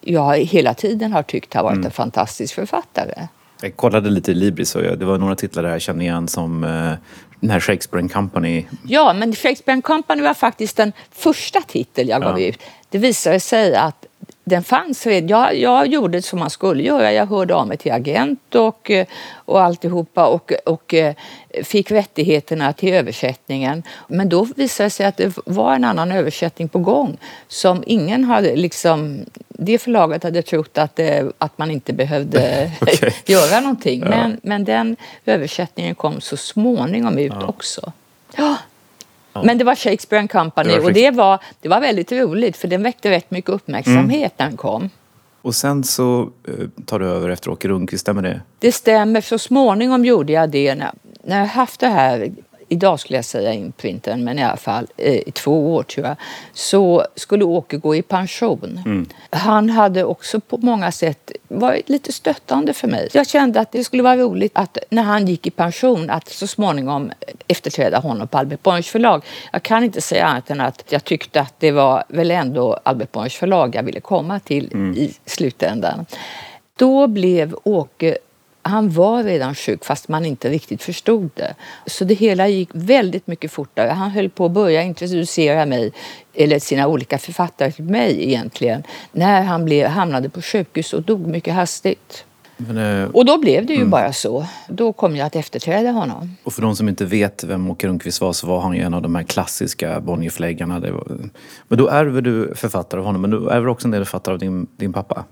jag 0.00 0.36
hela 0.36 0.74
tiden 0.74 1.12
har 1.12 1.22
tyckt 1.22 1.54
har 1.54 1.62
varit 1.62 1.74
mm. 1.74 1.86
en 1.86 1.92
fantastisk 1.92 2.54
författare. 2.54 3.28
Jag 3.62 3.76
kollade 3.76 4.10
lite 4.10 4.30
i 4.30 4.34
Libris 4.34 4.74
och 4.74 4.82
det 4.82 5.04
var 5.04 5.18
några 5.18 5.34
titlar 5.34 5.62
där 5.62 5.70
jag 5.70 5.80
kände 5.80 6.04
igen 6.04 6.28
som 6.28 6.64
eh, 6.64 6.92
den 7.40 7.50
här 7.50 7.60
Shakespeare 7.60 8.02
and 8.02 8.12
Company. 8.12 8.64
Ja, 8.86 9.12
men 9.12 9.34
Shakespeare 9.34 9.72
and 9.72 9.84
Company 9.84 10.22
var 10.22 10.34
faktiskt 10.34 10.76
den 10.76 10.92
första 11.12 11.60
titel 11.60 12.08
jag 12.08 12.22
gav 12.22 12.40
ja. 12.40 12.46
ut. 12.46 12.58
Det 12.90 12.98
visade 12.98 13.40
sig 13.40 13.74
att 13.74 14.06
den 14.48 14.64
fanns 14.64 15.06
redan. 15.06 15.28
Jag, 15.28 15.56
jag 15.56 15.86
gjorde 15.86 16.22
som 16.22 16.38
man 16.38 16.50
skulle 16.50 16.82
göra. 16.82 17.12
Jag 17.12 17.26
hörde 17.26 17.54
av 17.54 17.68
mig 17.68 17.76
till 17.76 17.92
agent 17.92 18.54
och, 18.54 18.90
och 19.34 19.62
alltihopa 19.62 20.26
och, 20.26 20.52
och 20.66 20.94
eh, 20.94 21.14
fick 21.64 21.90
rättigheterna 21.90 22.72
till 22.72 22.94
översättningen. 22.94 23.82
Men 24.08 24.28
då 24.28 24.44
visade 24.56 24.86
det 24.86 24.90
sig 24.90 25.06
att 25.06 25.16
det 25.16 25.38
var 25.46 25.74
en 25.74 25.84
annan 25.84 26.12
översättning 26.12 26.68
på 26.68 26.78
gång 26.78 27.16
som 27.48 27.84
ingen 27.86 28.24
hade 28.24 28.56
liksom... 28.56 29.20
Det 29.48 29.78
förlaget 29.78 30.22
hade 30.22 30.42
trott 30.42 30.78
att, 30.78 30.96
det, 30.96 31.32
att 31.38 31.58
man 31.58 31.70
inte 31.70 31.92
behövde 31.92 32.70
okay. 32.80 33.10
göra 33.26 33.60
någonting. 33.60 34.00
Ja. 34.00 34.08
Men, 34.08 34.40
men 34.42 34.64
den 34.64 34.96
översättningen 35.24 35.94
kom 35.94 36.20
så 36.20 36.36
småningom 36.36 37.18
ut 37.18 37.32
ja. 37.40 37.46
också. 37.46 37.92
Ja, 38.36 38.56
men 39.44 39.58
det 39.58 39.64
var 39.64 39.74
Shakespeare 39.74 40.20
and 40.20 40.30
Company 40.30 40.72
det 40.72 40.80
och 40.80 40.92
det 40.92 41.10
var, 41.10 41.38
det 41.60 41.68
var 41.68 41.80
väldigt 41.80 42.12
roligt 42.12 42.56
för 42.56 42.68
den 42.68 42.82
väckte 42.82 43.10
rätt 43.10 43.30
mycket 43.30 43.50
uppmärksamhet 43.50 44.32
när 44.36 44.46
den 44.46 44.56
kom. 44.56 44.90
Och 45.42 45.54
sen 45.54 45.84
så 45.84 46.30
eh, 46.48 46.54
tar 46.86 46.98
du 46.98 47.06
över 47.06 47.28
efter 47.28 47.50
Åke 47.50 47.68
Rundqvist, 47.68 48.00
stämmer 48.00 48.22
det? 48.22 48.40
Det 48.58 48.72
stämmer. 48.72 49.20
Så 49.20 49.38
småningom 49.38 50.04
gjorde 50.04 50.32
jag 50.32 50.50
det 50.50 50.74
när, 50.74 50.90
när 51.24 51.38
jag 51.38 51.46
haft 51.46 51.80
det 51.80 51.88
här 51.88 52.32
idag 52.68 53.00
skulle 53.00 53.16
jag 53.16 53.24
säga 53.24 53.52
imprinten, 53.52 54.24
men 54.24 54.38
i 54.38 54.42
alla 54.42 54.56
fall 54.56 54.86
eh, 54.96 55.14
i 55.14 55.30
två 55.30 55.74
år 55.74 55.82
tror 55.82 56.06
jag, 56.06 56.16
så 56.52 57.06
skulle 57.14 57.44
Åke 57.44 57.76
gå 57.76 57.96
i 57.96 58.02
pension. 58.02 58.82
Mm. 58.86 59.06
Han 59.30 59.70
hade 59.70 60.04
också 60.04 60.40
på 60.40 60.56
många 60.56 60.92
sätt 60.92 61.32
varit 61.48 61.88
lite 61.88 62.12
stöttande 62.12 62.72
för 62.72 62.88
mig. 62.88 63.08
Jag 63.12 63.28
kände 63.28 63.60
att 63.60 63.72
det 63.72 63.84
skulle 63.84 64.02
vara 64.02 64.16
roligt 64.16 64.52
att 64.54 64.78
när 64.90 65.02
han 65.02 65.26
gick 65.26 65.46
i 65.46 65.50
pension 65.50 66.10
att 66.10 66.28
så 66.28 66.46
småningom 66.46 67.12
efterträda 67.48 67.98
honom 67.98 68.28
på 68.28 68.38
Albert 68.38 68.62
Bonniers 68.62 68.90
förlag. 68.90 69.24
Jag 69.52 69.62
kan 69.62 69.84
inte 69.84 70.00
säga 70.00 70.26
annat 70.26 70.50
än 70.50 70.60
att 70.60 70.84
jag 70.88 71.04
tyckte 71.04 71.40
att 71.40 71.54
det 71.58 71.70
var 71.70 72.04
väl 72.08 72.30
ändå 72.30 72.80
Albert 72.82 73.12
Bonniers 73.12 73.36
förlag 73.36 73.74
jag 73.74 73.82
ville 73.82 74.00
komma 74.00 74.40
till 74.40 74.70
mm. 74.72 74.94
i 74.94 75.14
slutändan. 75.24 76.06
Då 76.78 77.06
blev 77.06 77.56
Åke 77.64 78.18
han 78.66 78.90
var 78.90 79.22
redan 79.22 79.54
sjuk 79.54 79.84
fast 79.84 80.08
man 80.08 80.26
inte 80.26 80.50
riktigt 80.50 80.82
förstod 80.82 81.30
det. 81.34 81.54
Så 81.86 82.04
det 82.04 82.14
hela 82.14 82.48
gick 82.48 82.68
väldigt 82.72 83.26
mycket 83.26 83.52
fortare. 83.52 83.90
Han 83.90 84.10
höll 84.10 84.30
på 84.30 84.44
att 84.44 84.52
börja 84.52 84.82
introducera 84.82 85.66
mig, 85.66 85.92
eller 86.34 86.58
sina 86.58 86.86
olika 86.86 87.18
författare 87.18 87.72
till 87.72 87.84
mig 87.84 88.24
egentligen, 88.24 88.82
när 89.12 89.42
han 89.42 89.64
blev, 89.64 89.86
hamnade 89.86 90.28
på 90.28 90.42
sjukhus 90.42 90.92
och 90.92 91.02
dog 91.02 91.26
mycket 91.26 91.54
hastigt. 91.54 92.24
Men, 92.56 93.02
eh, 93.02 93.10
och 93.10 93.24
då 93.24 93.38
blev 93.38 93.66
det 93.66 93.72
ju 93.72 93.78
mm. 93.78 93.90
bara 93.90 94.12
så. 94.12 94.46
Då 94.68 94.92
kom 94.92 95.16
jag 95.16 95.26
att 95.26 95.36
efterträda 95.36 95.90
honom. 95.90 96.36
Och 96.44 96.52
för 96.52 96.62
de 96.62 96.76
som 96.76 96.88
inte 96.88 97.04
vet 97.04 97.44
vem 97.44 97.70
Åke 97.70 97.88
Rundqvist 97.88 98.20
var 98.20 98.32
så 98.32 98.46
var 98.46 98.60
han 98.60 98.74
ju 98.74 98.82
en 98.82 98.94
av 98.94 99.02
de 99.02 99.14
här 99.14 99.22
klassiska 99.22 100.00
Bonnierförläggarna. 100.00 100.82
Men 101.68 101.78
då 101.78 101.88
ärver 101.88 102.20
du 102.20 102.54
författare 102.54 103.00
av 103.00 103.06
honom, 103.06 103.20
men 103.20 103.30
du 103.30 103.50
ärver 103.50 103.68
också 103.68 103.86
en 103.86 103.90
del 103.90 104.04
författare 104.04 104.32
av 104.32 104.38
din, 104.38 104.66
din 104.76 104.92
pappa? 104.92 105.24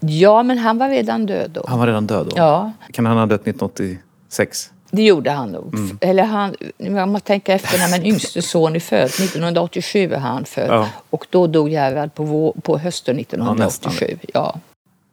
Ja, 0.00 0.42
men 0.42 0.58
han 0.58 0.78
var 0.78 0.88
redan 0.88 1.26
död 1.26 1.50
då. 1.50 1.64
Han 1.68 1.78
var 1.78 1.86
redan 1.86 2.06
död 2.06 2.26
då? 2.30 2.36
Ja. 2.36 2.72
Kan 2.92 3.06
han 3.06 3.16
ha 3.16 3.26
dött 3.26 3.40
1986? 3.40 4.70
Det 4.90 5.02
gjorde 5.02 5.30
han 5.30 5.48
nog. 5.48 5.74
Mm. 5.74 5.98
Eller 6.00 6.22
han, 6.22 6.54
jag 6.76 7.08
måste 7.08 7.26
tänka 7.26 7.54
efter 7.54 7.78
när 7.78 7.98
min 7.98 8.06
yngste 8.06 8.42
son 8.42 8.76
är 8.76 8.80
född. 8.80 9.04
1987 9.04 10.12
är 10.12 10.18
han 10.18 10.44
född. 10.44 10.68
Ja. 10.68 10.88
Och 11.10 11.26
då 11.30 11.46
dog 11.46 11.68
Gerhard 11.68 12.14
på, 12.14 12.56
på 12.62 12.78
hösten 12.78 13.18
1987. 13.18 14.18
Ja, 14.34 14.56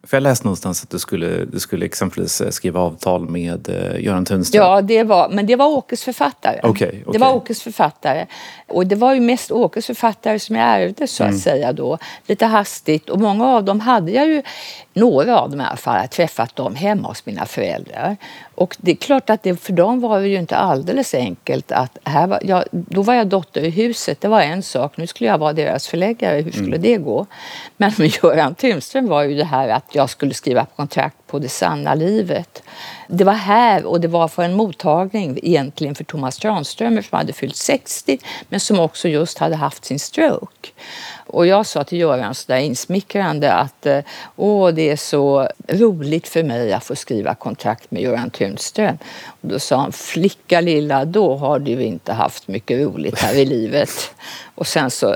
för 0.08 0.17
jag 0.17 0.22
läste 0.24 0.46
någonstans 0.46 0.84
att 0.84 0.89
du 0.89 1.00
skulle, 1.00 1.46
du 1.46 1.60
skulle 1.60 1.86
exempelvis 1.86 2.41
eh, 2.41 2.50
skriva 2.50 2.80
avtal 2.80 3.30
med 3.30 3.70
uh, 3.70 4.04
Göran 4.04 4.26
Tunström. 4.26 4.63
Ja, 4.63 4.82
det 4.82 5.04
var, 5.04 5.30
men 5.30 5.46
det 5.46 5.56
var 5.56 5.67
Åkes 5.67 6.04
författare. 6.04 6.60
Okay, 6.63 6.88
okay. 6.88 7.04
Det 7.12 7.17
var 7.17 7.34
Åkes 7.34 7.62
författare. 7.62 8.26
Och 8.67 8.88
det 8.88 8.96
var 8.96 9.13
ju 9.13 9.20
mest 9.20 9.52
Åkes 9.52 9.86
författare 9.86 10.39
som 10.39 10.56
jag 10.56 10.65
ärvde 10.65 11.08
så 11.08 11.24
att 11.24 11.30
mm. 11.30 11.39
säga 11.39 11.74
då. 11.74 11.98
Lite 12.28 12.46
hastigt. 12.46 13.10
Och 13.10 13.20
många 13.20 13.48
av 13.48 13.63
dem 13.63 13.80
hade 13.80 14.12
jag 14.12 14.28
ju, 14.28 14.43
några 15.00 15.40
av 15.40 15.50
dem 15.50 15.62
i 15.62 15.64
alla 15.64 15.78
fall, 15.78 16.08
träffat 16.08 16.56
dem 16.56 16.76
hemma 16.76 17.08
hos 17.08 17.26
mina 17.26 17.46
föräldrar. 17.46 18.18
Och 18.56 18.78
det 18.80 18.92
är 18.92 18.96
klart 18.96 19.30
att 19.30 19.44
det, 19.44 19.56
för 19.56 19.74
dem 19.74 20.02
var 20.02 20.22
det 20.22 20.28
ju 20.28 20.38
inte 20.38 20.56
alldeles 20.56 21.14
enkelt 21.14 21.72
att 21.72 21.98
här 22.04 22.28
var, 22.28 22.40
jag, 22.44 22.64
då 22.72 23.02
var 23.02 23.14
jag 23.14 23.28
dotter 23.28 23.62
i 23.62 23.70
huset, 23.70 24.22
det 24.22 24.28
var 24.28 24.42
en 24.42 24.64
sak. 24.64 24.98
Nu 24.98 25.08
skulle 25.08 25.30
jag 25.30 25.38
vara 25.38 25.54
deras 25.54 25.88
förläggare, 25.88 26.42
hur 26.42 26.52
skulle 26.52 26.68
mm. 26.68 26.82
det 26.82 26.98
gå? 26.98 27.26
Men 27.78 27.92
med 27.98 28.12
Göran 28.24 28.56
Tunström 28.56 29.08
var 29.08 29.24
ju 29.24 29.36
det 29.36 29.44
här 29.44 29.70
att 29.70 29.96
jag 29.96 30.10
skulle 30.10 30.34
skriva 30.34 30.66
kontrakt 30.66 31.18
på 31.28 31.40
det 31.40 31.50
sanna 31.50 31.96
livet. 31.96 32.64
Det 33.08 33.24
var 33.24 33.34
här 33.34 33.86
och 33.86 34.02
det 34.02 34.08
var 34.08 34.28
för 34.28 34.44
en 34.44 34.54
mottagning 34.54 35.40
egentligen 35.44 35.96
för 35.96 36.04
Thomas 36.04 36.38
Tranströmer 36.38 37.02
som 37.02 37.18
hade 37.18 37.34
fyllt 37.34 37.56
60 37.56 38.20
men 38.50 38.60
som 38.60 38.80
också 38.80 39.08
just 39.08 39.38
hade 39.38 39.56
haft 39.56 39.86
sin 39.86 40.00
stroke. 40.00 40.70
Och 41.28 41.48
jag 41.48 41.66
sa 41.66 41.84
till 41.84 42.00
Göran 42.00 42.36
så 42.36 42.52
där 42.52 42.60
insmickrande 42.60 43.54
att 43.54 43.86
eh, 43.86 44.00
åh, 44.36 44.70
det 44.70 44.90
är 44.90 44.96
så 44.96 45.50
roligt 45.68 46.28
för 46.28 46.44
mig 46.44 46.74
att 46.74 46.84
få 46.84 46.96
skriva 46.96 47.36
kontrakt 47.36 47.92
med 47.92 48.02
Göran 48.02 48.30
Tunström. 48.30 48.98
Och 49.26 49.48
då 49.48 49.60
sa 49.60 49.78
han, 49.78 49.92
flicka 49.92 50.62
lilla, 50.62 51.06
då 51.06 51.36
har 51.36 51.60
du 51.60 51.84
inte 51.84 52.13
haft 52.13 52.48
mycket 52.48 52.80
roligt 52.80 53.20
här 53.20 53.36
i 53.36 53.46
livet. 53.56 54.12
Och 54.56 54.68
sen 54.68 54.92
så 54.92 55.16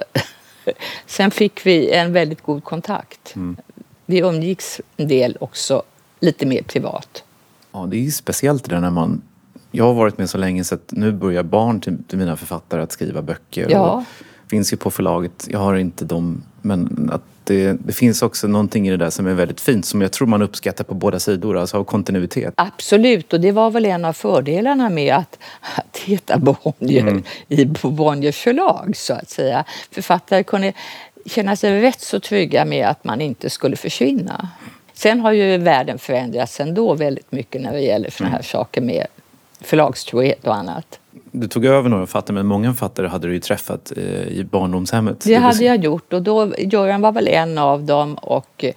Sen 1.05 1.31
fick 1.31 1.65
vi 1.65 1.91
en 1.91 2.13
väldigt 2.13 2.41
god 2.41 2.63
kontakt. 2.63 3.35
Mm. 3.35 3.57
Vi 4.05 4.19
umgicks 4.19 4.81
en 4.97 5.07
del 5.07 5.37
också, 5.39 5.83
lite 6.19 6.45
mer 6.45 6.61
privat. 6.61 7.23
Ja, 7.71 7.87
det 7.91 8.05
är 8.05 8.11
speciellt 8.11 8.63
det 8.63 8.75
där 8.75 8.81
när 8.81 8.89
man... 8.89 9.21
Jag 9.71 9.85
har 9.85 9.93
varit 9.93 10.17
med 10.17 10.29
så 10.29 10.37
länge 10.37 10.63
så 10.63 10.75
att 10.75 10.91
nu 10.91 11.11
börjar 11.11 11.43
barn 11.43 11.81
till, 11.81 12.03
till 12.03 12.17
mina 12.17 12.35
författare 12.37 12.81
att 12.81 12.91
skriva 12.91 13.21
böcker. 13.21 13.67
Ja. 13.69 13.79
Och 13.79 14.03
finns 14.51 14.73
ju 14.73 14.77
på 14.77 14.91
förlaget. 14.91 15.47
Jag 15.49 15.59
har 15.59 15.75
inte 15.75 16.05
dem. 16.05 16.43
Men 16.61 17.09
att 17.13 17.21
det, 17.43 17.73
det, 17.73 17.93
finns 17.93 18.21
också 18.21 18.47
någonting 18.47 18.87
i 18.87 18.91
det 18.91 18.97
där 18.97 19.09
som 19.09 19.27
är 19.27 19.33
väldigt 19.33 19.61
fint 19.61 19.85
som 19.85 20.01
jag 20.01 20.11
tror 20.11 20.27
man 20.27 20.41
uppskattar 20.41 20.83
på 20.83 20.93
båda 20.93 21.19
sidor, 21.19 21.57
alltså 21.57 21.77
av 21.77 21.83
kontinuitet. 21.83 22.53
Absolut, 22.57 23.33
och 23.33 23.41
det 23.41 23.51
var 23.51 23.71
väl 23.71 23.85
en 23.85 24.05
av 24.05 24.13
fördelarna 24.13 24.89
med 24.89 25.15
att, 25.15 25.39
att 25.75 25.97
heta 25.97 26.37
Bonnier 26.37 27.01
mm. 27.01 27.23
i 27.47 27.65
Bonniers 27.65 28.37
förlag 28.37 28.93
så 28.95 29.13
att 29.13 29.29
säga. 29.29 29.65
Författare 29.91 30.43
kunde 30.43 30.73
känna 31.25 31.55
sig 31.55 31.81
rätt 31.81 32.01
så 32.01 32.19
trygga 32.19 32.65
med 32.65 32.87
att 32.87 33.03
man 33.03 33.21
inte 33.21 33.49
skulle 33.49 33.75
försvinna. 33.75 34.49
Sen 34.93 35.19
har 35.19 35.31
ju 35.31 35.57
världen 35.57 35.99
förändrats 35.99 36.59
ändå 36.59 36.93
väldigt 36.93 37.31
mycket 37.31 37.61
när 37.61 37.73
det 37.73 37.81
gäller 37.81 38.09
såna 38.09 38.29
här 38.29 38.37
mm. 38.37 38.43
saker 38.43 38.81
med 38.81 39.07
förlagstrohet 39.61 40.47
och 40.47 40.55
annat. 40.55 41.00
Du 41.31 41.47
tog 41.47 41.65
över 41.65 41.89
några 41.89 42.05
författare, 42.05 42.33
men 42.33 42.45
många 42.45 42.73
författare 42.73 43.07
hade 43.07 43.27
du 43.27 43.33
ju 43.33 43.39
träffat 43.39 43.91
eh, 43.97 44.03
i 44.27 44.47
barndomshemmet. 44.51 45.21
Det 45.25 45.35
hade 45.35 45.65
jag 45.65 45.83
gjort 45.83 46.13
och 46.13 46.21
då, 46.21 46.53
Göran 46.57 47.01
var 47.01 47.11
väl 47.11 47.27
en 47.27 47.57
av 47.57 47.83
dem 47.83 48.15
och 48.15 48.63
eh, 48.63 48.73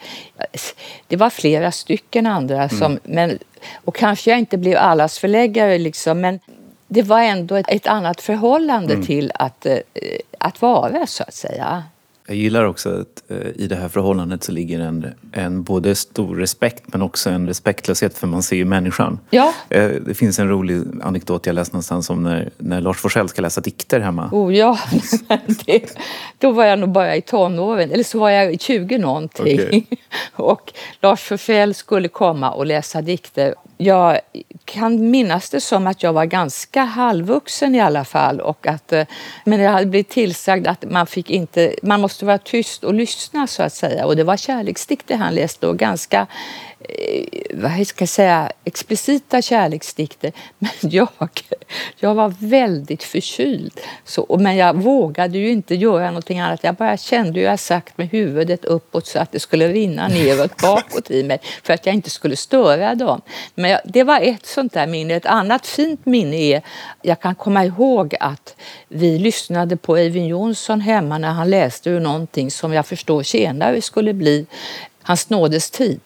det 1.09 1.17
var 1.17 1.31
flera 1.31 1.73
stycken 1.73 2.27
andra 2.27 2.69
som, 2.69 2.87
mm. 2.87 3.01
men, 3.03 3.38
och 3.85 3.95
kanske 3.95 4.31
jag 4.31 4.38
inte 4.38 4.59
blev 4.59 4.79
allas 4.79 5.19
förläggare 5.19 5.79
liksom, 5.79 6.21
men 6.21 6.40
det 6.88 7.03
var 7.03 7.21
ändå 7.21 7.55
ett, 7.55 7.67
ett 7.69 7.87
annat 7.87 8.21
förhållande 8.21 8.93
mm. 8.95 9.07
till 9.07 9.33
att, 9.35 9.67
eh, 9.67 9.79
att 10.38 10.62
vara 10.62 11.07
så 11.07 11.23
att 11.23 11.35
säga. 11.35 11.83
Jag 12.27 12.37
gillar 12.37 12.65
också 12.65 13.01
att 13.01 13.31
eh, 13.31 13.49
i 13.55 13.67
det 13.67 13.77
här 13.77 13.89
förhållandet 13.89 14.45
så 14.45 14.53
ligger 14.53 14.81
en, 14.81 15.07
en 15.33 15.63
både 15.63 15.95
stor 15.95 16.37
respekt 16.37 16.85
men 16.87 17.03
också 17.03 17.31
en 17.31 17.47
respektlöshet 17.47 18.19
för 18.19 18.27
man 18.27 18.43
ser 18.43 18.57
ju 18.57 18.65
människan. 18.65 19.19
Ja. 19.31 19.53
Eh, 19.69 19.89
det 19.89 20.15
finns 20.15 20.39
en 20.39 20.49
rolig 20.49 20.83
anekdot 21.03 21.47
jag 21.47 21.55
läste 21.55 21.75
någonstans 21.75 22.11
om 22.11 22.23
när, 22.23 22.51
när 22.59 22.81
Lars 22.81 22.97
Forssell 22.97 23.29
ska 23.29 23.43
läsa 23.43 23.61
dikter 23.61 24.01
hemma. 24.01 24.29
Oh 24.33 24.55
ja, 24.55 24.79
det, 25.67 25.99
då 26.39 26.53
var 26.53 26.65
jag 26.65 26.79
nog 26.79 26.93
bara 26.93 27.17
i 27.17 27.23
tonåren, 27.23 27.91
eller 27.91 28.05
så 28.05 28.19
var 28.19 28.31
jag 28.31 28.61
20 28.61 28.99
någonting. 28.99 29.61
Okay. 29.61 29.83
Och 30.33 30.73
Lars 31.01 31.21
Forssell 31.21 31.75
skulle 31.75 32.09
komma 32.09 32.51
och 32.51 32.67
läsa 32.67 33.03
dikter 33.03 33.55
jag 33.85 34.20
kan 34.64 35.11
minnas 35.11 35.51
det 35.51 35.61
som 35.61 35.87
att 35.87 36.03
jag 36.03 36.12
var 36.12 36.25
ganska 36.25 36.83
halvvuxen 36.85 37.75
i 37.75 37.81
alla 37.81 38.05
fall. 38.05 38.40
Och 38.40 38.66
att, 38.66 38.92
eh, 38.92 39.07
men 39.44 39.61
jag 39.61 39.70
hade 39.70 39.87
blivit 39.87 40.09
tillsagd 40.09 40.66
att 40.66 40.85
man, 40.91 41.07
fick 41.07 41.30
inte, 41.30 41.74
man 41.82 42.01
måste 42.01 42.24
vara 42.24 42.39
tyst 42.39 42.85
och 42.85 42.95
lyssna 42.95 43.47
så 43.47 43.62
att 43.62 43.72
säga. 43.72 44.07
Och 44.07 44.16
det 44.16 44.24
var 44.24 44.37
kärleksdikter 44.37 45.16
han 45.16 45.35
läste 45.35 45.66
och 45.66 45.76
ganska 45.76 46.26
Eh, 46.89 47.24
vad 47.53 47.87
ska 47.87 48.03
jag 48.03 48.09
säga, 48.09 48.53
explicita 48.64 49.43
kärleksdikter. 49.43 50.32
Men 50.59 50.70
jag, 50.80 51.09
jag 51.97 52.14
var 52.14 52.35
väldigt 52.39 53.03
förkyld. 53.03 53.80
Så, 54.05 54.37
men 54.41 54.57
jag 54.57 54.76
vågade 54.76 55.39
ju 55.39 55.51
inte 55.51 55.74
göra 55.74 56.07
någonting 56.07 56.41
annat. 56.41 56.64
Jag 56.64 56.74
bara 56.74 56.97
kände 56.97 57.41
hur 57.41 57.47
jag 57.47 57.59
sagt 57.59 57.99
med 57.99 58.09
huvudet 58.09 58.64
uppåt 58.64 59.07
så 59.07 59.18
att 59.18 59.32
det 59.32 59.41
skulle 59.41 59.68
rinna 59.68 60.09
neråt 60.09 60.62
bakåt 60.62 61.11
i 61.11 61.22
mig 61.22 61.39
för 61.62 61.72
att 61.72 61.87
jag 61.87 61.95
inte 61.95 62.11
skulle 62.11 62.37
störa 62.37 62.95
dem. 62.95 63.20
Men 63.55 63.70
jag, 63.70 63.80
det 63.85 64.03
var 64.03 64.20
ett 64.20 64.47
sånt 64.47 64.72
där 64.72 64.87
minne. 64.87 65.14
Ett 65.14 65.26
annat 65.26 65.66
fint 65.66 66.07
minne 66.07 66.37
är, 66.37 66.62
jag 67.03 67.20
kan 67.20 67.35
komma 67.35 67.64
ihåg 67.64 68.14
att 68.20 68.57
vi 68.89 69.18
lyssnade 69.18 69.76
på 69.76 69.97
Eivind 69.97 70.28
Johnson 70.28 70.80
hemma 70.80 71.18
när 71.18 71.32
han 71.32 71.51
läste 71.51 71.91
ur 71.91 72.01
någonting 72.01 72.51
som 72.51 72.72
jag 72.72 72.87
förstår 72.87 73.22
senare 73.22 73.82
skulle 73.82 74.12
bli 74.12 74.47
Hans 75.07 75.30
nådes 75.30 75.70
tid. 75.70 76.01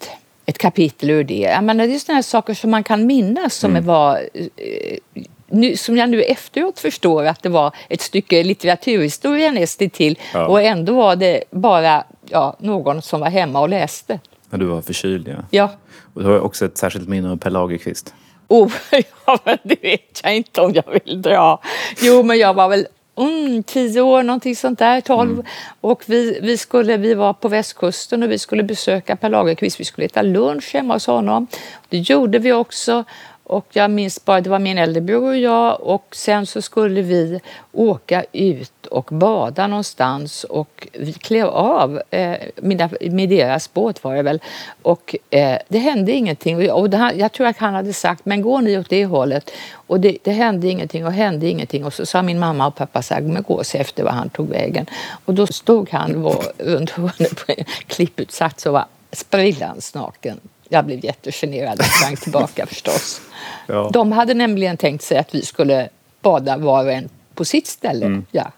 Ett 0.48 0.58
kapitel 0.58 1.10
ur 1.10 1.24
det. 1.24 1.38
Jag 1.38 1.64
menar, 1.64 1.86
det 1.86 1.94
är 1.94 1.98
sådana 1.98 2.22
saker 2.22 2.54
som 2.54 2.70
man 2.70 2.84
kan 2.84 3.06
minnas 3.06 3.54
som 3.54 3.70
mm. 3.70 3.84
var 3.84 4.20
eh, 4.34 4.98
nu, 5.46 5.76
som 5.76 5.96
jag 5.96 6.10
nu 6.10 6.22
efteråt 6.22 6.80
förstår 6.80 7.24
att 7.24 7.42
det 7.42 7.48
var 7.48 7.74
ett 7.88 8.00
stycke 8.00 8.42
litteraturhistoria 8.42 9.50
nästan 9.50 9.90
till 9.90 10.18
ja. 10.34 10.46
och 10.46 10.62
ändå 10.62 10.94
var 10.94 11.16
det 11.16 11.44
bara 11.50 12.04
ja, 12.26 12.56
någon 12.58 13.02
som 13.02 13.20
var 13.20 13.30
hemma 13.30 13.60
och 13.60 13.68
läste. 13.68 14.20
När 14.50 14.58
du 14.58 14.66
var 14.66 14.82
förkyld, 14.82 15.28
ja. 15.28 15.36
ja. 15.50 15.70
Och 16.14 16.22
du 16.22 16.28
har 16.28 16.40
också 16.40 16.64
ett 16.64 16.78
särskilt 16.78 17.08
minne 17.08 17.30
av 17.30 17.36
Per 17.36 17.50
Lagerkvist. 17.50 18.14
Oh, 18.48 18.72
ja, 19.26 19.38
men 19.44 19.58
det 19.62 19.82
vet 19.82 20.20
jag 20.22 20.36
inte 20.36 20.60
om 20.60 20.74
jag 20.74 21.00
vill 21.04 21.22
dra. 21.22 21.60
Jo, 22.00 22.22
men 22.22 22.38
jag 22.38 22.54
var 22.54 22.68
väl 22.68 22.86
mm, 23.18 23.62
tio 23.62 24.00
år, 24.00 24.22
någonting 24.22 24.56
sånt 24.56 24.78
där, 24.78 25.00
tolv. 25.00 25.30
Mm. 25.30 25.46
Och 25.80 26.02
vi, 26.06 26.38
vi, 26.42 26.58
skulle, 26.58 26.96
vi 26.96 27.14
var 27.14 27.32
på 27.32 27.48
västkusten 27.48 28.22
och 28.22 28.30
vi 28.30 28.38
skulle 28.38 28.62
besöka 28.62 29.16
Per 29.16 29.30
Lagerkvist. 29.30 29.80
Vi 29.80 29.84
skulle 29.84 30.04
äta 30.04 30.22
lunch 30.22 30.74
hemma 30.74 30.94
hos 30.94 31.06
honom. 31.06 31.46
Det 31.88 31.98
gjorde 31.98 32.38
vi 32.38 32.52
också. 32.52 33.04
Och 33.48 33.66
jag 33.72 33.90
minns 33.90 34.24
bara, 34.24 34.40
det 34.40 34.50
var 34.50 34.58
min 34.58 34.78
äldre 34.78 35.00
bror 35.00 35.28
och 35.28 35.36
jag 35.36 35.80
och 35.80 36.06
sen 36.12 36.46
så 36.46 36.62
skulle 36.62 37.02
vi 37.02 37.40
åka 37.72 38.24
ut 38.32 38.86
och 38.86 39.08
bada 39.12 39.66
någonstans 39.66 40.44
och 40.44 40.88
vi 40.92 41.12
klev 41.12 41.46
av 41.46 42.02
eh, 42.10 42.36
med, 42.56 42.96
med 43.00 43.28
deras 43.28 43.74
båt 43.74 44.04
var 44.04 44.14
det 44.14 44.22
väl. 44.22 44.40
Och 44.82 45.16
eh, 45.30 45.58
det 45.68 45.78
hände 45.78 46.12
ingenting. 46.12 46.72
Och 46.72 46.90
det, 46.90 47.12
jag 47.16 47.32
tror 47.32 47.46
att 47.46 47.58
han 47.58 47.74
hade 47.74 47.92
sagt 47.92 48.24
men 48.24 48.42
gå 48.42 48.60
ni 48.60 48.78
åt 48.78 48.88
det 48.88 49.04
hållet? 49.04 49.50
Och 49.72 50.00
det, 50.00 50.18
det, 50.22 50.32
hände 50.32 50.68
ingenting 50.68 51.06
och 51.06 51.12
hände 51.12 51.48
ingenting. 51.48 51.84
Och 51.84 51.92
så 51.92 52.06
sa 52.06 52.22
min 52.22 52.38
mamma 52.38 52.66
och 52.66 52.74
pappa 52.74 53.02
så 53.02 53.14
här, 53.14 53.20
men 53.20 53.42
gå 53.42 53.54
och 53.54 53.66
se 53.66 53.78
efter 53.78 54.04
var 54.04 54.12
han 54.12 54.28
tog 54.28 54.48
vägen. 54.48 54.86
Och 55.24 55.34
då 55.34 55.46
stod 55.46 55.90
han 55.90 56.22
var, 56.22 56.44
runt 56.58 56.90
hörnet 56.90 57.46
på 57.46 57.52
en 57.56 57.64
klipputsats 57.86 58.66
och 58.66 58.72
var 58.72 58.84
sprillans 59.12 59.94
naken 59.94 60.40
jag 60.68 60.86
blev 60.86 61.04
jättegenerad 61.04 61.78
och 61.78 61.84
sprang 61.84 62.16
tillbaka 62.16 62.66
förstås. 62.72 63.20
Ja. 63.66 63.90
De 63.92 64.12
hade 64.12 64.34
nämligen 64.34 64.76
tänkt 64.76 65.04
sig 65.04 65.18
att 65.18 65.34
vi 65.34 65.42
skulle 65.42 65.88
bada 66.22 66.56
var 66.56 66.84
och 66.84 66.92
en 66.92 67.08
på 67.34 67.44
sitt 67.44 67.66
ställe. 67.66 68.06
Mm. 68.06 68.24
Ja. 68.30 68.52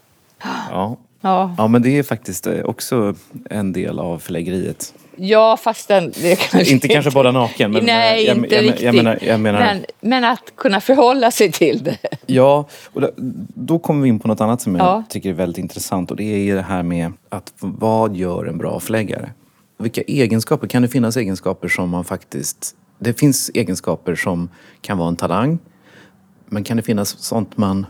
Ja. 0.71 0.97
Ja. 1.21 1.55
ja, 1.59 1.69
men 1.69 1.83
det 1.83 1.99
är 1.99 2.03
faktiskt 2.03 2.47
eh, 2.47 2.65
också 2.65 3.15
en 3.51 3.73
del 3.73 3.99
av 3.99 4.19
förläggeriet. 4.19 4.95
Ja, 5.17 5.57
fast 5.57 5.89
den, 5.89 6.13
kanske 6.51 6.73
inte 6.73 6.89
kanske 6.89 7.11
bada 7.11 7.33
naken. 7.33 7.73
Men 7.73 7.85
Nej, 7.85 8.25
jag, 8.25 8.37
inte 8.37 8.55
jag, 8.55 8.65
riktigt. 8.65 8.83
Jag 8.83 8.95
menar, 8.95 9.19
jag 9.23 9.41
menar, 9.41 9.61
men, 9.61 9.85
men, 10.01 10.25
att 10.25 10.53
kunna 10.57 10.81
förhålla 10.81 11.31
sig 11.31 11.53
till 11.53 11.85
det. 11.85 11.99
Ja, 12.27 12.69
och 12.93 13.01
då, 13.01 13.11
då 13.55 13.79
kommer 13.79 14.03
vi 14.03 14.09
in 14.09 14.21
på 14.21 14.29
något 14.29 14.41
annat 14.41 14.61
som 14.61 14.77
jag 14.77 14.87
ja. 14.87 15.05
tycker 15.09 15.29
är 15.29 15.35
väldigt 15.35 15.59
intressant 15.59 16.11
och 16.11 16.17
det 16.17 16.51
är 16.51 16.55
det 16.55 16.63
här 16.63 16.83
med 16.83 17.13
att 17.29 17.53
vad 17.59 18.17
gör 18.17 18.45
en 18.45 18.59
bra 18.59 18.81
förläggare? 18.81 19.31
Vilka 19.81 20.03
egenskaper, 20.03 20.66
kan 20.66 20.83
det 20.83 20.89
finnas 20.89 21.16
egenskaper 21.16 21.68
som 21.68 21.91
man 21.91 22.05
faktiskt... 22.05 22.76
Det 22.99 23.12
finns 23.12 23.51
egenskaper 23.55 24.14
som 24.14 24.49
kan 24.81 24.99
vara 24.99 25.09
en 25.09 25.16
talang. 25.16 25.59
Men 26.47 26.64
kan 26.64 26.76
det 26.76 26.83
finnas 26.83 27.18
sånt 27.18 27.57
man 27.57 27.87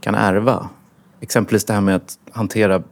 kan 0.00 0.14
ärva? 0.14 0.68
Exempelvis 1.20 1.64
det 1.64 1.72
här 1.72 1.80
med 1.80 1.96
att 1.96 2.18
hantera 2.30 2.82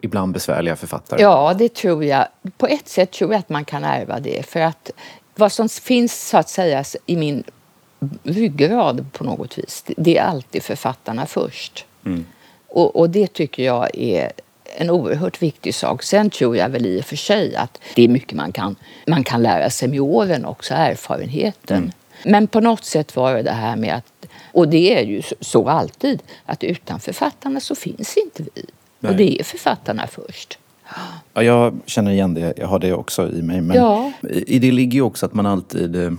ibland 0.00 0.32
besvärliga 0.32 0.76
författare. 0.76 1.22
Ja, 1.22 1.54
det 1.58 1.74
tror 1.74 2.04
jag. 2.04 2.26
På 2.58 2.66
ett 2.66 2.88
sätt 2.88 3.10
tror 3.10 3.32
jag 3.32 3.38
att 3.38 3.48
man 3.48 3.64
kan 3.64 3.84
ärva 3.84 4.20
det. 4.20 4.46
För 4.46 4.60
att 4.60 4.90
vad 5.34 5.52
som 5.52 5.68
finns 5.68 6.28
så 6.28 6.38
att 6.38 6.48
säga 6.48 6.84
i 7.06 7.16
min 7.16 7.44
ryggrad 8.22 9.12
på 9.12 9.24
något 9.24 9.58
vis, 9.58 9.84
det 9.96 10.18
är 10.18 10.24
alltid 10.24 10.62
författarna 10.62 11.26
först. 11.26 11.86
Mm. 12.04 12.24
Och, 12.68 12.96
och, 12.96 13.10
det 13.10 13.32
tycker 13.32 13.62
jag 13.62 13.88
är 13.94 14.32
en 14.76 14.90
oerhört 14.90 15.42
viktig 15.42 15.74
sak. 15.74 16.02
Sen 16.02 16.30
tror 16.30 16.56
jag 16.56 16.68
väl 16.68 16.86
i 16.86 17.00
och 17.00 17.04
för 17.04 17.16
sig 17.16 17.56
att 17.56 17.78
det 17.94 18.04
är 18.04 18.08
mycket 18.08 18.36
man 18.36 18.52
kan, 18.52 18.76
man 19.06 19.24
kan 19.24 19.42
lära 19.42 19.70
sig 19.70 19.88
med 19.88 20.00
åren 20.00 20.44
också, 20.44 20.74
erfarenheten. 20.74 21.76
Mm. 21.76 21.90
Men 22.24 22.46
på 22.46 22.60
något 22.60 22.84
sätt 22.84 23.16
var 23.16 23.34
det 23.34 23.42
det 23.42 23.50
här 23.50 23.76
med 23.76 23.94
att, 23.94 24.26
och 24.52 24.68
det 24.68 24.98
är 24.98 25.04
ju 25.04 25.22
så 25.40 25.68
alltid, 25.68 26.22
att 26.46 26.64
utan 26.64 27.00
författarna 27.00 27.60
så 27.60 27.74
finns 27.74 28.16
inte 28.16 28.42
vi. 28.54 28.64
Nej. 29.00 29.10
Och 29.10 29.16
det 29.16 29.40
är 29.40 29.44
författarna 29.44 30.06
först. 30.06 30.58
Ja, 31.34 31.42
jag 31.42 31.80
känner 31.86 32.10
igen 32.10 32.34
det, 32.34 32.54
jag 32.56 32.66
har 32.66 32.78
det 32.78 32.92
också 32.92 33.32
i 33.32 33.42
mig. 33.42 33.60
Men 33.60 33.76
ja. 33.76 34.12
i 34.46 34.58
det 34.58 34.72
ligger 34.72 34.94
ju 34.94 35.02
också 35.02 35.26
att 35.26 35.34
man 35.34 35.46
alltid 35.46 35.96
eh, 35.96 36.10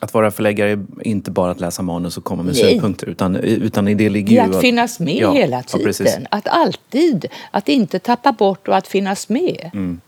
att 0.00 0.14
vara 0.14 0.30
förläggare 0.30 0.70
är 0.70 0.86
inte 1.02 1.30
bara 1.30 1.50
att 1.50 1.60
läsa 1.60 1.82
manus 1.82 2.16
och 2.16 2.24
komma 2.24 2.42
med 2.42 2.54
Nej. 2.54 2.72
synpunkter 2.72 3.06
utan, 3.06 3.36
utan 3.36 3.88
i 3.88 3.94
det 3.94 4.08
ligger 4.08 4.32
ju... 4.32 4.38
Att, 4.38 4.54
att 4.54 4.60
finnas 4.60 5.00
med 5.00 5.16
ja, 5.16 5.32
hela 5.32 5.62
tiden. 5.62 6.26
Ja, 6.30 6.38
att 6.38 6.48
alltid, 6.48 7.26
att 7.50 7.68
inte 7.68 7.98
tappa 7.98 8.32
bort 8.32 8.68
och 8.68 8.76
att 8.76 8.88
finnas 8.88 9.28
med. 9.28 9.70
Mm. 9.74 10.00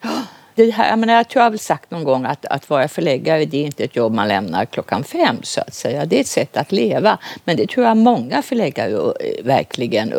Det 0.55 0.71
här, 0.71 0.91
jag, 0.91 0.99
menar, 0.99 1.15
jag 1.15 1.29
tror 1.29 1.41
jag 1.41 1.45
har 1.45 1.51
väl 1.51 1.59
sagt 1.59 1.91
någon 1.91 2.05
gång 2.05 2.25
att, 2.25 2.47
att 2.47 2.71
vara 2.71 2.89
förläggare 2.89 3.45
det 3.45 3.57
är 3.57 3.67
inte 3.67 3.85
ett 3.85 3.97
jobb 3.97 4.15
man 4.15 4.29
lämnar 4.29 4.65
klockan 4.65 5.05
fem 5.05 5.37
så 5.43 5.61
att 5.61 5.75
säga. 5.75 6.07
Det 6.07 6.17
är 6.17 6.21
ett 6.21 6.27
sätt 6.27 6.57
att 6.57 6.73
leva. 6.73 7.19
Men 7.45 7.57
det 7.57 7.67
tror 7.67 7.87
jag 7.87 7.97
många 7.97 8.43
förläggare 8.43 8.93
eh, 8.93 9.45
verkligen 9.45 10.13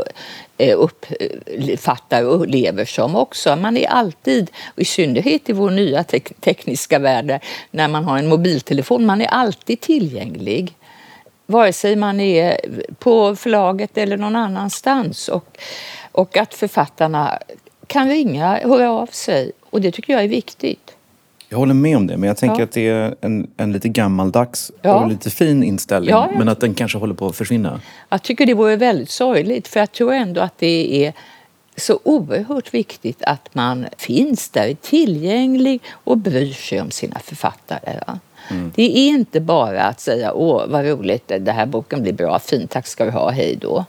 Eh, 0.61 0.77
uppfattar 0.79 2.21
eh, 2.21 2.27
och 2.27 2.47
lever 2.47 2.85
som 2.85 3.15
också. 3.15 3.55
Man 3.55 3.77
är 3.77 3.87
alltid, 3.87 4.51
i 4.75 4.85
synnerhet 4.85 5.49
i 5.49 5.53
vår 5.53 5.69
nya 5.69 6.03
te 6.03 6.19
tekniska 6.19 6.99
värld 6.99 7.39
när 7.71 7.87
man 7.87 8.03
har 8.03 8.17
en 8.17 8.27
mobiltelefon, 8.27 9.05
man 9.05 9.21
är 9.21 9.27
alltid 9.27 9.81
tillgänglig. 9.81 10.75
Vare 11.45 11.73
sig 11.73 11.95
man 11.95 12.19
är 12.19 12.57
på 12.99 13.35
förlaget 13.35 13.97
eller 13.97 14.17
någon 14.17 14.35
annanstans. 14.35 15.27
Och, 15.27 15.57
och 16.11 16.37
att 16.37 16.53
författarna 16.53 17.39
kan 17.87 18.09
ringa, 18.09 18.59
höra 18.63 18.91
av 18.91 19.07
sig 19.07 19.51
och 19.69 19.81
det 19.81 19.91
tycker 19.91 20.13
jag 20.13 20.23
är 20.23 20.27
viktigt. 20.27 20.95
Jag 21.51 21.57
håller 21.57 21.73
med 21.73 21.97
om 21.97 22.07
det, 22.07 22.17
men 22.17 22.27
jag 22.27 22.37
tänker 22.37 22.59
ja. 22.59 22.63
att 22.63 22.71
det 22.71 22.87
är 22.87 23.15
en, 23.21 23.47
en 23.57 23.71
lite 23.71 23.89
gammaldags 23.89 24.71
ja. 24.81 24.99
och 24.99 25.09
lite 25.09 25.29
fin 25.29 25.63
inställning. 25.63 26.09
Ja, 26.09 26.29
men 26.37 26.49
att 26.49 26.59
den 26.59 26.73
kanske 26.73 26.97
håller 26.97 27.13
på 27.13 27.27
att 27.27 27.35
försvinna. 27.35 27.81
Jag 28.09 28.23
tycker 28.23 28.45
det 28.45 28.53
vore 28.53 28.75
väldigt 28.75 29.09
sorgligt, 29.09 29.67
för 29.67 29.79
jag 29.79 29.91
tror 29.91 30.13
ändå 30.13 30.41
att 30.41 30.57
det 30.57 31.05
är 31.05 31.13
så 31.75 31.99
oerhört 32.03 32.73
viktigt 32.73 33.23
att 33.23 33.55
man 33.55 33.85
finns 33.97 34.49
där, 34.49 34.67
är 34.67 34.73
tillgänglig 34.73 35.81
och 35.91 36.17
bryr 36.17 36.53
sig 36.53 36.81
om 36.81 36.91
sina 36.91 37.19
författare. 37.19 37.99
Mm. 38.49 38.71
Det 38.75 38.97
är 38.97 39.07
inte 39.07 39.39
bara 39.39 39.83
att 39.83 39.99
säga 39.99 40.33
åh 40.33 40.63
vad 40.67 40.85
roligt, 40.85 41.27
den 41.27 41.55
här 41.55 41.65
boken 41.65 42.03
blir 42.03 42.13
bra, 42.13 42.39
fint, 42.39 42.71
tack 42.71 42.87
ska 42.87 43.05
du 43.05 43.11
ha, 43.11 43.29
hej 43.29 43.57
då. 43.61 43.85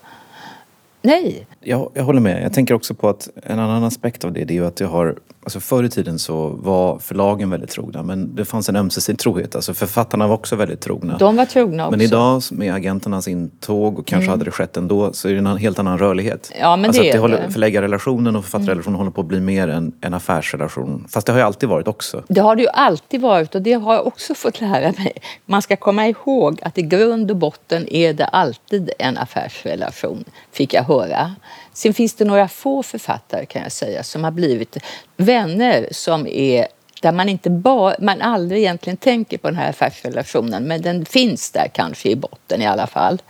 Nej. 1.02 1.46
Jag, 1.60 1.90
jag 1.94 2.04
håller 2.04 2.20
med. 2.20 2.44
Jag 2.44 2.52
tänker 2.52 2.74
också 2.74 2.94
på 2.94 3.08
att 3.08 3.28
en 3.42 3.58
annan 3.58 3.84
aspekt 3.84 4.24
av 4.24 4.32
det, 4.32 4.44
det 4.44 4.54
är 4.54 4.58
ju 4.58 4.66
att 4.66 4.80
jag 4.80 4.88
har 4.88 5.16
Alltså 5.44 5.60
förr 5.60 5.84
i 5.84 5.88
tiden 5.88 6.18
så 6.18 6.48
var 6.48 6.98
förlagen 6.98 7.50
väldigt 7.50 7.70
trogna 7.70 8.02
men 8.02 8.36
det 8.36 8.44
fanns 8.44 8.68
en 8.68 8.76
ömsesidig 8.76 9.18
trohet. 9.18 9.54
Alltså 9.54 9.74
författarna 9.74 10.26
var 10.26 10.34
också 10.34 10.56
väldigt 10.56 10.80
trogna. 10.80 11.18
De 11.18 11.36
var 11.36 11.44
trogna 11.44 11.86
också. 11.86 11.96
Men 11.96 12.00
idag 12.00 12.42
med 12.50 12.74
agenternas 12.74 13.28
intåg 13.28 13.98
och 13.98 14.06
kanske 14.06 14.24
mm. 14.24 14.30
hade 14.30 14.44
det 14.44 14.50
skett 14.50 14.76
ändå 14.76 15.12
så 15.12 15.28
är 15.28 15.32
det 15.32 15.38
en 15.38 15.56
helt 15.56 15.78
annan 15.78 15.98
rörlighet. 15.98 16.52
Ja, 16.60 16.76
men 16.76 16.84
alltså 16.84 17.02
det 17.02 17.08
att 17.08 17.12
det 17.12 17.18
håller, 17.18 17.48
förläggarrelationen 17.48 18.36
och 18.36 18.44
författarrelationen 18.44 18.94
mm. 18.94 18.98
håller 18.98 19.10
på 19.10 19.20
att 19.20 19.26
bli 19.26 19.40
mer 19.40 19.68
en, 19.68 19.92
en 20.00 20.14
affärsrelation. 20.14 21.06
Fast 21.08 21.26
det 21.26 21.32
har 21.32 21.38
ju 21.38 21.44
alltid 21.44 21.68
varit 21.68 21.88
också. 21.88 22.22
Det 22.28 22.40
har 22.40 22.56
det 22.56 22.62
ju 22.62 22.68
alltid 22.68 23.20
varit 23.20 23.54
och 23.54 23.62
det 23.62 23.72
har 23.72 23.94
jag 23.94 24.06
också 24.06 24.34
fått 24.34 24.60
lära 24.60 24.92
mig. 24.92 25.12
Man 25.46 25.62
ska 25.62 25.76
komma 25.76 26.08
ihåg 26.08 26.58
att 26.62 26.78
i 26.78 26.82
grund 26.82 27.30
och 27.30 27.36
botten 27.36 27.88
är 27.88 28.12
det 28.12 28.24
alltid 28.24 28.90
en 28.98 29.18
affärsrelation, 29.18 30.24
fick 30.52 30.74
jag 30.74 30.82
höra. 31.00 31.34
Sen 31.72 31.94
finns 31.94 32.14
det 32.14 32.24
några 32.24 32.48
få 32.48 32.82
författare 32.82 33.46
kan 33.46 33.62
jag 33.62 33.72
säga 33.72 34.02
som 34.02 34.24
har 34.24 34.30
blivit 34.30 34.76
vänner 35.16 35.88
som 35.90 36.26
är 36.26 36.66
där 37.02 37.12
man 37.12 37.28
inte 37.28 37.50
bara, 37.50 37.94
man 37.98 38.22
aldrig 38.22 38.60
egentligen 38.60 38.96
tänker 38.96 39.38
på 39.38 39.48
den 39.48 39.56
här 39.56 39.70
affärsrelationen 39.70 40.64
men 40.64 40.82
den 40.82 41.04
finns 41.04 41.50
där 41.50 41.68
kanske 41.74 42.08
i 42.08 42.16
botten 42.16 42.62
i 42.62 42.66
alla 42.66 42.86
fall. 42.86 43.22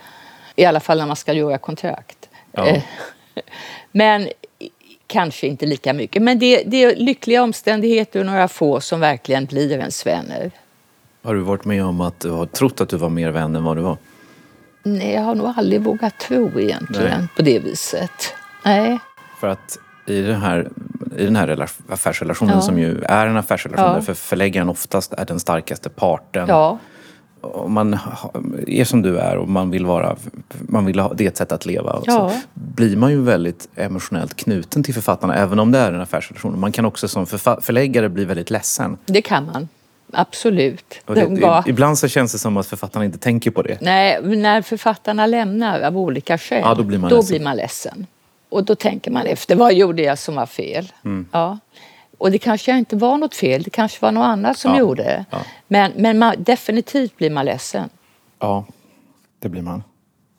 I 0.55 0.65
alla 0.65 0.79
fall 0.79 0.97
när 0.97 1.05
man 1.05 1.15
ska 1.15 1.33
göra 1.33 1.57
kontrakt. 1.57 2.29
Ja. 2.51 2.67
Eh, 2.67 2.81
men 3.91 4.29
kanske 5.07 5.47
inte 5.47 5.65
lika 5.65 5.93
mycket. 5.93 6.21
Men 6.21 6.39
det, 6.39 6.63
det 6.65 6.83
är 6.83 6.95
lyckliga 6.95 7.43
omständigheter 7.43 8.19
och 8.19 8.25
några 8.25 8.47
få 8.47 8.81
som 8.81 8.99
verkligen 8.99 9.45
blir 9.45 9.71
ens 9.71 10.05
vänner. 10.05 10.51
Har 11.23 11.35
du 11.35 11.41
varit 11.41 11.65
med 11.65 11.85
om 11.85 12.01
att 12.01 12.19
du 12.19 12.29
har 12.29 12.45
trott 12.45 12.81
att 12.81 12.89
du 12.89 12.97
var 12.97 13.09
mer 13.09 13.29
vän 13.31 13.55
än 13.55 13.63
vad 13.63 13.77
du 13.77 13.81
var? 13.81 13.97
Nej, 14.83 15.13
jag 15.13 15.21
har 15.21 15.35
nog 15.35 15.53
aldrig 15.57 15.81
vågat 15.81 16.19
tro 16.19 16.59
egentligen 16.59 17.19
Nej. 17.19 17.27
på 17.35 17.41
det 17.41 17.59
viset. 17.59 18.33
Nej. 18.65 18.99
För 19.39 19.47
att 19.47 19.77
i 20.05 20.21
den 20.21 20.41
här, 20.41 20.69
i 21.17 21.25
den 21.25 21.35
här 21.35 21.69
affärsrelationen 21.89 22.55
ja. 22.55 22.61
som 22.61 22.79
ju 22.79 23.01
är 23.03 23.27
en 23.27 23.37
affärsrelation 23.37 23.95
ja. 23.95 24.01
för 24.01 24.13
förläggaren 24.13 24.69
oftast 24.69 25.13
är 25.13 25.25
den 25.25 25.39
starkaste 25.39 25.89
parten. 25.89 26.45
Ja. 26.47 26.79
Och 27.41 27.71
man 27.71 27.97
är 28.67 28.85
som 28.85 29.01
du 29.01 29.17
är 29.17 29.37
och 29.37 29.49
man 29.49 29.71
vill 29.71 29.85
vara, 29.85 30.15
man 30.61 30.85
vill 30.85 30.99
ha, 30.99 31.13
det 31.13 31.23
är 31.23 31.27
ett 31.27 31.37
sätt 31.37 31.51
att 31.51 31.65
leva. 31.65 32.01
Ja. 32.05 32.29
Så 32.29 32.41
blir 32.53 32.97
man 32.97 33.11
ju 33.11 33.21
väldigt 33.21 33.67
emotionellt 33.75 34.35
knuten 34.35 34.83
till 34.83 34.93
författarna 34.93 35.35
även 35.35 35.59
om 35.59 35.71
det 35.71 35.79
är 35.79 35.93
en 35.93 36.01
affärsrelation. 36.01 36.59
Man 36.59 36.71
kan 36.71 36.85
också 36.85 37.07
som 37.07 37.25
förläggare 37.61 38.09
bli 38.09 38.25
väldigt 38.25 38.49
ledsen. 38.49 38.97
Det 39.05 39.21
kan 39.21 39.45
man. 39.45 39.67
Absolut. 40.13 41.01
Det, 41.05 41.13
De 41.13 41.39
var- 41.41 41.63
Ibland 41.69 41.97
så 41.97 42.07
känns 42.07 42.31
det 42.31 42.37
som 42.39 42.57
att 42.57 42.67
författarna 42.67 43.05
inte 43.05 43.17
tänker 43.17 43.51
på 43.51 43.61
det. 43.61 43.77
Nej, 43.81 44.21
när 44.23 44.61
författarna 44.61 45.25
lämnar 45.25 45.81
av 45.81 45.97
olika 45.97 46.37
skäl, 46.37 46.61
Ja, 46.63 46.73
då 46.75 46.83
blir 46.83 46.97
man 46.97 47.09
ledsen. 47.11 47.27
blir 47.37 47.43
man 47.43 47.57
ledsen. 47.57 48.07
Och 48.49 48.63
då 48.65 48.75
tänker 48.75 49.11
man 49.11 49.25
efter, 49.25 49.55
vad 49.55 49.73
gjorde 49.73 50.01
jag 50.01 50.19
som 50.19 50.35
var 50.35 50.45
fel? 50.45 50.91
Mm. 51.05 51.25
Ja. 51.31 51.59
Och 52.17 52.31
det 52.31 52.37
kanske 52.37 52.77
inte 52.77 52.95
var 52.95 53.17
något 53.17 53.35
fel, 53.35 53.63
det 53.63 53.69
kanske 53.69 53.97
var 54.01 54.11
något 54.11 54.25
annat 54.25 54.57
som 54.57 54.71
Ja, 54.71 54.79
gjorde 54.79 55.03
det. 55.03 55.25
ja. 55.29 55.37
Men, 55.67 55.91
men 55.95 56.19
man, 56.19 56.35
definitivt 56.37 57.17
blir 57.17 57.29
man 57.29 57.45
ledsen. 57.45 57.89
Ja, 58.39 58.65
det 59.39 59.49
blir 59.49 59.61
man. 59.61 59.83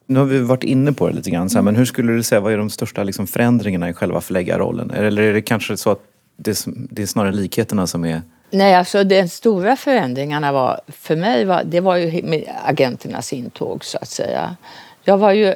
Nu 0.07 0.19
har 0.19 0.27
vi 0.27 0.39
varit 0.39 0.65
inne 0.65 0.93
på 0.93 1.09
det 1.09 1.15
lite 1.15 1.31
grann, 1.31 1.51
så 1.51 1.59
här, 1.59 1.63
men 1.63 1.77
hur 1.77 1.85
skulle 1.85 2.13
du 2.13 2.23
säga, 2.23 2.41
vad 2.41 2.53
är 2.53 2.59
de 2.59 2.71
största 2.71 3.03
liksom, 3.03 3.27
förändringarna 3.27 3.89
i 3.89 3.93
själva 3.93 4.21
förläggarrollen? 4.21 4.91
Eller 4.91 5.23
är 5.23 5.33
det 5.35 5.43
kanske 5.43 5.77
så 5.77 5.91
att 5.91 6.01
det, 6.37 6.65
det 6.67 7.03
är 7.03 7.07
snarare 7.07 7.33
likheterna 7.33 7.87
som 7.87 8.05
är... 8.05 8.23
Nej, 8.55 8.75
alltså 8.75 9.05
den 9.05 9.29
stora 9.29 9.77
förändringarna 9.77 10.53
var, 10.53 10.81
för 10.89 11.17
mig 11.17 11.45
var, 11.45 11.65
det 11.65 11.81
var 11.81 11.97
ju 11.97 12.23
med 12.23 12.45
agenternas 12.65 13.33
intåg 13.33 13.85
så 13.85 13.99
att 13.99 14.09
säga. 14.09 14.57
Jag 15.03 15.19
var 15.19 15.33
ju, 15.33 15.55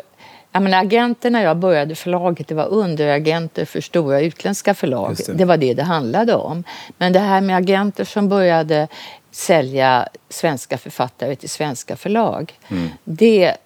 jag 0.53 0.63
menar 0.63 0.79
agenter 0.79 1.31
när 1.31 1.45
jag 1.45 1.57
började 1.57 1.95
förlaget, 1.95 2.49
det 2.49 2.55
var 2.55 2.67
underagenter 2.67 3.65
för 3.65 3.81
stora 3.81 4.21
utländska 4.21 4.75
förlag. 4.75 5.17
Det. 5.27 5.33
Det. 5.33 5.45
var 5.45 5.57
det 5.57 5.75
det 5.75 5.83
handlade 5.83 6.35
om. 6.35 6.65
Men 6.99 7.13
det 7.13 7.19
här 7.19 7.41
med 7.41 7.57
agenter 7.57 8.05
som 8.05 8.29
började 8.29 8.89
sälja 9.31 10.09
svenska 10.29 10.79
författare 10.79 11.37
till 11.37 11.51
svenska 11.51 11.97
förlag. 11.97 12.59
Det, 13.05 13.57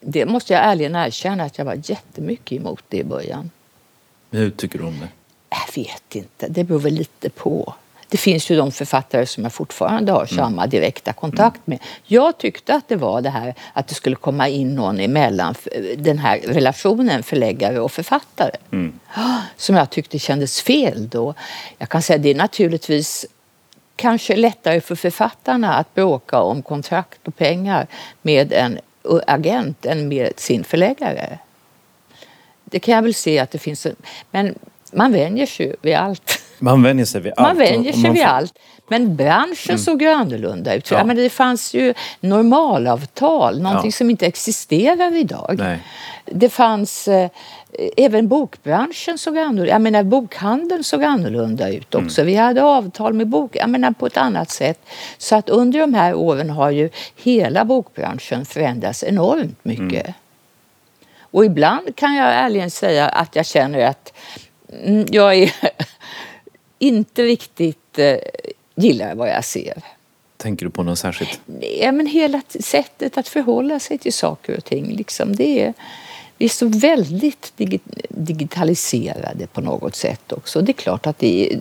det 0.00 0.26
måste 0.26 0.52
jag 0.52 0.64
ärligen 0.64 0.96
erkänna 0.96 1.44
att 1.44 1.58
jag 1.58 1.64
var 1.64 1.80
jättemycket 1.84 2.60
emot 2.60 2.84
det 2.88 2.96
i 2.96 3.04
början. 3.04 3.50
Hur 4.30 4.50
tycker 4.50 4.78
du 4.78 4.84
om 4.84 5.00
det? 5.00 5.08
Jag 5.50 5.82
vet 5.84 6.14
inte, 6.14 6.48
det 6.48 6.64
beror 6.64 6.78
väl 6.78 6.94
lite 6.94 7.30
på. 7.30 7.74
Det 8.10 8.16
finns 8.16 8.50
ju 8.50 8.56
de 8.56 8.72
författare 8.72 9.26
som 9.26 9.42
jag 9.42 9.52
fortfarande 9.52 10.12
har 10.12 10.26
samma 10.26 10.66
direkta 10.66 11.12
kontakt 11.12 11.60
med. 11.64 11.78
Jag 12.04 12.38
tyckte 12.38 12.74
att 12.74 12.88
det 12.88 12.96
var 12.96 13.20
det 13.20 13.30
här 13.30 13.54
att 13.72 13.88
det 13.88 13.94
skulle 13.94 14.16
komma 14.16 14.48
in 14.48 14.74
någon 14.74 15.00
emellan 15.00 15.54
den 15.96 16.18
här 16.18 16.38
relationen 16.38 17.22
förläggare 17.22 17.80
och 17.80 17.92
författare. 17.92 18.56
Som 19.56 19.76
jag 19.76 19.90
tyckte 19.90 20.18
kändes 20.18 20.62
fel 20.62 21.08
då. 21.08 21.34
Jag 21.78 21.88
kan 21.88 22.02
säga 22.02 22.18
det 22.18 22.30
är 22.30 22.34
naturligtvis 22.34 23.26
kanske 23.96 24.36
lättare 24.36 24.80
för 24.80 24.94
författarna 24.94 25.74
att 25.74 25.94
bråka 25.94 26.40
om 26.40 26.62
kontrakt 26.62 27.28
och 27.28 27.36
pengar 27.36 27.86
med 28.22 28.52
en 28.52 28.78
agent 29.26 29.86
än 29.86 30.08
med 30.08 30.32
sin 30.36 30.64
förläggare. 30.64 31.38
Det 32.64 32.80
kan 32.80 32.94
jag 32.94 33.02
väl 33.02 33.14
se 33.14 33.38
att 33.38 33.50
det 33.50 33.58
finns 33.58 33.86
en, 33.86 33.96
Men 34.30 34.54
man 34.92 35.12
vänjer 35.12 35.46
sig 35.46 35.66
ju 35.66 35.76
vid 35.82 35.94
allt. 35.94 36.42
Man 36.60 36.82
vänjer 36.82 37.04
sig 37.04 37.20
vid 37.20 37.32
allt. 37.36 37.48
Man 37.48 37.58
vänjer 37.58 37.92
sig 37.92 38.02
man 38.02 38.12
vid 38.12 38.22
allt. 38.22 38.58
Men 38.88 39.16
branschen 39.16 39.78
såg 39.78 40.02
ju 40.02 40.08
annorlunda 40.08 40.74
ut. 40.74 40.90
Ja. 40.90 40.98
Ja. 40.98 41.04
Men 41.04 41.16
det 41.16 41.30
fanns 41.30 41.74
ju 41.74 41.94
normalavtal, 42.20 43.62
någonting 43.62 43.88
Ja. 43.88 43.92
som 43.92 44.10
inte 44.10 44.26
existerar 44.26 45.16
idag. 45.16 45.54
Nej. 45.58 45.78
Det 46.24 46.48
fanns... 46.48 47.08
Eh, 47.08 47.30
även 47.96 48.28
bokbranschen 48.28 49.18
såg 49.18 49.38
annorlunda 49.38 49.72
Jag 49.72 49.82
menar, 49.82 50.02
bokhandeln 50.02 50.84
såg 50.84 51.04
annorlunda 51.04 51.68
ut 51.68 51.94
Mm. 51.94 52.06
också. 52.06 52.22
Vi 52.22 52.34
hade 52.34 52.62
avtal 52.62 53.12
med 53.12 53.26
bok... 53.28 53.56
Jag 53.56 53.70
menar, 53.70 53.90
på 53.90 54.06
ett 54.06 54.16
annat 54.16 54.50
sätt. 54.50 54.80
Så 55.18 55.36
att 55.36 55.48
under 55.48 55.80
de 55.80 55.94
här 55.94 56.14
åren 56.14 56.50
har 56.50 56.70
ju 56.70 56.90
hela 57.16 57.64
bokbranschen 57.64 58.44
förändrats 58.44 59.04
enormt 59.04 59.64
mycket. 59.64 60.04
Mm. 60.06 60.12
Och 61.20 61.44
ibland 61.44 61.96
kan 61.96 62.14
jag 62.14 62.34
ärligen 62.34 62.70
säga 62.70 63.08
att 63.08 63.36
jag 63.36 63.46
känner 63.46 63.86
att 63.86 64.12
mm, 64.84 65.06
jag 65.10 65.34
är 65.34 65.52
inte 66.80 67.22
riktigt 67.22 67.98
eh, 67.98 68.16
gillar 68.74 69.14
vad 69.14 69.28
jag 69.28 69.44
ser. 69.44 69.82
Tänker 70.36 70.66
du 70.66 70.70
på 70.70 70.82
något 70.82 70.98
särskilt? 70.98 71.40
Ja, 71.80 71.92
men 71.92 72.06
hela 72.06 72.42
sättet 72.60 73.18
att 73.18 73.28
förhålla 73.28 73.80
sig 73.80 73.98
till 73.98 74.12
saker 74.12 74.56
och 74.56 74.64
ting. 74.64 74.96
Liksom, 74.96 75.36
det 75.36 75.62
är, 75.62 75.74
vi 76.38 76.44
är 76.44 76.48
så 76.48 76.66
väldigt 76.66 77.52
digi 77.56 77.80
digitaliserade 78.08 79.46
på 79.46 79.60
något 79.60 79.96
sätt 79.96 80.32
också. 80.32 80.60
Det 80.60 80.70
är 80.70 80.74
klart 80.74 81.06
att 81.06 81.18
det 81.18 81.52
är 81.52 81.60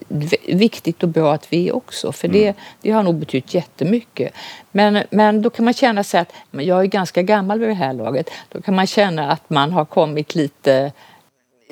viktigt 0.56 1.04
och 1.04 1.10
bra 1.10 1.34
att 1.34 1.54
vi 1.54 1.68
är 1.68 1.76
också, 1.76 2.12
för 2.12 2.28
det, 2.28 2.54
det 2.82 2.92
har 2.92 3.04
nog 3.04 3.16
betytt 3.16 3.54
jättemycket. 3.54 4.34
Men, 4.72 5.04
men 5.10 5.42
då 5.42 5.50
kan 5.50 5.66
man 5.66 5.74
känna 5.74 6.04
sig 6.04 6.20
att, 6.20 6.34
men 6.52 6.66
jag 6.66 6.82
är 6.82 6.86
ganska 6.86 7.22
gammal 7.22 7.60
vid 7.60 7.70
det 7.70 7.74
här 7.74 7.94
laget, 7.94 8.30
då 8.50 8.62
kan 8.62 8.76
man 8.76 8.88
känna 8.88 9.32
att 9.32 9.50
man 9.50 9.72
har 9.72 9.86
kommit 9.86 10.36
lite... 10.36 10.92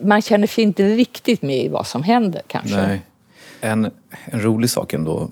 Man 0.01 0.21
känner 0.21 0.47
sig 0.47 0.63
inte 0.63 0.83
riktigt 0.83 1.41
med 1.41 1.57
i 1.57 1.67
vad 1.67 1.87
som 1.87 2.03
händer 2.03 2.41
kanske. 2.47 2.77
Nej. 2.77 3.01
En, 3.61 3.85
en 4.25 4.41
rolig 4.41 4.69
sak 4.69 4.93
ändå, 4.93 5.29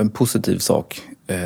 en 0.00 0.10
positiv 0.10 0.58
sak 0.58 1.00
eh, 1.26 1.38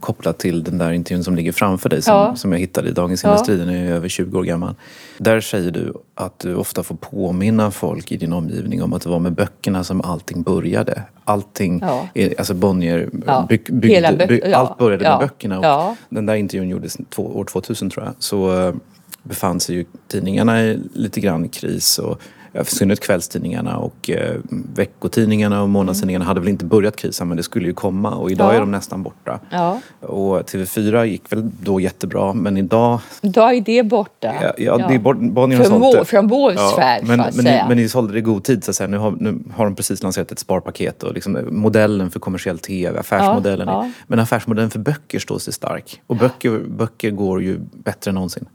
kopplat 0.00 0.38
till 0.38 0.64
den 0.64 0.78
där 0.78 0.92
intervjun 0.92 1.24
som 1.24 1.36
ligger 1.36 1.52
framför 1.52 1.88
dig 1.88 2.02
som, 2.02 2.14
Ja. 2.14 2.36
som 2.36 2.52
jag 2.52 2.58
hittade 2.58 2.88
i 2.88 2.92
Dagens 2.92 3.24
Ja. 3.24 3.30
Industri, 3.30 3.56
den 3.56 3.68
är 3.68 3.84
ju 3.84 3.94
över 3.94 4.08
20 4.08 4.38
år 4.38 4.42
gammal. 4.44 4.74
Där 5.18 5.40
säger 5.40 5.70
du 5.70 5.92
att 6.14 6.38
du 6.38 6.54
ofta 6.54 6.82
får 6.82 6.94
påminna 6.94 7.70
folk 7.70 8.12
i 8.12 8.16
din 8.16 8.32
omgivning 8.32 8.82
om 8.82 8.92
att 8.92 9.02
det 9.02 9.08
var 9.08 9.18
med 9.18 9.32
böckerna 9.32 9.84
som 9.84 10.00
allting 10.00 10.42
började. 10.42 11.02
Allting, 11.24 11.80
Ja. 11.82 12.08
alltså 12.38 12.54
Bonnier, 12.54 13.10
Ja. 13.26 13.46
byg, 13.48 13.62
byggde, 13.72 14.08
bö- 14.08 14.28
byg, 14.28 14.52
allt 14.52 14.78
började 14.78 15.04
Ja. 15.04 15.18
med 15.18 15.28
böckerna. 15.28 15.58
Och. 15.88 15.96
Den 16.08 16.26
där 16.26 16.34
intervjun 16.34 16.68
gjordes 16.68 16.96
två, 17.10 17.22
år 17.38 17.44
2000 17.44 17.90
tror 17.90 18.04
jag. 18.04 18.14
Så 18.18 18.60
eh, 18.68 18.74
befann 19.22 19.60
sig 19.60 19.76
ju 19.76 19.84
tidningarna 20.08 20.62
i 20.64 20.80
lite 20.94 21.20
grann 21.20 21.44
i 21.44 21.48
kris. 21.48 21.98
Och, 21.98 22.20
ja, 22.52 22.64
för 22.64 22.76
synnerhet 22.76 23.00
kvällstidningarna 23.00 23.76
och 23.76 24.10
eh, 24.10 24.36
veckotidningarna 24.74 25.62
och 25.62 25.68
månadstidningarna 25.68 26.24
hade 26.24 26.40
väl 26.40 26.48
inte 26.48 26.64
börjat 26.64 26.96
krisa 26.96 27.24
men 27.24 27.36
det 27.36 27.42
skulle 27.42 27.66
ju 27.66 27.74
komma 27.74 28.14
och 28.14 28.30
idag 28.30 28.52
Ja. 28.52 28.56
är 28.56 28.60
de 28.60 28.70
nästan 28.70 29.02
borta. 29.02 29.40
Ja. 29.50 29.80
Och 30.00 30.40
TV4 30.40 31.04
gick 31.04 31.32
väl 31.32 31.50
då 31.62 31.80
jättebra 31.80 32.32
men 32.32 32.56
idag... 32.56 33.00
Då 33.20 33.40
är 33.40 33.60
det 33.60 33.82
borta. 33.82 34.34
Ja, 34.42 34.52
ja, 34.58 34.88
Det 34.88 34.94
är 34.94 34.98
bort, 34.98 35.18
Bonnier 35.18 35.64
Från 35.64 35.80
vår, 35.80 36.04
från 36.04 36.28
vår 36.28 36.50
sfär, 36.52 37.02
men, 37.02 37.18
men, 37.18 37.44
ni, 37.44 37.62
men 37.68 37.76
ni 37.76 37.88
sålde 37.88 38.12
det 38.12 38.18
i 38.18 38.22
god 38.22 38.44
tid 38.44 38.64
så 38.64 38.70
att 38.70 38.76
säga. 38.76 38.88
Nu 38.88 38.98
har, 38.98 39.10
nu 39.10 39.38
har 39.54 39.64
de 39.64 39.74
precis 39.74 40.02
lanserat 40.02 40.32
ett 40.32 40.38
sparpaket 40.38 41.02
och 41.02 41.14
liksom 41.14 41.48
modellen 41.50 42.10
för 42.10 42.20
kommersiell 42.20 42.58
tv, 42.58 43.00
affärsmodellen. 43.00 43.68
Ja, 43.68 43.84
ja. 43.84 43.90
Men 44.06 44.18
affärsmodellen 44.18 44.70
för 44.70 44.78
böcker 44.78 45.18
står 45.18 45.38
sig 45.38 45.52
stark. 45.52 46.02
Och 46.06 46.16
böcker, 46.16 46.58
böcker 46.68 47.10
går 47.10 47.42
ju 47.42 47.58
bättre 47.72 48.08
än 48.08 48.14
någonsin. 48.14 48.48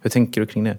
Hur 0.00 0.10
tänker 0.10 0.40
du 0.40 0.46
kring 0.46 0.64
det? 0.64 0.76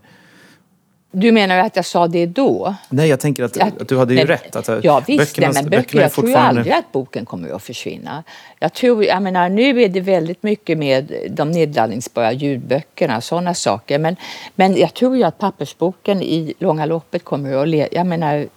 Du 1.18 1.32
menar 1.32 1.57
att 1.57 1.76
jag 1.76 1.86
sa 1.86 2.07
det 2.07 2.26
då? 2.26 2.76
Nej, 2.89 3.09
jag 3.09 3.20
tänker 3.20 3.43
att, 3.43 3.57
att 3.57 3.88
du 3.88 3.97
hade 3.97 4.13
ju 4.13 4.20
men- 4.20 4.28
rätt. 4.28 4.55
Att, 4.55 4.84
ja 4.84 5.01
visst, 5.07 5.38
nej, 5.38 5.47
böckernas- 5.49 5.53
men 5.53 5.63
böcker, 5.66 5.78
böckerna 5.82 6.01
jag 6.03 6.11
tror 6.11 6.28
ju 6.28 6.34
fortfarande- 6.34 6.59
aldrig 6.59 6.74
att 6.76 6.91
boken 6.91 7.26
kommer 7.26 7.49
att 7.49 7.63
försvinna. 7.63 8.24
Jag 8.59 8.74
tror, 8.74 9.03
jag 9.05 9.22
menar, 9.24 9.49
nu 9.49 9.82
är 9.82 9.89
det 9.89 10.01
väldigt 10.01 10.43
mycket 10.43 10.78
med 10.78 11.11
de 11.30 11.51
nedladdningsbara 11.51 12.32
ljudböckerna, 12.34 13.22
sådana 13.22 13.53
saker. 13.53 13.99
Men, 13.99 14.16
men 14.55 14.76
jag 14.78 14.93
tror 14.93 15.18
ju 15.18 15.24
att 15.24 15.38
pappersboken 15.38 16.22
i 16.22 16.53
långa 16.59 16.86
loppet 16.86 17.24
kommer 17.24 17.53
att 17.53 17.68
le- 17.68 17.88
Jag 17.91 18.05
menar, 18.07 18.47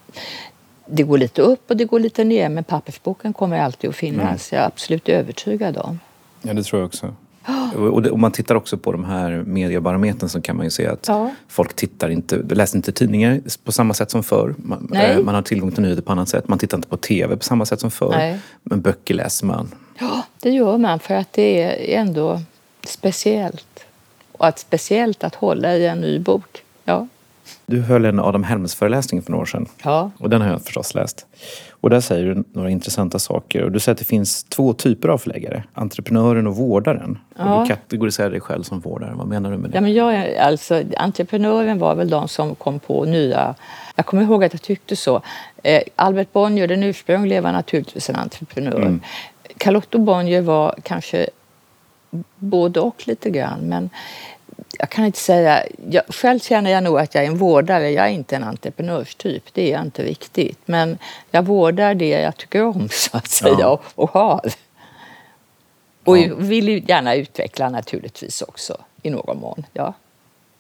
det 0.87 1.03
går 1.03 1.19
lite 1.19 1.43
upp 1.43 1.71
och 1.71 1.77
det 1.77 1.85
går 1.85 2.01
lite 2.01 2.25
ner, 2.25 2.49
men 2.49 2.65
pappersboken 2.65 3.33
kommer 3.33 3.59
alltid 3.61 3.91
att 3.91 3.97
finnas. 3.97 4.53
Jag 4.53 4.63
är 4.63 4.67
absolut 4.67 5.09
övertygad 5.09 5.77
om. 5.77 5.99
Ja, 6.43 6.53
det 6.55 6.63
tror 6.63 6.81
jag 6.81 6.87
också. 6.87 7.15
Och 7.77 8.07
om 8.07 8.21
man 8.21 8.33
tittar 8.33 8.55
också 8.55 8.79
på 8.79 8.93
de 8.93 9.05
här 9.05 9.43
mediebarometern 9.47 10.29
så 10.29 10.41
kan 10.41 10.57
man 10.57 10.67
ju 10.67 10.71
se 10.71 10.87
att 10.87 11.05
Ja. 11.09 11.31
folk 11.49 11.75
tittar 11.75 12.09
inte, 12.09 12.37
läser 12.37 12.77
inte 12.77 12.93
tidningar 12.93 13.41
på 13.65 13.73
samma 13.73 13.95
sätt 13.95 14.11
som 14.11 14.23
förr. 14.23 14.55
Man, 14.59 14.93
eh, 14.95 15.19
man 15.19 15.35
har 15.35 15.43
tillgång 15.43 15.73
till 15.73 15.83
nyheter 15.83 16.03
på 16.03 16.13
annat 16.13 16.29
sätt. 16.29 16.49
Man 16.49 16.59
tittar 16.59 16.79
inte 16.79 16.89
på 16.89 16.97
TV 16.97 17.37
på 17.37 17.45
samma 17.45 17.67
sätt 17.67 17.81
som 17.81 17.91
förr. 17.91 18.11
Nej. 18.17 18.39
Men 18.63 18.81
böcker 18.81 19.15
läser 19.15 19.47
man. 19.47 19.75
Ja, 19.99 20.23
det 20.43 20.51
gör 20.51 20.79
man 20.79 20.99
för 20.99 21.15
att 21.15 21.33
det 21.33 21.63
är 21.63 22.01
ändå 22.01 22.41
speciellt. 22.85 23.85
Och 24.33 24.47
att 24.47 24.59
speciellt 24.59 25.25
att 25.25 25.35
hålla 25.35 25.77
i 25.77 25.87
en 25.87 26.01
ny 26.01 26.19
bok. 26.19 26.63
Ja. 26.85 27.07
Du 27.67 27.81
höll 27.81 28.05
en 28.05 28.21
Adam 28.21 28.45
Helms-föreläsning 28.45 29.23
för 29.23 29.31
några 29.31 29.43
år 29.43 29.47
sedan. 29.47 29.67
Ja. 29.83 30.11
Och 30.19 30.31
den 30.31 30.41
har 30.41 30.49
jag 30.49 30.63
förstås 30.63 30.95
läst. 30.95 31.27
Och 31.81 31.91
där 31.91 32.01
säger 32.01 32.35
du 32.35 32.45
några 32.53 32.71
intressanta 32.71 33.19
saker. 33.19 33.63
Och 33.63 33.73
du 33.73 33.81
säger 33.81 33.95
att 33.95 33.99
det 33.99 34.05
finns 34.05 34.45
två 34.45 34.73
typer 34.73 35.09
av 35.09 35.19
förläggare. 35.19 35.65
Entreprenören 35.73 36.47
och 36.47 36.57
vårdaren. 36.57 37.19
Ja. 37.37 37.55
Och 37.55 37.63
du 37.63 37.69
kategoriserar 37.69 38.31
dig 38.31 38.41
själv 38.41 38.63
som 38.63 38.81
vårdare. 38.81 39.13
Vad 39.15 39.27
menar 39.27 39.51
du 39.51 39.57
med 39.57 39.71
det? 39.71 39.77
Ja, 39.77 39.81
men 39.81 39.95
jag, 39.95 40.37
alltså, 40.37 40.83
entreprenören 40.97 41.79
var 41.79 41.95
väl 41.95 42.11
de 42.11 42.29
som 42.29 42.55
kom 42.55 42.79
på 42.79 43.05
nya... 43.05 43.55
Jag 43.97 44.07
kommer 44.07 44.23
ihåg 44.23 44.45
att 44.45 44.53
jag 44.53 44.63
tyckte 44.63 44.97
så. 44.97 45.23
Eh, 45.63 45.83
Albert 45.97 46.33
Bonnier, 46.33 46.67
den 46.69 46.83
ursprungliga, 46.83 47.41
var 47.41 47.53
naturligtvis 47.53 48.11
en 48.11 48.17
entreprenör. 48.17 48.99
Carlotto 49.57 49.99
Bonnier 49.99 50.43
var 50.43 50.75
kanske 50.83 51.27
både 52.39 52.81
och 52.81 53.03
lite 53.07 53.31
grann. 53.31 53.61
Men 53.61 53.91
jag 54.79 54.91
kan 54.91 55.05
inte 55.05 55.19
säga... 55.19 55.63
Jag, 55.91 56.03
själv 56.09 56.39
känner 56.39 56.71
jag 56.71 56.83
nog 56.83 56.99
att 56.99 57.15
jag 57.15 57.25
är 57.25 57.29
en 57.29 57.39
vårdare. 57.39 57.91
Jag 57.91 58.07
är 58.07 58.11
inte 58.11 58.37
en 58.37 58.45
entreprenörstyp. 58.45 59.43
Det 59.53 59.63
är 59.69 59.73
jag 59.73 59.83
inte 59.83 60.03
riktigt. 60.03 60.59
Men 60.65 60.99
jag 61.31 61.43
vårdar 61.43 61.95
det 61.95 62.09
jag 62.09 62.37
tycker 62.37 62.63
om, 62.65 62.89
så 62.93 63.17
att 63.17 63.29
säga, 63.29 63.57
Ja. 63.59 63.67
och, 63.69 63.83
och 63.95 64.11
har. 64.11 64.41
Och 66.05 66.19
Ja. 66.19 66.35
vill 66.39 66.69
ju 66.69 66.83
gärna 66.87 67.15
utveckla 67.15 67.69
naturligtvis 67.69 68.43
också, 68.43 68.77
i 69.03 69.11
någon 69.11 69.41
mån. 69.41 69.67
Ja. 69.73 69.95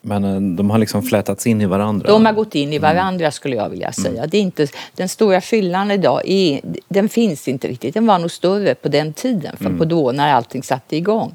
Men 0.01 0.25
eh, 0.25 0.41
de 0.57 0.71
har 0.71 0.79
liksom 0.79 1.03
flätats 1.03 1.47
in 1.47 1.61
i 1.61 1.67
varandra? 1.67 2.09
De 2.09 2.27
har 2.27 2.33
gått 2.33 2.55
in 2.55 2.73
i 2.73 2.79
varandra 2.79 3.31
skulle 3.31 3.57
jag 3.57 3.69
vilja 3.69 3.93
säga. 3.93 4.27
Det 4.27 4.37
är 4.39 4.43
inte, 4.43 4.67
den 4.95 5.09
stora 5.09 5.41
skillnaden 5.41 5.91
idag 5.91 6.23
är, 6.25 6.61
den 6.89 7.09
finns 7.09 7.49
inte 7.49 7.69
riktigt. 7.69 7.95
Den 7.95 8.07
var 8.07 8.19
nog 8.19 8.31
större 8.31 8.75
på 8.75 8.89
den 8.89 9.13
tiden, 9.13 9.57
för 9.57 9.79
på 9.79 9.85
då 9.85 10.13
när 10.13 10.33
allting 10.33 10.63
satte 10.63 10.97
igång. 10.97 11.35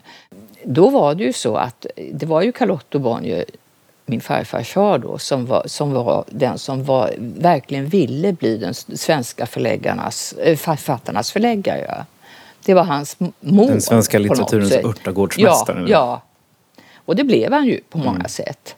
Då 0.65 0.89
var 0.89 1.15
det 1.15 1.23
ju 1.23 1.33
så 1.33 1.55
att 1.55 1.85
det 2.13 2.25
var 2.25 2.41
ju 2.41 2.51
Carlotto 2.51 2.99
Bonnier, 2.99 3.45
min 4.05 4.21
farfars 4.21 4.73
far 4.73 4.97
då, 4.97 5.17
som 5.17 5.45
var, 5.45 5.63
som 5.65 5.93
var 5.93 6.25
den 6.29 6.57
som 6.57 6.83
var, 6.83 7.13
verkligen 7.17 7.87
ville 7.87 8.33
bli 8.33 8.57
den 8.57 8.73
svenska 8.73 9.45
förläggarnas, 9.45 10.33
eh, 10.33 10.57
författarnas 10.57 11.31
förläggare. 11.31 12.05
Det 12.65 12.73
var 12.73 12.83
hans 12.83 13.19
mål. 13.39 13.67
Den 13.67 13.81
svenska 13.81 14.19
litteraturens 14.19 14.71
örtagårdsmästare. 14.71 15.79
Ja, 15.79 15.87
ja. 15.87 16.21
Och 17.05 17.15
det 17.15 17.23
blev 17.23 17.53
han 17.53 17.65
ju 17.65 17.79
på 17.89 17.97
många 17.97 18.27
sätt. 18.27 18.75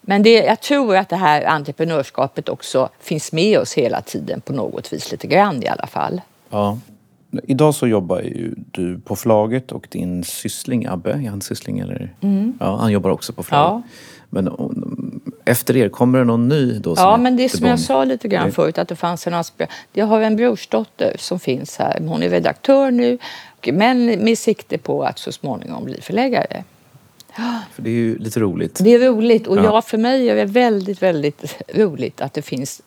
Men 0.00 0.22
det, 0.22 0.32
jag 0.32 0.60
tror 0.60 0.96
att 0.96 1.08
det 1.08 1.16
här 1.16 1.44
entreprenörskapet 1.44 2.48
också 2.48 2.88
finns 3.00 3.32
med 3.32 3.58
oss 3.58 3.74
hela 3.74 4.00
tiden 4.00 4.40
på 4.40 4.52
något 4.52 4.92
vis, 4.92 5.10
lite 5.12 5.26
grann 5.26 5.62
i 5.62 5.68
alla 5.68 5.86
fall. 5.86 6.20
Ja. 6.50 6.78
Idag 7.44 7.74
så 7.74 7.86
jobbar 7.86 8.20
ju 8.20 8.54
du 8.56 8.98
på 8.98 9.16
förlaget 9.16 9.72
och 9.72 9.86
din 9.90 10.24
syssling 10.24 10.86
Abbe, 10.86 11.12
är 11.12 11.28
han 11.30 11.40
syssling 11.40 11.78
eller? 11.78 12.14
Ja, 12.60 12.76
han 12.76 12.92
jobbar 12.92 13.10
också 13.10 13.32
på 13.32 13.42
förlaget. 13.42 13.72
Mm. 13.72 14.46
Ja. 14.46 14.68
Men 14.68 15.20
efter 15.44 15.76
er, 15.76 15.88
kommer 15.88 16.18
det 16.18 16.24
någon 16.24 16.48
ny 16.48 16.78
då? 16.78 16.94
Ja, 16.96 17.16
men 17.16 17.36
det 17.36 17.44
är 17.44 17.48
som 17.48 17.66
jag 17.66 17.80
sa 17.80 18.04
lite 18.04 18.28
grann 18.28 18.46
Det- 18.46 18.52
förut, 18.52 18.78
att 18.78 18.88
det 18.88 18.96
fanns 18.96 19.26
en 19.26 19.34
aspirant. 19.34 19.70
Jag 19.92 20.06
har 20.06 20.20
en 20.20 20.36
brorsdotter 20.36 21.16
som 21.18 21.40
finns 21.40 21.76
här. 21.78 22.00
Hon 22.06 22.22
är 22.22 22.30
redaktör 22.30 22.90
nu, 22.90 23.18
men 23.72 24.06
med 24.24 24.38
sikte 24.38 24.78
på 24.78 25.02
att 25.02 25.18
så 25.18 25.32
småningom 25.32 25.84
bli 25.84 26.00
förläggare. 26.00 26.64
För 27.72 27.82
det 27.82 27.90
är 27.90 27.94
ju 27.94 28.18
lite 28.18 28.40
roligt. 28.40 28.78
Det 28.84 28.94
är 28.94 28.98
roligt 29.12 29.46
och 29.46 29.56
Ja. 29.56 29.64
ja. 29.64 29.82
för 29.82 29.98
mig 29.98 30.28
är 30.30 30.36
det 30.36 30.44
väldigt, 30.44 31.02
väldigt 31.02 31.62
roligt 31.74 32.20
att 32.20 32.32
det 32.34 32.42
finns 32.42 32.82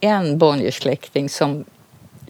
en 0.00 0.38
Bonniersläkting 0.38 1.28
som, 1.28 1.64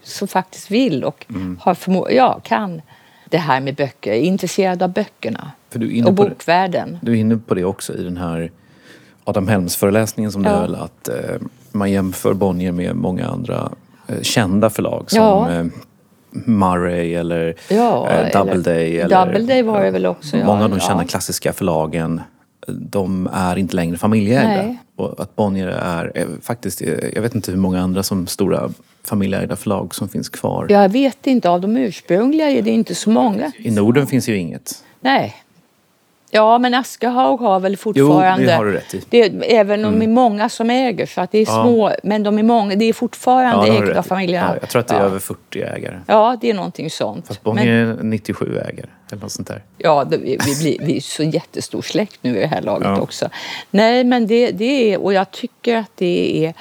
som 0.05 0.29
faktiskt 0.29 0.71
vill 0.71 1.05
och 1.05 1.27
Mm. 1.29 1.59
har 1.63 1.75
förmo- 1.75 2.11
ja, 2.11 2.41
kan 2.45 2.83
det 3.29 3.39
här 3.39 3.61
med 3.61 3.75
böcker, 3.75 4.13
är 4.13 4.21
intresserad 4.21 4.83
av 4.83 4.93
böckerna 4.93 5.51
du 5.73 6.05
och 6.05 6.17
på 6.17 6.23
det. 6.25 6.31
bokvärlden. 6.31 6.99
Du 7.03 7.13
är 7.13 7.17
inne 7.17 7.37
på 7.37 7.55
det 7.55 7.65
också 7.65 7.95
i 7.95 8.03
den 8.03 8.17
här 8.17 8.51
Adam 9.25 9.49
Helms 9.49 9.77
föreläsningen 9.77 10.33
som 10.33 10.43
du 10.43 10.49
Ja. 10.51 10.57
höll. 10.57 10.75
Att 10.75 11.09
eh, 11.09 11.15
man 11.73 11.91
jämför 11.91 12.35
Bonnier 12.35 12.73
med 12.73 12.97
många 12.97 13.27
andra 13.29 13.73
eh, 14.07 14.21
kända 14.23 14.71
förlag 14.71 15.05
som 15.11 15.21
Ja. 15.23 15.53
eh, 15.53 15.65
Murray 16.31 17.15
eller 17.15 17.55
Ja, 17.69 18.09
eh, 18.09 18.19
eller- 18.19 18.33
Doubleday. 18.33 18.99
Eller, 19.01 19.25
Doubleday 19.27 19.63
var 19.63 19.85
det 19.85 19.91
väl 19.91 20.07
också, 20.07 20.37
Många 20.37 20.65
av 20.65 20.71
de 20.71 20.81
kända 20.81 21.05
klassiska 21.05 21.53
förlagen 21.53 22.21
de 22.69 23.29
är 23.33 23.59
inte 23.59 23.77
längre 23.77 23.99
familjeägda. 23.99 24.77
Och 24.97 25.21
att 25.21 25.37
Bonnier 25.37 25.67
är 25.67 26.13
eh, 26.15 26.27
faktiskt, 26.43 26.83
eh, 26.83 26.89
jag 27.15 27.23
vet 27.23 27.35
inte 27.35 27.51
hur 27.51 27.59
många 27.59 27.81
andra 27.81 28.03
som 28.03 28.27
stora 28.27 28.71
familjeägda 29.05 29.57
förlag 29.57 29.95
som 29.95 30.09
finns 30.09 30.29
kvar. 30.29 30.67
Jag 30.69 30.89
vet 30.89 31.27
inte, 31.27 31.51
av 31.51 31.61
de 31.61 31.77
ursprungliga 31.77 32.51
är 32.51 32.63
det 32.63 32.71
inte 32.71 32.95
så 32.95 33.11
många. 33.11 33.53
I 33.59 33.71
Norden 33.71 34.07
finns 34.07 34.29
ju 34.29 34.37
inget. 34.37 34.85
Nej. 35.01 35.35
Ja, 36.31 36.59
men 36.59 36.75
Aschehoug 36.75 37.41
har 37.41 37.61
väl 37.61 37.77
fortfarande... 37.77 38.47
det 38.47 38.53
har 38.53 38.65
du 38.65 38.73
rätt 38.73 38.95
i. 38.95 39.03
Det 39.09 39.23
är, 39.23 39.43
även 39.45 39.85
om 39.85 39.99
det 39.99 40.05
är 40.05 40.09
många 40.09 40.49
som 40.49 40.71
äger, 40.71 41.07
så 41.07 41.21
att 41.21 41.33
det 41.33 41.39
är 41.39 41.47
Ja. 41.47 41.63
små, 41.63 41.93
men 42.03 42.23
de 42.23 42.39
är 42.39 42.43
många, 42.43 42.77
det 42.77 42.85
är 42.85 42.93
fortfarande 42.93 43.67
du 43.67 43.73
ägt 43.73 44.11
av. 44.11 44.21
Ja, 44.29 44.57
jag 44.61 44.69
tror 44.71 44.81
att 44.81 44.89
det 44.89 44.95
är 44.95 44.99
ja. 44.99 45.05
över 45.05 45.19
40 45.19 45.63
ägare. 45.63 46.01
Ja, 46.07 46.37
det 46.41 46.51
är 46.51 46.55
någonting 46.55 46.91
sånt. 46.91 47.27
Fast 47.27 47.43
Bonnier 47.43 47.87
Men, 47.87 47.99
är 47.99 48.03
97 48.03 48.59
ägare. 48.59 48.87
Eller 49.15 49.23
något 49.23 49.33
sånt 49.33 49.49
där. 49.49 49.63
ja, 49.79 50.05
det, 50.05 50.17
vi, 50.17 50.37
blir, 50.61 50.79
vi 50.81 50.97
är 50.97 51.01
så 51.01 51.23
jättestor 51.23 51.83
släkt 51.83 52.19
nu 52.23 52.37
i 52.37 52.41
det 52.41 52.47
här 52.47 52.63
laget 52.63 52.89
Ja. 52.89 53.01
också. 53.01 53.29
Nej, 53.71 54.05
men 54.05 54.27
det, 54.27 54.51
det 54.51 54.93
är, 54.93 54.99
och 55.01 55.13
jag 55.13 55.31
tycker 55.31 55.77
att 55.77 55.91
det 55.95 56.45
är 56.47 56.55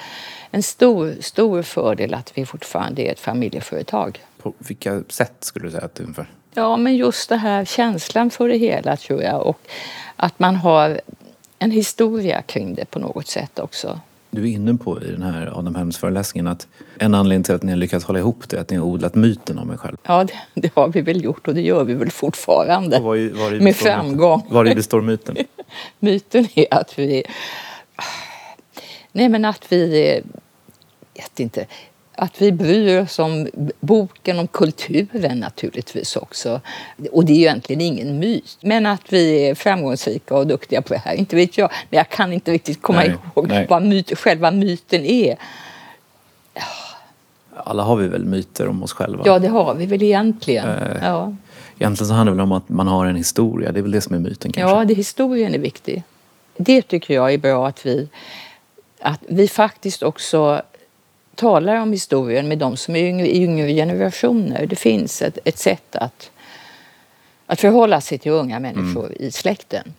en 0.51 0.63
stor, 0.63 1.15
stor 1.21 1.61
fördel 1.61 2.13
att 2.13 2.31
vi 2.37 2.45
fortfarande 2.45 3.01
är 3.01 3.11
ett 3.11 3.19
familjeföretag. 3.19 4.19
På 4.41 4.53
vilka 4.57 5.03
sätt 5.09 5.33
skulle 5.39 5.65
du 5.65 5.71
säga 5.71 5.83
att 5.85 5.95
det 5.95 6.01
är 6.01 6.03
ungefär? 6.03 6.27
Ja, 6.53 6.77
men 6.77 6.95
just 6.95 7.29
det 7.29 7.35
här 7.37 7.65
känslan 7.65 8.29
för 8.29 8.47
det 8.47 8.57
hela 8.57 8.97
tror 8.97 9.23
jag 9.23 9.47
och 9.47 9.59
att 10.15 10.39
man 10.39 10.55
har 10.55 11.01
en 11.59 11.71
historia 11.71 12.41
kring 12.41 12.75
det 12.75 12.85
på 12.85 12.99
något 12.99 13.27
sätt 13.27 13.59
också. 13.59 13.99
Du 14.35 14.41
är 14.41 14.47
inne 14.53 14.73
på 14.73 15.01
i 15.03 15.11
den 15.11 15.21
här 15.21 15.59
Adam 15.59 15.75
Helms 15.75 15.97
föreläsningen 15.97 16.47
att 16.47 16.67
en 16.99 17.13
anledning 17.15 17.43
till 17.43 17.55
att 17.55 17.63
ni 17.63 17.71
har 17.71 17.77
lyckats 17.77 18.05
hålla 18.05 18.19
ihop 18.19 18.49
det 18.49 18.57
är 18.57 18.61
att 18.61 18.69
ni 18.69 18.77
har 18.77 18.85
odlat 18.85 19.15
myten 19.15 19.57
om 19.59 19.71
er 19.71 19.77
själv. 19.77 19.97
Ja, 20.03 20.23
det, 20.23 20.33
det 20.53 20.71
har 20.75 20.87
vi 20.87 21.01
väl 21.01 21.23
gjort 21.23 21.47
och 21.47 21.53
det 21.55 21.61
gör 21.61 21.83
vi 21.83 21.93
väl 21.93 22.11
fortfarande. 22.11 22.97
Och 22.97 23.03
var 23.03 23.15
i- 23.15 23.29
var 23.29 23.47
i 23.47 23.51
Med 23.51 23.61
myten? 23.61 23.73
framgång. 23.73 24.41
Var 24.49 24.67
i 24.67 24.75
består 24.75 25.01
myten? 25.01 25.37
Myten 25.99 26.47
är 26.55 26.65
att 26.73 26.99
vi... 26.99 27.23
Nej, 29.11 29.29
men 29.29 29.45
att 29.45 29.71
vi... 29.71 30.09
eh, 30.17 30.23
vet 31.15 31.39
inte. 31.39 31.65
Att 32.15 32.41
vi 32.41 32.51
bryr 32.51 33.01
oss 33.01 33.19
om 33.19 33.47
boken, 33.79 34.39
om 34.39 34.47
kulturen 34.47 35.39
naturligtvis 35.39 36.15
också. 36.15 36.61
Och 37.11 37.25
det 37.25 37.33
är 37.33 37.35
ju 37.35 37.41
egentligen 37.41 37.81
ingen 37.81 38.19
myt. 38.19 38.57
Men 38.61 38.85
att 38.85 39.01
vi 39.13 39.47
är 39.47 39.55
framgångsrika 39.55 40.35
och 40.35 40.47
duktiga 40.47 40.81
på 40.81 40.93
det 40.93 40.99
här, 40.99 41.13
inte 41.13 41.35
vet 41.35 41.57
jag. 41.57 41.71
Men 41.89 41.97
jag 41.97 42.09
kan 42.09 42.33
inte 42.33 42.51
riktigt 42.51 42.81
komma 42.81 42.99
Nej, 42.99 43.15
ihåg 43.35 43.47
nej. 43.47 43.67
vad 43.69 43.83
myt, 43.83 44.17
själva 44.19 44.51
myten 44.51 45.05
är. 45.05 45.37
Alla 47.55 47.83
har 47.83 47.95
vi 47.95 48.07
väl 48.07 48.25
myter 48.25 48.67
om 48.67 48.83
oss 48.83 48.93
själva? 48.93 49.23
Ja, 49.25 49.39
det 49.39 49.47
har 49.47 49.73
vi 49.73 49.85
väl 49.85 50.03
egentligen. 50.03 50.69
Eh, 50.69 50.97
Ja. 51.01 51.35
Egentligen 51.79 52.07
så 52.07 52.13
handlar 52.13 52.31
det 52.33 52.35
väl 52.37 52.43
om 52.43 52.51
att 52.51 52.69
man 52.69 52.87
har 52.87 53.05
en 53.05 53.15
historia. 53.15 53.71
Det 53.71 53.79
är 53.79 53.81
väl 53.81 53.91
det 53.91 54.01
som 54.01 54.15
är 54.15 54.19
myten 54.19 54.51
kanske? 54.51 54.75
Ja, 54.77 54.85
det, 54.85 54.93
historien 54.93 55.53
är 55.53 55.59
viktig. 55.59 56.03
Det 56.57 56.81
tycker 56.81 57.13
jag 57.13 57.33
är 57.33 57.37
bra 57.37 57.67
att 57.67 57.85
vi, 57.85 58.09
att 59.01 59.19
vi 59.27 59.47
faktiskt 59.47 60.03
också 60.03 60.61
talar 61.35 61.75
om 61.75 61.91
historien 61.91 62.47
med 62.47 62.57
de 62.57 62.77
som 62.77 62.95
är 62.95 62.99
yngre, 63.03 63.35
yngre 63.35 63.73
generationer. 63.73 64.65
Det 64.65 64.75
finns 64.75 65.21
ett, 65.21 65.37
ett 65.45 65.57
sätt 65.57 65.95
att, 65.95 66.31
att 67.45 67.59
förhålla 67.59 68.01
sig 68.01 68.17
till 68.17 68.31
unga 68.31 68.59
människor 68.59 69.05
Mm. 69.05 69.17
i 69.19 69.31
släkten. 69.31 69.93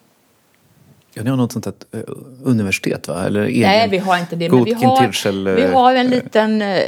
Ja, 1.16 1.22
ni 1.22 1.30
har 1.30 1.36
något 1.36 1.52
sånt 1.52 1.64
här 1.66 1.74
eh, 1.92 2.00
universitet 2.44 3.08
va? 3.08 3.24
Eller 3.26 3.42
egen 3.42 3.62
Nej, 3.62 3.88
vi 3.88 3.98
har 3.98 4.18
inte 4.18 4.36
det. 4.36 4.50
Men 4.50 4.64
vi 4.64 4.72
har, 4.72 4.96
Tirschel, 5.06 5.46
eh, 5.46 5.54
vi 5.54 5.62
har 5.66 5.94
en 5.94 6.06
liten... 6.10 6.62
eh, 6.62 6.78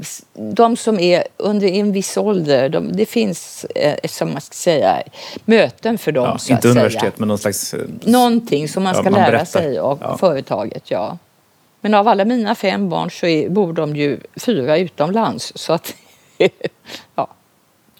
s- 0.00 0.22
De 0.34 0.76
som 0.76 0.98
är 1.00 1.24
under 1.36 1.68
en 1.68 1.92
viss 1.92 2.16
ålder, 2.16 2.68
de, 2.68 2.92
det 2.92 3.06
finns 3.06 3.66
som 4.08 4.32
man 4.32 4.40
ska 4.40 4.54
säga, 4.54 5.02
möten 5.44 5.98
för 5.98 6.12
dem. 6.12 6.24
ja, 6.24 6.38
så 6.38 6.52
Inte 6.52 6.56
att 6.58 6.62
säga. 6.62 6.72
universitet 6.84 7.18
men 7.18 7.28
någon 7.28 7.38
slags... 7.38 7.74
Någonting 8.04 8.68
som 8.68 8.82
man 8.82 8.94
Ja, 8.94 9.00
ska 9.02 9.10
man 9.10 9.20
lära 9.20 9.30
berättar. 9.30 9.60
sig 9.60 9.78
av 9.78 9.98
Ja. 10.02 10.18
företaget, 10.18 10.90
ja. 10.90 11.18
Men 11.84 11.94
av 11.94 12.08
alla 12.08 12.24
mina 12.24 12.54
fem 12.54 12.88
barn 12.88 13.10
så 13.10 13.26
är, 13.26 13.48
bor 13.48 13.72
de 13.72 13.96
ju 13.96 14.20
fyra 14.36 14.78
utomlands. 14.78 15.52
Så 15.54 15.72
att, 15.72 15.94
ja, 17.14 17.28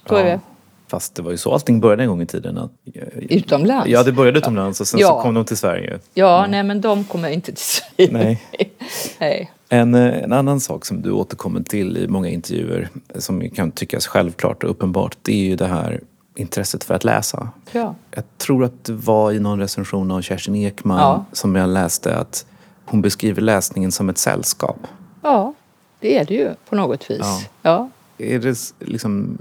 så 0.09 0.14
är 0.14 0.24
ja. 0.24 0.30
det. 0.30 0.41
Fast 0.89 1.14
det 1.14 1.22
var 1.22 1.30
ju 1.30 1.37
så 1.37 1.53
allting 1.53 1.80
började 1.80 2.03
en 2.03 2.09
gång 2.09 2.22
i 2.22 2.26
tiden. 2.26 2.59
Att, 2.59 2.70
Utomlands? 3.14 3.89
Ja, 3.89 4.03
det 4.03 4.12
började 4.12 4.39
utomlands 4.39 4.80
och 4.80 4.89
sen 4.89 5.01
Ja. 5.01 5.09
så 5.09 5.22
kom 5.22 5.35
de 5.35 5.45
till 5.45 5.57
Sverige. 5.57 5.99
Ja, 6.14 6.47
nej 6.49 6.62
men 6.62 6.80
de 6.80 7.05
kommer 7.05 7.28
inte 7.28 7.53
till 7.53 7.64
Sverige. 7.64 8.12
Nej. 8.12 8.43
nej. 9.18 9.53
En, 9.68 9.95
eh, 9.95 10.22
en 10.22 10.32
annan 10.32 10.61
sak 10.61 10.85
som 10.85 11.03
du 11.03 11.11
återkommer 11.11 11.61
till 11.62 11.97
i 11.97 12.09
många 12.09 12.28
intervjuer 12.28 12.89
som 13.14 13.51
kan 13.51 13.70
tyckas 13.70 14.07
självklart 14.07 14.64
och 14.64 14.70
uppenbart 14.70 15.16
det 15.22 15.32
är 15.32 15.45
ju 15.45 15.57
det 15.57 15.66
här 15.66 16.01
intresset 16.37 16.85
för 16.85 16.95
att 16.95 17.05
läsa. 17.05 17.49
Ja. 17.72 17.95
Jag 18.11 18.24
tror 18.39 18.64
att 18.64 18.85
det 18.85 18.93
var 18.93 19.32
i 19.32 19.41
någon 19.41 19.59
recension 19.61 20.11
av 20.11 20.22
Kerstin 20.22 20.55
Ekman 20.55 20.99
Ja. 20.99 21.24
som 21.32 21.55
jag 21.55 21.68
läste 21.68 22.16
att 22.16 22.47
hon 22.85 23.03
beskriver 23.03 23.43
läsningen 23.43 23.93
som 23.93 24.09
ett 24.09 24.18
sällskap. 24.18 24.78
ja, 25.22 25.55
det 26.01 26.18
är 26.18 26.24
det 26.24 26.35
ju 26.35 26.51
på 26.68 26.76
något 26.76 27.11
vis. 27.11 27.18
Ja. 27.20 27.41
Ja. 27.62 27.91
Är 28.18 28.39
det 28.39 28.59
liksom... 28.78 29.39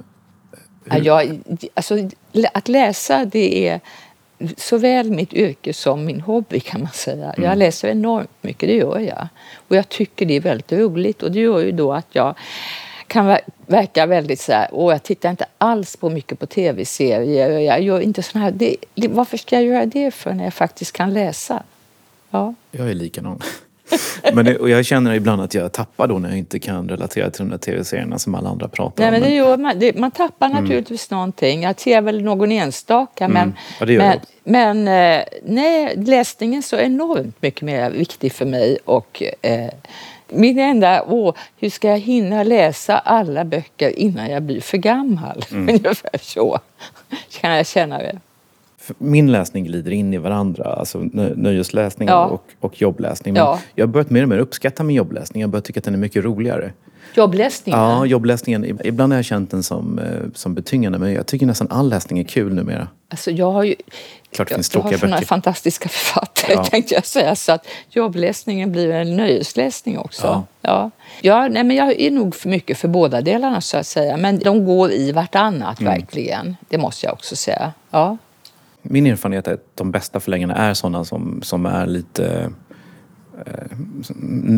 Ja, 0.85 0.97
jag, 0.97 1.39
alltså, 1.73 2.09
att 2.53 2.67
läsa 2.67 3.25
det 3.25 3.67
är 3.67 3.79
såväl 4.57 5.11
mitt 5.11 5.33
yrke 5.33 5.73
som 5.73 6.05
min 6.05 6.21
hobby 6.21 6.59
kan 6.59 6.81
man 6.81 6.91
säga. 6.91 7.33
Mm. 7.33 7.49
Jag 7.49 7.57
läser 7.57 7.87
enormt 7.87 8.29
mycket, 8.41 8.69
det 8.69 8.75
gör 8.75 8.99
jag. 8.99 9.27
Och 9.67 9.75
jag 9.75 9.89
tycker 9.89 10.25
det 10.25 10.33
är 10.33 10.41
väldigt 10.41 10.71
roligt 10.71 11.23
och 11.23 11.31
det 11.31 11.39
gör 11.39 11.59
ju 11.59 11.71
då 11.71 11.93
att 11.93 12.07
jag 12.11 12.35
kan 13.07 13.27
ver- 13.29 13.41
verka 13.67 14.05
väldigt 14.05 14.39
så 14.39 14.51
här, 14.51 14.73
och 14.73 14.91
jag 14.91 15.03
tittar 15.03 15.29
inte 15.29 15.45
alls 15.57 15.97
på 15.97 16.09
mycket 16.09 16.39
på 16.39 16.45
tv-serier. 16.45 17.59
Jag 17.59 17.81
gör 17.81 17.99
inte 17.99 18.23
såna 18.23 18.43
här, 18.43 18.51
det, 18.51 18.77
varför 19.09 19.37
ska 19.37 19.55
jag 19.55 19.65
göra 19.65 19.85
det 19.85 20.11
för 20.11 20.33
när 20.33 20.43
jag 20.43 20.53
faktiskt 20.53 20.91
kan 20.91 21.13
läsa? 21.13 21.63
Ja. 22.33 22.53
Jag 22.71 22.89
är 22.89 22.93
likadan. 22.93 23.39
Men 24.33 24.45
det, 24.45 24.57
och 24.57 24.69
jag 24.69 24.85
känner 24.85 25.13
ibland 25.13 25.41
att 25.41 25.53
jag 25.53 25.71
tappar 25.71 26.07
då 26.07 26.19
när 26.19 26.29
jag 26.29 26.37
inte 26.37 26.59
kan 26.59 26.89
relatera 26.89 27.29
till 27.29 27.39
de 27.45 27.49
där 27.49 27.57
tv-serierna 27.57 28.19
som 28.19 28.35
alla 28.35 28.49
andra 28.49 28.67
pratar 28.67 29.03
Nej, 29.03 29.07
om. 29.07 29.11
men 29.21 29.29
det 29.29 29.35
gör 29.35 29.57
man, 29.57 29.79
det, 29.79 29.99
man 29.99 30.11
tappar 30.11 30.49
naturligtvis 30.49 31.11
någonting. 31.11 31.63
Jag 31.63 31.79
ser 31.79 32.01
väl 32.01 32.23
någon 32.23 32.51
enstaka, 32.51 33.27
men, 33.27 33.43
Mm. 33.43 33.55
Ja, 33.79 33.85
det 33.85 33.93
gör 33.93 34.19
men, 34.43 34.83
men 34.83 35.17
eh, 35.17 35.23
nej, 35.43 35.93
läsningen 35.97 36.57
är 36.57 36.61
så 36.61 36.75
enormt 36.75 37.41
mycket 37.41 37.61
mer 37.61 37.91
viktig 37.91 38.33
för 38.33 38.45
mig. 38.45 38.77
Och, 38.85 39.23
eh, 39.41 39.69
min 40.29 40.59
enda, 40.59 41.03
åh, 41.07 41.35
hur 41.57 41.69
ska 41.69 41.87
jag 41.87 41.99
hinna 41.99 42.43
läsa 42.43 42.97
alla 42.97 43.45
böcker 43.45 43.99
innan 43.99 44.29
jag 44.29 44.43
blir 44.43 44.61
för 44.61 44.77
gammal? 44.77 45.45
Mm. 45.51 45.69
Ungefär 45.75 46.19
så 46.21 46.59
kan 47.41 47.51
jag 47.51 47.67
känna 47.67 47.97
det. 47.97 48.19
Min 48.97 49.31
läsning 49.31 49.63
glider 49.63 49.91
in 49.91 50.13
i 50.13 50.17
varandra. 50.17 50.63
Alltså 50.63 50.99
nöjesläsning 51.35 52.07
ja. 52.07 52.25
och, 52.25 52.45
och 52.59 52.81
jobbläsning. 52.81 53.33
Men 53.33 53.43
ja. 53.43 53.59
jag 53.75 53.87
har 53.87 53.91
börjat 53.91 54.09
mer 54.09 54.23
och 54.23 54.29
mer 54.29 54.37
uppskatta 54.37 54.83
min 54.83 54.95
jobbläsning. 54.95 55.41
Jag 55.41 55.47
har 55.47 55.51
börjat 55.51 55.65
tycka 55.65 55.79
att 55.79 55.83
den 55.83 55.93
är 55.93 55.97
mycket 55.97 56.23
roligare. 56.23 56.71
Jobbläsningen? 57.15 57.79
Ja, 57.79 58.05
jobbläsningen. 58.05 58.79
Ibland 58.83 59.13
har 59.13 59.17
jag 59.17 59.25
känt 59.25 59.51
den 59.51 59.63
som, 59.63 59.99
eh, 59.99 60.05
som 60.33 60.53
betyngande 60.53 60.99
men 60.99 61.13
jag 61.13 61.25
tycker 61.25 61.45
nästan 61.45 61.67
all 61.71 61.89
läsning 61.89 62.19
är 62.19 62.23
kul 62.23 62.53
numera. 62.53 62.87
Alltså 63.09 63.31
jag 63.31 63.51
har 63.51 63.63
ju 63.63 63.75
Klart 64.31 64.49
det 64.49 64.55
finns 64.55 64.73
jag, 64.73 64.85
jag 64.85 64.91
har 64.91 64.97
sådana 64.97 65.21
fantastiska 65.21 65.89
författare 65.89 66.53
ja. 66.53 66.63
tänkte 66.63 66.93
jag 66.93 67.05
säga. 67.05 67.35
Så 67.35 67.51
att 67.51 67.67
jobbläsningen 67.89 68.71
blir 68.71 68.91
en 68.91 69.15
nöjesläsning 69.15 69.97
också. 69.97 70.27
Ja. 70.27 70.43
Ja. 70.61 70.91
Ja, 71.21 71.47
nej, 71.47 71.63
men 71.63 71.75
jag 71.75 71.99
är 72.01 72.11
nog 72.11 72.35
för 72.35 72.49
mycket 72.49 72.77
för 72.77 72.87
båda 72.87 73.21
delarna 73.21 73.61
så 73.61 73.77
att 73.77 73.87
säga. 73.87 74.17
Men 74.17 74.39
de 74.39 74.65
går 74.65 74.91
i 74.91 75.11
vartannat 75.11 75.79
mm. 75.79 75.93
verkligen. 75.93 76.55
Det 76.69 76.77
måste 76.77 77.05
jag 77.05 77.13
också 77.13 77.35
säga. 77.35 77.73
Ja. 77.89 78.17
Min 78.83 79.07
erfarenhet 79.07 79.47
är 79.47 79.53
att 79.53 79.75
de 79.75 79.91
bästa 79.91 80.19
förläggarna 80.19 80.55
är 80.55 80.73
sådana 80.73 81.05
som, 81.05 81.41
som 81.41 81.65
är 81.65 81.87
lite 81.87 82.49
Eh, 83.45 83.77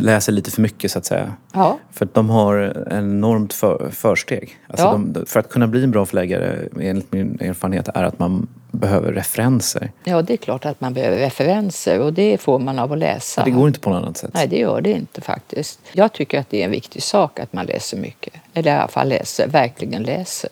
läser 0.01 0.31
lite 0.31 0.51
för 0.51 0.61
mycket 0.61 0.91
så 0.91 0.99
att 0.99 1.05
säga. 1.05 1.33
Ja. 1.53 1.79
För 1.91 2.05
att 2.05 2.13
de 2.13 2.29
har 2.29 2.55
en 2.57 2.97
enormt 2.97 3.53
för, 3.53 3.89
försteg. 3.89 4.57
Alltså 4.67 4.85
ja. 4.85 5.01
de, 5.07 5.25
för 5.25 5.39
att 5.39 5.49
kunna 5.49 5.67
bli 5.67 5.83
en 5.83 5.91
bra 5.91 6.05
förläggare, 6.05 6.69
enligt 6.81 7.11
min 7.11 7.37
erfarenhet, 7.41 7.87
är 7.87 8.03
att 8.03 8.19
man 8.19 8.47
behöver 8.71 9.13
referenser. 9.13 9.91
Ja, 10.03 10.21
det 10.21 10.33
är 10.33 10.37
klart 10.37 10.65
att 10.65 10.81
man 10.81 10.93
behöver 10.93 11.17
referenser 11.17 11.99
och 11.99 12.13
det 12.13 12.41
får 12.41 12.59
man 12.59 12.79
av 12.79 12.91
att 12.91 12.97
läsa. 12.99 13.43
det 13.43 13.51
går 13.51 13.67
inte 13.67 13.79
på 13.79 13.89
något 13.89 14.03
annat 14.03 14.17
sätt. 14.17 14.31
Nej, 14.33 14.47
det 14.47 14.57
gör 14.57 14.81
det 14.81 14.91
inte 14.91 15.21
faktiskt. 15.21 15.79
Jag 15.91 16.13
tycker 16.13 16.39
att 16.39 16.49
det 16.49 16.61
är 16.61 16.65
en 16.65 16.71
viktig 16.71 17.03
sak 17.03 17.39
att 17.39 17.53
man 17.53 17.65
läser 17.65 17.97
mycket. 17.97 18.33
Eller 18.53 18.71
i 18.71 18.75
alla 18.75 18.87
fall 18.87 19.09
läser, 19.09 19.47
verkligen 19.47 20.03
läser. 20.03 20.51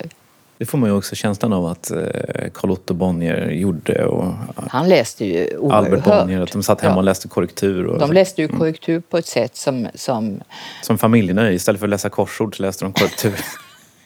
Det 0.63 0.67
får 0.67 0.77
man 0.77 0.89
ju 0.89 0.95
också 0.95 1.15
känslan 1.15 1.53
av 1.53 1.65
att 1.65 1.91
eh, 1.91 1.97
Carl 2.53 2.71
Otto 2.71 2.93
Bonnier 2.93 3.49
gjorde. 3.49 4.05
Och 4.05 4.33
Han 4.55 4.89
läste 4.89 5.25
ju 5.25 5.57
oerhört. 5.57 5.85
Albert 5.85 6.03
Bonnier, 6.03 6.41
att 6.41 6.51
de 6.51 6.63
satt 6.63 6.81
hemma 6.81 6.93
ja. 6.93 6.97
och 6.97 7.03
läste 7.03 7.27
korrektur. 7.27 7.85
Och 7.85 7.99
de 7.99 8.11
läste 8.11 8.41
ju 8.41 8.47
mm. 8.47 8.59
korrektur 8.59 8.99
på 8.99 9.17
ett 9.17 9.25
sätt 9.25 9.55
som... 9.55 9.87
Som, 9.95 10.41
som 10.81 10.97
familjenöje. 10.97 11.53
Istället 11.53 11.79
för 11.79 11.87
att 11.87 11.89
läsa 11.89 12.09
korsord 12.09 12.57
så 12.57 12.63
läste 12.63 12.85
de 12.85 12.93
korrektur. 12.93 13.39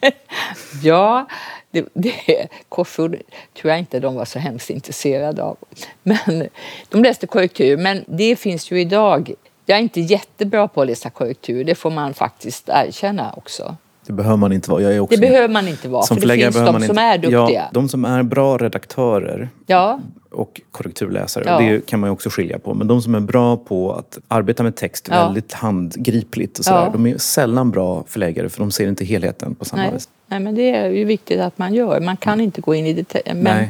ja, 0.84 1.28
det, 1.72 1.86
det, 1.94 2.48
korsord 2.70 3.18
tror 3.62 3.72
jag 3.72 3.80
inte 3.80 4.00
de 4.00 4.16
var 4.16 4.26
så 4.26 4.40
hemskt 4.40 4.70
intresserade 4.70 5.44
av. 5.44 5.58
Men 6.04 6.50
de 6.90 7.04
läste 7.04 7.28
korrektur. 7.28 7.78
Men 7.78 8.06
det 8.08 8.36
finns 8.36 8.72
ju 8.72 8.82
idag. 8.82 9.34
Jag 9.66 9.78
är 9.78 9.82
inte 9.82 10.02
jättebra 10.02 10.68
på 10.68 10.82
att 10.82 10.88
läsa 10.88 11.10
korrektur. 11.10 11.64
Det 11.64 11.76
får 11.76 11.92
man 11.92 12.14
faktiskt 12.14 12.70
erkänna 12.70 13.34
också. 13.38 13.76
Det 14.08 14.14
behöver 14.14 14.38
man 14.38 14.54
inte 14.54 14.72
vara. 14.72 14.82
Jag 14.82 14.94
är 14.94 15.00
också 15.00 15.16
det 15.16 15.28
behöver 15.28 15.48
man 15.48 15.68
inte 15.68 15.88
vara, 15.88 16.04
som 16.04 16.18
för 16.18 16.28
det 16.28 16.34
finns 16.34 16.56
de 16.56 16.66
som 16.66 16.84
inte, 16.84 17.02
är 17.02 17.18
duktiga. 17.18 17.50
Ja, 17.50 17.70
de 17.72 17.90
som 17.90 18.06
är 18.06 18.24
bra 18.24 18.58
redaktörer 18.58 19.50
ja. 19.66 20.00
och 20.32 20.62
korrekturläsare, 20.72 21.44
ja. 21.48 21.60
det 21.60 21.86
kan 21.86 22.00
man 22.00 22.08
ju 22.08 22.12
också 22.12 22.30
skilja 22.30 22.60
på. 22.60 22.74
Men 22.74 22.88
de 22.88 23.02
som 23.02 23.16
är 23.16 23.20
bra 23.20 23.58
på 23.58 23.94
att 23.94 24.18
arbeta 24.28 24.64
med 24.64 24.76
text 24.76 25.08
ja. 25.12 25.26
väldigt 25.26 25.54
handgripligt 25.54 26.60
och 26.60 26.66
sådär, 26.66 26.84
ja. 26.84 26.90
de 26.90 27.08
är 27.08 27.18
sällan 27.18 27.72
bra 27.72 28.04
förläggare 28.08 28.50
för 28.50 28.60
de 28.60 28.72
ser 28.72 28.88
inte 28.88 29.06
helheten 29.06 29.56
på 29.56 29.66
samma 29.66 29.82
Nej. 29.82 29.94
vis. 29.94 30.10
Nej, 30.28 30.40
men 30.40 30.56
det 30.56 30.76
är 30.76 30.90
ju 30.90 31.06
viktigt 31.06 31.40
att 31.40 31.58
man 31.58 31.74
gör. 31.74 32.00
Man 32.00 32.18
kan 32.18 32.42
inte 32.42 32.62
gå 32.62 32.76
in 32.76 32.86
i 32.86 32.94
detaljer. 32.94 33.34
Men 33.34 33.58
Nej. 33.58 33.70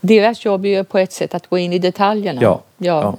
deras 0.00 0.44
jobb 0.44 0.64
är 0.64 0.68
ju 0.68 0.84
på 0.84 0.98
ett 0.98 1.12
sätt 1.12 1.34
att 1.34 1.46
gå 1.46 1.58
in 1.58 1.72
i 1.72 1.78
detaljerna. 1.78 2.42
Ja. 2.42 2.62
ja. 2.76 3.18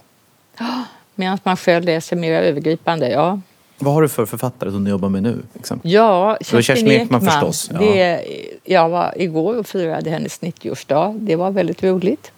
Medan 1.16 1.38
man 1.44 1.58
själv 1.58 1.86
läser 1.86 2.16
mer 2.16 2.42
övergripande, 2.42 3.10
ja. 3.10 3.40
Vad 3.80 3.94
har 3.94 4.02
du 4.02 4.10
för 4.10 4.26
författare 4.26 4.72
som 4.72 4.84
du 4.84 4.92
jobbar 4.92 5.10
med 5.10 5.24
nu? 5.24 5.44
Liksom? 5.54 5.80
Ja, 5.84 6.38
Kerstin, 6.42 6.62
Kerstin 6.62 6.88
Ekman, 6.88 7.06
Ekman 7.06 7.22
förstås. 7.22 7.70
Ja. 7.74 7.80
Det, 7.80 8.26
jag 8.64 8.90
var 8.90 9.14
igår 9.16 9.58
och 9.58 9.68
firade 9.68 10.10
hennes 10.10 10.42
90-årsdag. 10.42 11.20
Det 11.20 11.36
var 11.36 11.52
väldigt 11.52 11.84
roligt 11.84 12.32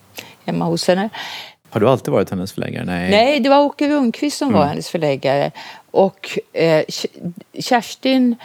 hemma 0.46 0.66
hos 0.66 0.88
henne. 0.88 1.10
Har 1.70 1.82
du 1.82 1.90
alltid 1.90 2.14
varit 2.14 2.30
hennes 2.30 2.54
förläggare? 2.54 2.86
Nej, 2.86 3.12
Nej 3.12 3.40
det 3.40 3.50
var 3.50 3.60
Åke 3.60 3.90
Rundqvist 3.90 4.38
som 4.38 4.48
mm. 4.48 4.60
var 4.60 4.68
hennes 4.68 4.90
förläggare. 4.90 5.52
Och 5.92 6.40
eh, 6.54 6.84
Kerstin 7.60 8.36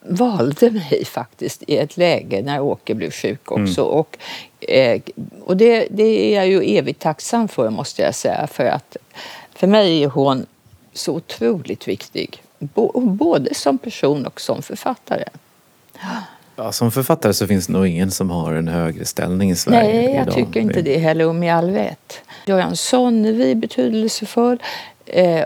valde 0.00 0.70
mig 0.70 1.04
faktiskt 1.04 1.62
i 1.66 1.76
ett 1.76 1.96
läge 1.96 2.42
när 2.42 2.60
Åke 2.60 2.94
blev 2.94 3.10
sjuk 3.10 3.52
också. 3.52 3.82
Mm. 3.82 3.94
Och, 3.94 4.18
eh, 4.60 5.00
och 5.44 5.56
det, 5.56 5.86
det 5.90 6.34
är 6.34 6.36
jag 6.36 6.48
ju 6.48 6.78
evigt 6.78 7.02
tacksam 7.02 7.48
för 7.48 7.70
måste 7.70 8.02
jag 8.02 8.14
säga. 8.14 8.46
För 8.46 8.64
att 8.64 8.96
för 9.54 9.66
mig 9.66 10.02
är 10.02 10.08
hon 10.08 10.46
så 10.92 11.14
otroligt 11.14 11.88
viktig. 11.88 12.42
Både 12.94 13.54
som 13.54 13.78
person 13.78 14.26
och 14.26 14.40
som 14.40 14.62
författare. 14.62 15.24
Ja, 16.56 16.72
som 16.72 16.90
författare 16.92 17.32
så 17.32 17.46
finns 17.46 17.66
det 17.66 17.72
nog 17.72 17.86
ingen 17.86 18.10
som 18.10 18.30
har 18.30 18.52
en 18.52 18.68
högre 18.68 19.04
ställning 19.04 19.50
i 19.50 19.56
Sverige 19.56 19.92
Nej, 19.92 20.14
jag 20.14 20.22
idag. 20.22 20.34
tycker 20.34 20.60
inte 20.60 20.82
det 20.82 20.98
heller, 20.98 21.26
och 21.26 21.34
med 21.34 21.54
all 21.54 21.70
vett. 21.70 22.20
Göran 22.46 22.76
Sonnevi 22.76 23.50
är 23.50 23.54
betydelsefull. 23.54 24.62
Eh, 25.06 25.44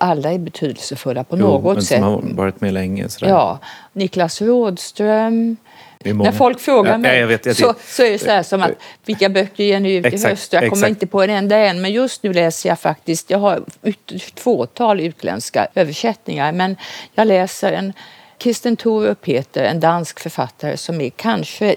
alla 0.00 0.32
är 0.32 0.38
betydelsefulla 0.38 1.24
på 1.24 1.38
jo, 1.38 1.46
något 1.46 1.74
men 1.74 1.82
sätt. 1.82 1.98
som 1.98 2.04
har 2.04 2.22
varit 2.34 2.60
med 2.60 2.74
länge. 2.74 3.08
Sådär. 3.08 3.32
Ja. 3.32 3.58
Niklas 3.92 4.42
Rådström. 4.42 5.56
När 6.04 6.32
folk 6.32 6.60
frågar 6.60 6.98
mig 6.98 7.20
ja, 7.20 7.26
vet, 7.26 7.56
så, 7.56 7.74
så 7.86 8.02
är 8.02 8.10
det 8.10 8.18
så 8.18 8.30
här 8.30 8.42
som 8.42 8.62
att 8.62 8.70
vilka 9.04 9.28
böcker 9.28 9.64
ger 9.64 9.80
ni 9.80 9.94
ut 9.94 10.06
exakt, 10.06 10.24
i 10.24 10.28
höst? 10.28 10.52
Jag 10.52 10.60
kommer 10.60 10.72
exakt. 10.72 10.90
inte 10.90 11.06
på 11.06 11.22
en 11.22 11.30
enda 11.30 11.56
än, 11.56 11.80
men 11.80 11.92
just 11.92 12.22
nu 12.22 12.32
läser 12.32 12.68
jag 12.68 12.80
faktiskt, 12.80 13.30
jag 13.30 13.38
har 13.38 13.62
ett 13.82 14.40
fåtal 14.40 15.00
utländska 15.00 15.66
översättningar, 15.74 16.52
men 16.52 16.76
jag 17.14 17.26
läser 17.26 17.72
en 17.72 17.92
Kirsten 18.38 18.76
Thorup 18.76 19.20
Peter, 19.20 19.64
en 19.64 19.80
dansk 19.80 20.20
författare 20.20 20.76
som 20.76 21.00
är 21.00 21.10
kanske 21.10 21.76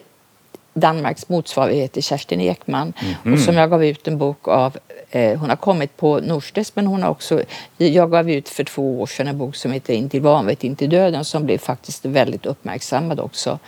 Danmarks 0.74 1.30
motsvarighet 1.30 1.92
till 1.92 2.04
Kerstin 2.04 2.42
Ekman 2.42 2.94
mm 3.00 3.16
-hmm. 3.24 3.34
och 3.34 3.40
som 3.40 3.56
jag 3.56 3.70
gav 3.70 3.86
ut 3.86 4.08
en 4.08 4.18
bok 4.18 4.48
av. 4.48 4.78
Eh, 5.16 5.40
hon 5.40 5.50
har 5.50 5.56
kommit 5.56 5.98
på 5.98 6.20
Norstedts 6.20 6.76
men 6.76 6.88
hon 6.88 7.04
har 7.04 7.10
också, 7.10 7.44
jag 7.78 8.12
gav 8.12 8.30
ut 8.30 8.50
för 8.50 8.64
två 8.64 9.02
år 9.02 9.06
sedan 9.06 9.28
en 9.28 9.38
bok 9.38 9.56
som 9.56 9.72
heter 9.72 9.94
In 9.94 10.10
till 10.10 10.22
vanvett, 10.22 10.64
in 10.64 10.76
till 10.76 10.90
döden 10.90 11.26
som 11.26 11.46
blev 11.46 11.58
faktiskt 11.58 12.06
väldigt 12.06 12.46
uppmärksammad 12.46 13.20
också. 13.20 13.60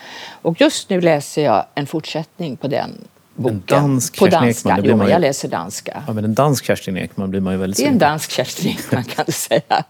Och 0.42 0.62
just 0.62 0.90
nu 0.90 1.02
läser 1.02 1.44
jag 1.44 1.66
en 1.76 1.88
fortsättning 1.88 2.58
på 2.58 2.68
den 2.68 3.08
boken. 3.36 3.56
En 3.56 3.64
dansk 3.66 4.20
på 4.20 4.28
danska. 4.28 4.70
Ekman, 4.70 4.86
jo, 4.86 5.04
ju... 5.04 5.10
jag 5.10 5.22
läser 5.22 5.48
danska. 5.48 6.04
Ja, 6.08 6.14
men 6.14 6.24
en 6.24 6.34
dansk 6.34 6.66
Kerstin 6.66 6.98
Ekman 6.98 7.30
blir 7.30 7.42
man 7.42 7.54
ju 7.54 7.60
väldigt 7.60 7.78
Det 7.78 7.86
är 7.86 7.92
en 7.92 7.98
dansk 7.98 8.32
Kerstin 8.32 8.72
Ekman 8.72 9.04
kan 9.04 9.26
du 9.26 9.32
säga. 9.32 9.84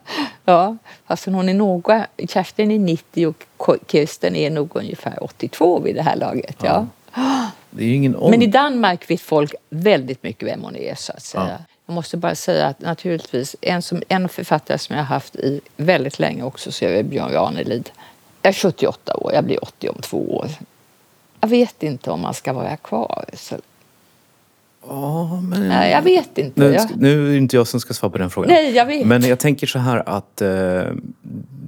Ja, 0.45 0.77
fast 1.07 1.25
hon 1.25 1.49
är 1.49 1.53
några, 1.53 2.07
Kerstin 2.29 2.71
är 2.71 2.79
90 2.79 3.27
och 3.57 3.75
Kirsten 3.87 4.35
är 4.35 4.49
nog 4.49 4.75
ungefär 4.75 5.23
82 5.23 5.79
vid 5.79 5.95
det 5.95 6.01
här 6.01 6.15
laget. 6.15 6.55
Ja. 6.61 6.87
ja. 7.15 7.47
Det 7.78 7.84
är 7.84 7.93
ingen. 7.93 8.11
Men 8.11 8.41
i 8.41 8.47
Danmark 8.47 9.09
vet 9.09 9.21
folk 9.21 9.53
väldigt 9.69 10.23
mycket 10.23 10.47
vem 10.47 10.61
hon 10.61 10.75
är 10.75 10.95
så 10.95 11.13
att 11.13 11.23
säga. 11.23 11.47
Ja. 11.49 11.65
Jag 11.86 11.93
måste 11.93 12.17
bara 12.17 12.36
säga 12.36 12.67
att 12.67 12.82
naturligtvis 12.82 13.55
en, 13.61 13.82
som, 13.82 14.01
en 14.07 14.30
författare 14.30 14.78
som 14.78 14.95
jag 14.95 15.03
har 15.03 15.15
haft 15.15 15.36
i 15.36 15.61
väldigt 15.78 16.19
länge 16.19 16.43
också 16.43 16.71
så 16.71 16.86
är 16.86 16.93
det 16.93 17.03
Björn 17.03 17.32
Ranelid. 17.32 17.89
Jag 18.41 18.49
är 18.49 18.53
78 18.53 19.17
år, 19.17 19.34
jag 19.34 19.43
blir 19.43 19.63
80 19.63 19.89
om 19.89 20.01
två 20.01 20.36
år. 20.36 20.47
Jag 21.41 21.47
vet 21.47 21.84
inte 21.84 22.11
om 22.11 22.21
man 22.21 22.34
ska 22.34 22.53
vara 22.53 22.78
kvar. 22.78 23.25
Så... 23.34 23.55
Ja, 24.88 25.41
men... 25.41 25.67
Nej, 25.67 25.91
jag 25.91 26.01
vet 26.01 26.38
inte. 26.38 26.61
Nu, 26.61 26.73
jag... 26.73 26.97
nu 26.97 27.28
är 27.28 27.32
det 27.32 27.38
inte 27.38 27.55
jag 27.55 27.67
som 27.67 27.80
ska 27.80 27.93
svara 27.93 28.11
på 28.11 28.17
den 28.17 28.30
frågan. 28.30 28.51
Nej, 28.51 28.75
jag 28.75 28.86
vet. 28.86 29.07
Men 29.07 29.21
jag 29.21 29.39
tänker 29.39 29.67
så 29.67 29.80
här 29.80 30.09
att 30.09 30.41
eh, 30.41 30.84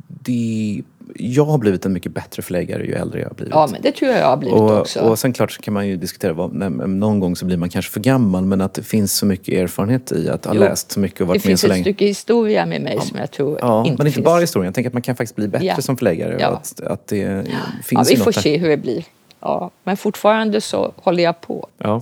det 0.08 0.82
jag 1.16 1.46
har 1.46 1.58
blivit 1.58 1.86
en 1.86 1.94
mycket 1.94 2.12
bättre 2.12 2.42
förläggare 2.42 2.86
ju 2.86 2.94
äldre 2.94 3.20
jag 3.20 3.28
har 3.28 3.36
blivit. 3.36 3.54
Ja, 3.54 3.68
men 3.72 3.82
det 3.82 3.92
tror 3.92 4.12
jag 4.12 4.20
jag 4.20 4.28
har 4.28 4.38
blivit 4.38 4.60
och, 4.60 4.80
också. 4.80 5.00
Och 5.00 5.20
sen 5.20 5.34
klart 5.34 5.52
så 5.52 5.62
kan 5.62 5.74
man 5.74 5.88
ju 5.88 5.98
diskutera, 5.98 6.34
vad, 6.34 6.54
någon 6.90 7.20
gång 7.20 7.36
så 7.36 7.46
blir 7.46 7.58
man 7.58 7.70
kanske 7.70 7.92
för 7.92 8.00
gammal 8.00 8.46
men 8.46 8.62
att 8.62 8.74
det 8.74 8.84
finns 8.84 9.14
så 9.14 9.26
mycket 9.26 9.54
erfarenhet 9.54 10.12
i 10.12 10.30
att 10.30 10.46
ha 10.46 10.54
jo, 10.54 10.60
läst 10.60 10.92
så 10.92 11.00
mycket 11.00 11.22
och 11.22 11.28
varit 11.28 11.46
med 11.46 11.60
så 11.60 11.68
länge. 11.68 11.80
Det 11.80 11.84
finns 11.84 11.88
ett 11.88 11.96
stycke 11.96 12.06
historia 12.06 12.66
med 12.66 12.82
mig 12.82 12.96
ja, 12.96 13.02
som 13.02 13.20
jag 13.20 13.32
tror 13.32 13.60
ja, 13.62 13.80
inte 13.86 13.98
men 13.98 14.08
inte 14.08 14.16
finns. 14.16 14.26
bara 14.26 14.40
historia. 14.40 14.68
Jag 14.68 14.76
tänker 14.76 14.90
att 14.90 14.94
man 14.94 15.02
kan 15.02 15.16
faktiskt 15.16 15.36
bli 15.36 15.48
bättre 15.48 15.68
ja. 15.68 15.82
som 15.82 15.98
förläggare. 15.98 16.38
Ja. 16.40 16.48
Att, 16.48 16.82
att 16.82 17.08
det 17.08 17.46
finns 17.84 18.12
ja, 18.12 18.16
vi 18.18 18.24
får 18.24 18.32
se 18.32 18.58
hur 18.58 18.70
det 18.70 18.78
blir. 18.78 19.06
Ja, 19.40 19.72
men 19.84 19.98
fortfarande 19.98 20.62
så 20.62 20.94
håller 20.96 21.24
jag 21.24 21.42
på. 21.42 21.68
Ja. 21.78 22.02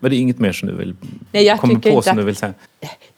Men 0.00 0.10
det 0.10 0.16
är 0.16 0.20
inget 0.20 0.38
mer 0.38 0.52
som 0.52 0.68
du 0.68 0.74
vill 0.74 0.96
Nej, 1.32 1.44
jag 1.44 1.60
komma 1.60 1.80
på 1.80 2.02
som 2.02 2.16
du 2.16 2.22
vill 2.22 2.36
säga? 2.36 2.54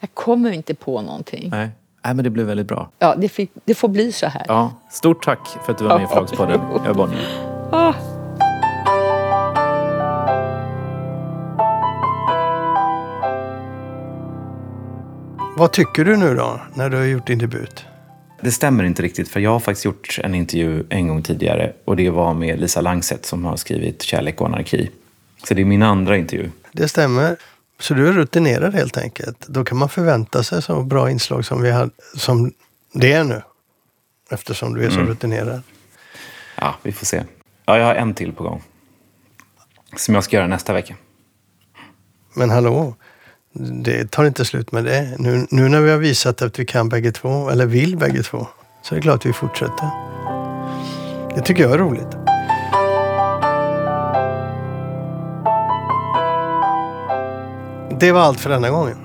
Jag 0.00 0.14
kommer 0.14 0.52
inte 0.52 0.74
på 0.74 1.02
någonting. 1.02 1.48
Nej. 1.50 1.68
Nej, 2.02 2.14
men 2.14 2.24
det 2.24 2.30
blev 2.30 2.46
väldigt 2.46 2.68
bra. 2.68 2.90
Ja, 2.98 3.14
det, 3.14 3.28
fick, 3.28 3.50
det 3.64 3.74
får 3.74 3.88
bli 3.88 4.12
så 4.12 4.26
här. 4.26 4.44
Ja, 4.48 4.72
stort 4.90 5.24
tack 5.24 5.48
för 5.64 5.72
att 5.72 5.78
du 5.78 5.84
var 5.84 5.98
med 5.98 6.04
i 6.04 6.08
Förlagspodden. 6.08 6.60
Jag 6.72 6.86
är 6.86 6.94
Bonnier. 6.94 7.26
Ah. 7.72 7.94
Vad 15.56 15.72
tycker 15.72 16.04
du 16.04 16.16
nu 16.16 16.34
då, 16.34 16.60
när 16.74 16.90
du 16.90 16.96
har 16.96 17.04
gjort 17.04 17.26
din 17.26 17.38
debut? 17.38 17.84
Det 18.40 18.50
stämmer 18.50 18.84
inte 18.84 19.02
riktigt, 19.02 19.28
för 19.28 19.40
jag 19.40 19.50
har 19.50 19.60
faktiskt 19.60 19.84
gjort 19.84 20.18
en 20.22 20.34
intervju 20.34 20.84
en 20.88 21.08
gång 21.08 21.22
tidigare 21.22 21.72
och 21.84 21.96
det 21.96 22.10
var 22.10 22.34
med 22.34 22.60
Lisa 22.60 22.80
Langset 22.80 23.26
som 23.26 23.44
har 23.44 23.56
skrivit 23.56 24.02
Kärlek 24.02 24.40
och 24.40 24.46
anarki. 24.46 24.90
Så 25.44 25.54
det 25.54 25.60
är 25.60 25.64
min 25.64 25.82
andra 25.82 26.16
intervju. 26.16 26.50
Det 26.72 26.88
stämmer. 26.88 27.36
Så 27.80 27.94
du 27.94 28.08
är 28.08 28.12
rutinerad 28.12 28.74
helt 28.74 28.98
enkelt. 28.98 29.46
Då 29.46 29.64
kan 29.64 29.78
man 29.78 29.88
förvänta 29.88 30.42
sig 30.42 30.62
så 30.62 30.82
bra 30.82 31.10
inslag 31.10 31.44
som, 31.44 31.62
vi 31.62 31.70
hade, 31.70 31.90
som 32.16 32.52
det 32.92 33.12
är 33.12 33.24
nu. 33.24 33.42
Eftersom 34.30 34.74
du 34.74 34.84
är 34.84 34.90
så 34.90 34.98
mm. 34.98 35.08
rutinerad. 35.10 35.62
Ja, 36.56 36.74
vi 36.82 36.92
får 36.92 37.06
se. 37.06 37.24
Ja, 37.66 37.78
jag 37.78 37.86
har 37.86 37.94
en 37.94 38.14
till 38.14 38.32
på 38.32 38.42
gång. 38.42 38.62
Som 39.96 40.14
jag 40.14 40.24
ska 40.24 40.36
göra 40.36 40.46
nästa 40.46 40.72
vecka. 40.72 40.96
Men 42.34 42.50
hallå, 42.50 42.94
det 43.82 44.10
tar 44.10 44.24
inte 44.24 44.44
slut 44.44 44.72
med 44.72 44.84
det. 44.84 45.16
Nu, 45.18 45.46
nu 45.50 45.68
när 45.68 45.80
vi 45.80 45.90
har 45.90 45.98
visat 45.98 46.42
att 46.42 46.58
vi 46.58 46.66
kan 46.66 46.88
bägge 46.88 47.12
två, 47.12 47.50
eller 47.50 47.66
vill 47.66 47.96
bägge 47.96 48.22
två, 48.22 48.48
så 48.82 48.94
är 48.94 48.96
det 48.96 49.02
klart 49.02 49.20
att 49.20 49.26
vi 49.26 49.32
fortsätter. 49.32 49.90
Det 51.34 51.42
tycker 51.42 51.62
jag 51.62 51.72
är 51.72 51.78
roligt. 51.78 52.16
Det 58.00 58.12
var 58.12 58.20
allt 58.20 58.40
för 58.40 58.50
denna 58.50 58.70
gången. 58.70 58.96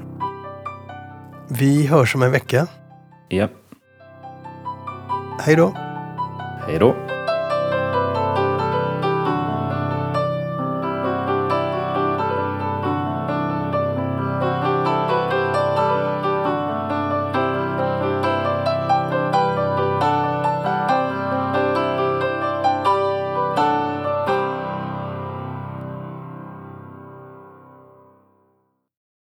Vi 1.48 1.88
hörs 1.88 2.16
om 2.16 2.24
en 2.24 2.32
vecka. 2.32 2.68
Ja. 3.30 3.48
Hej 5.40 5.56
då. 5.56 5.74
Hej 6.68 6.80
då. 6.80 6.96